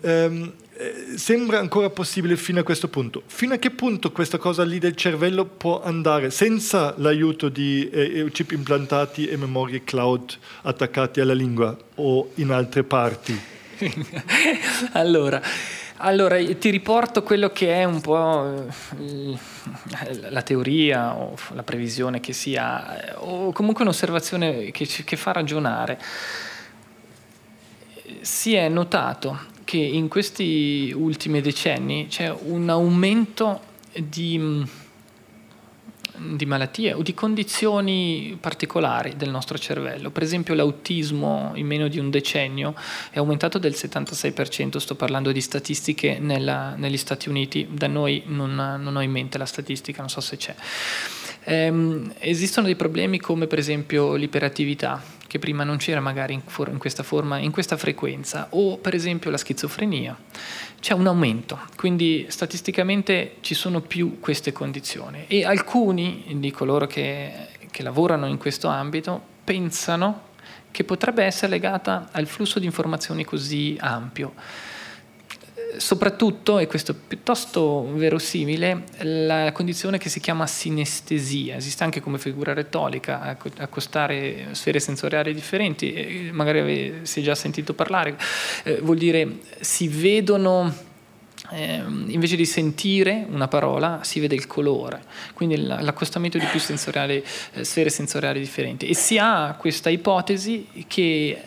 [0.00, 3.22] ehm, eh, sembra ancora possibile fino a questo punto.
[3.26, 8.20] Fino a che punto questa cosa lì del cervello può andare senza l'aiuto di eh,
[8.20, 13.38] eh chip implantati e memorie cloud attaccati alla lingua o in altre parti?
[14.92, 15.42] allora,
[15.98, 18.66] allora, ti riporto quello che è un po'
[18.98, 19.38] eh,
[20.30, 26.00] la teoria o la previsione che si ha, o comunque un'osservazione che, che fa ragionare.
[28.22, 33.60] Si è notato che in questi ultimi decenni c'è un aumento
[33.94, 34.64] di,
[36.16, 40.10] di, malattie o di condizioni particolari del nostro cervello.
[40.10, 42.74] Per esempio l'autismo in meno di un decennio
[43.10, 48.54] è aumentato del 76%, sto parlando di statistiche nella, negli Stati Uniti, da noi non,
[48.54, 50.54] non ho in mente la statistica, non so se c'è.
[51.44, 55.02] Ehm, esistono dei problemi come per esempio l'iperattività,
[55.32, 58.94] che prima non c'era magari in, for- in, questa forma, in questa frequenza, o per
[58.94, 60.14] esempio la schizofrenia.
[60.78, 67.32] C'è un aumento, quindi statisticamente ci sono più queste condizioni e alcuni di coloro che,
[67.70, 70.24] che lavorano in questo ambito pensano
[70.70, 74.34] che potrebbe essere legata al flusso di informazioni così ampio
[75.76, 82.18] soprattutto, e questo è piuttosto verosimile, la condizione che si chiama sinestesia, esiste anche come
[82.18, 88.16] figura retorica, accostare sfere sensoriali differenti, magari si è già sentito parlare,
[88.64, 90.90] eh, vuol dire si vedono
[91.50, 95.02] eh, invece di sentire una parola si vede il colore,
[95.34, 97.22] quindi l'accostamento di più sensoriali,
[97.52, 98.86] eh, sfere sensoriali differenti.
[98.86, 101.42] E si ha questa ipotesi che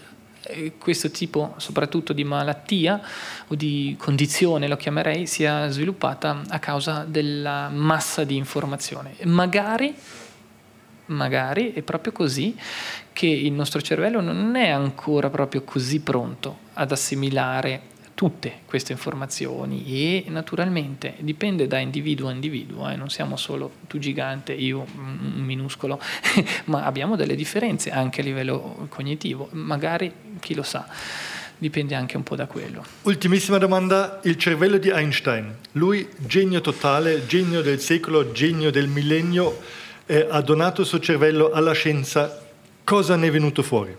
[0.78, 3.02] questo tipo soprattutto di malattia
[3.48, 9.16] o di condizione, lo chiamerei, sia sviluppata a causa della massa di informazione.
[9.24, 9.94] Magari,
[11.08, 12.56] magari è proprio così
[13.14, 19.84] che il nostro cervello non è ancora proprio così pronto ad assimilare tutte queste informazioni
[19.88, 22.96] e naturalmente dipende da individuo a individuo, eh?
[22.96, 24.86] non siamo solo tu gigante, io
[25.36, 26.00] minuscolo,
[26.66, 29.50] ma abbiamo delle differenze anche a livello cognitivo.
[29.52, 30.88] Magari chi lo sa
[31.58, 32.84] dipende anche un po' da quello.
[33.04, 35.56] Ultimissima domanda, il cervello di Einstein.
[35.74, 39.60] Lui, genio totale, genio del secolo, genio del millennio,
[40.06, 42.44] eh, ha donato il suo cervello alla scienza.
[42.84, 43.96] Cosa ne è venuto fuori?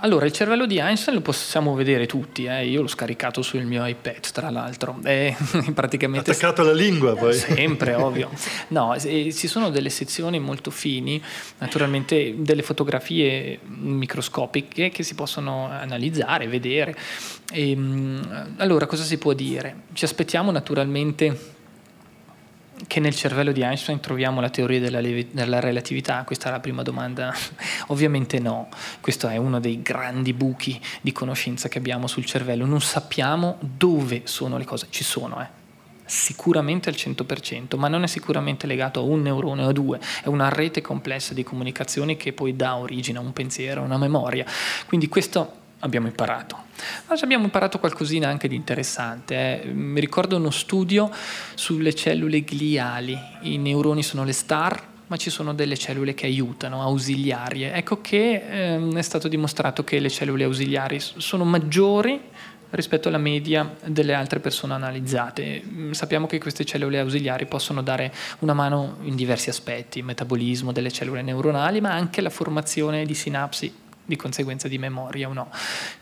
[0.00, 2.66] Allora, il cervello di Einstein lo possiamo vedere tutti, eh?
[2.66, 5.34] io l'ho scaricato sul mio iPad tra l'altro, è
[5.74, 6.30] praticamente...
[6.30, 7.34] Attaccato alla lingua poi.
[7.34, 8.30] Sempre, ovvio.
[8.68, 11.20] No, ci sono delle sezioni molto fini,
[11.58, 16.94] naturalmente delle fotografie microscopiche che si possono analizzare, vedere.
[17.52, 19.82] E, ehm, allora, cosa si può dire?
[19.94, 21.56] Ci aspettiamo naturalmente
[22.86, 26.22] che nel cervello di Einstein troviamo la teoria della, della, relatività?
[26.24, 27.34] Questa è la prima domanda.
[27.88, 28.68] Ovviamente no,
[29.00, 32.66] questo è uno dei grandi buchi di conoscenza che abbiamo sul cervello.
[32.66, 35.56] Non sappiamo dove sono le cose, ci sono, eh.
[36.04, 40.28] Sicuramente al 100%, ma non è sicuramente legato a un neurone o a due, è
[40.28, 44.46] una rete complessa di comunicazioni che poi dà origine a un pensiero, a una memoria.
[44.86, 46.56] Quindi questo abbiamo imparato.
[47.08, 49.62] Ma abbiamo imparato qualcosina anche di interessante.
[49.62, 49.72] Eh.
[49.72, 51.10] Mi ricordo uno studio
[51.54, 53.18] sulle cellule gliali.
[53.42, 57.72] I neuroni sono le star, ma ci sono delle cellule che aiutano, ausiliarie.
[57.72, 62.20] Ecco che ehm, è stato dimostrato che le cellule ausiliari sono maggiori
[62.70, 65.62] rispetto alla media delle altre persone analizzate.
[65.64, 70.90] Mm, sappiamo che queste cellule ausiliari possono dare una mano in diversi aspetti, metabolismo delle
[70.90, 75.50] cellule neuronali, ma anche la formazione di sinapsi di conseguenza di memoria o no.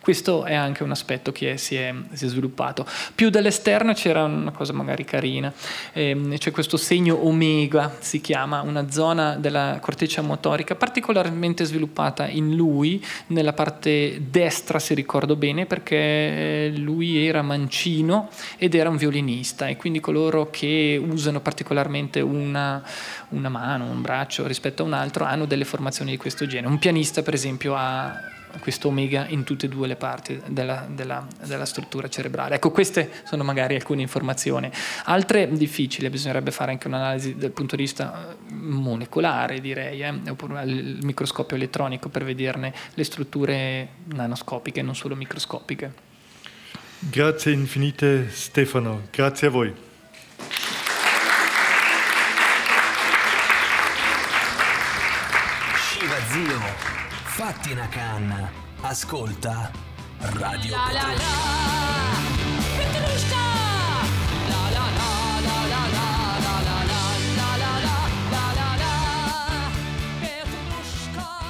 [0.01, 2.87] Questo è anche un aspetto che si è, si è sviluppato.
[3.15, 5.53] Più dall'esterno c'era una cosa magari carina,
[5.93, 12.55] eh, c'è questo segno omega, si chiama, una zona della corteccia motorica particolarmente sviluppata in
[12.55, 19.67] lui, nella parte destra se ricordo bene, perché lui era mancino ed era un violinista
[19.67, 22.81] e quindi coloro che usano particolarmente una,
[23.31, 26.69] una mano, un braccio rispetto a un altro hanno delle formazioni di questo genere.
[26.69, 27.96] Un pianista per esempio ha
[28.59, 32.57] questo omega in tutte e due le parti della, della, della, struttura cerebrale.
[32.57, 34.71] Ecco, queste sono magari alcune informazioni.
[35.05, 40.63] Altre difficili, bisognerebbe fare anche un'analisi dal punto di vista eh, molecolare, direi, eh, oppure
[40.65, 46.05] il microscopio elettronico per vederne le strutture nanoscopiche, non solo microscopiche.
[46.99, 49.86] Grazie infinite Stefano, grazie a voi.
[57.37, 58.51] Fatti una canna.
[58.81, 59.71] Ascolta
[60.21, 61.25] Radio la, La, la.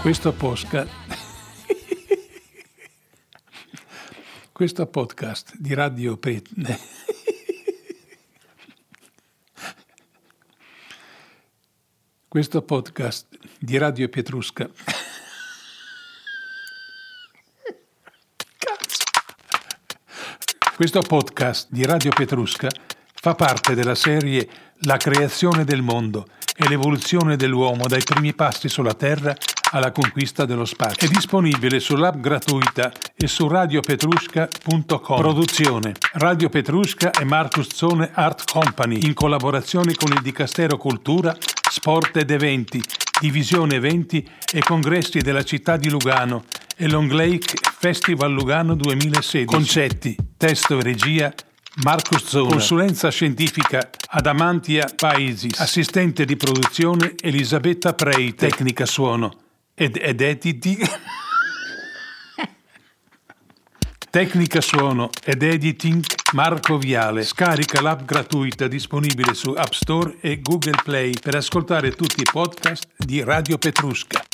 [0.02, 0.90] Questo podcast,
[4.50, 6.78] questo podcast di Radio Petrushka
[12.26, 14.68] questo podcast di Radio Pietrusca
[20.76, 22.68] Questo podcast di Radio Petrusca
[23.14, 24.46] fa parte della serie
[24.80, 29.34] La creazione del mondo e l'evoluzione dell'uomo dai primi passi sulla Terra
[29.70, 31.08] alla conquista dello spazio.
[31.08, 35.16] È disponibile sull'app gratuita e su radiopetrusca.com.
[35.18, 41.34] Produzione Radio Petrusca e Marcus Zone Art Company in collaborazione con il Dicastero Cultura,
[41.70, 42.82] Sport ed Eventi,
[43.18, 46.44] Divisione Eventi e Congressi della città di Lugano
[46.76, 49.44] e Long Lake Festival Lugano 2016.
[49.46, 51.32] Concetti, testo e regia
[51.82, 52.50] Marcus Zona.
[52.50, 55.50] Consulenza scientifica Adamantia Paesi.
[55.56, 58.34] Assistente di produzione Elisabetta Prei.
[58.34, 59.32] Tecnica suono
[59.74, 60.78] ed, ed editi.
[64.10, 67.22] Tecnica suono ed editing Marco Viale.
[67.22, 72.86] Scarica l'app gratuita disponibile su App Store e Google Play per ascoltare tutti i podcast
[72.96, 74.25] di Radio Petrusca.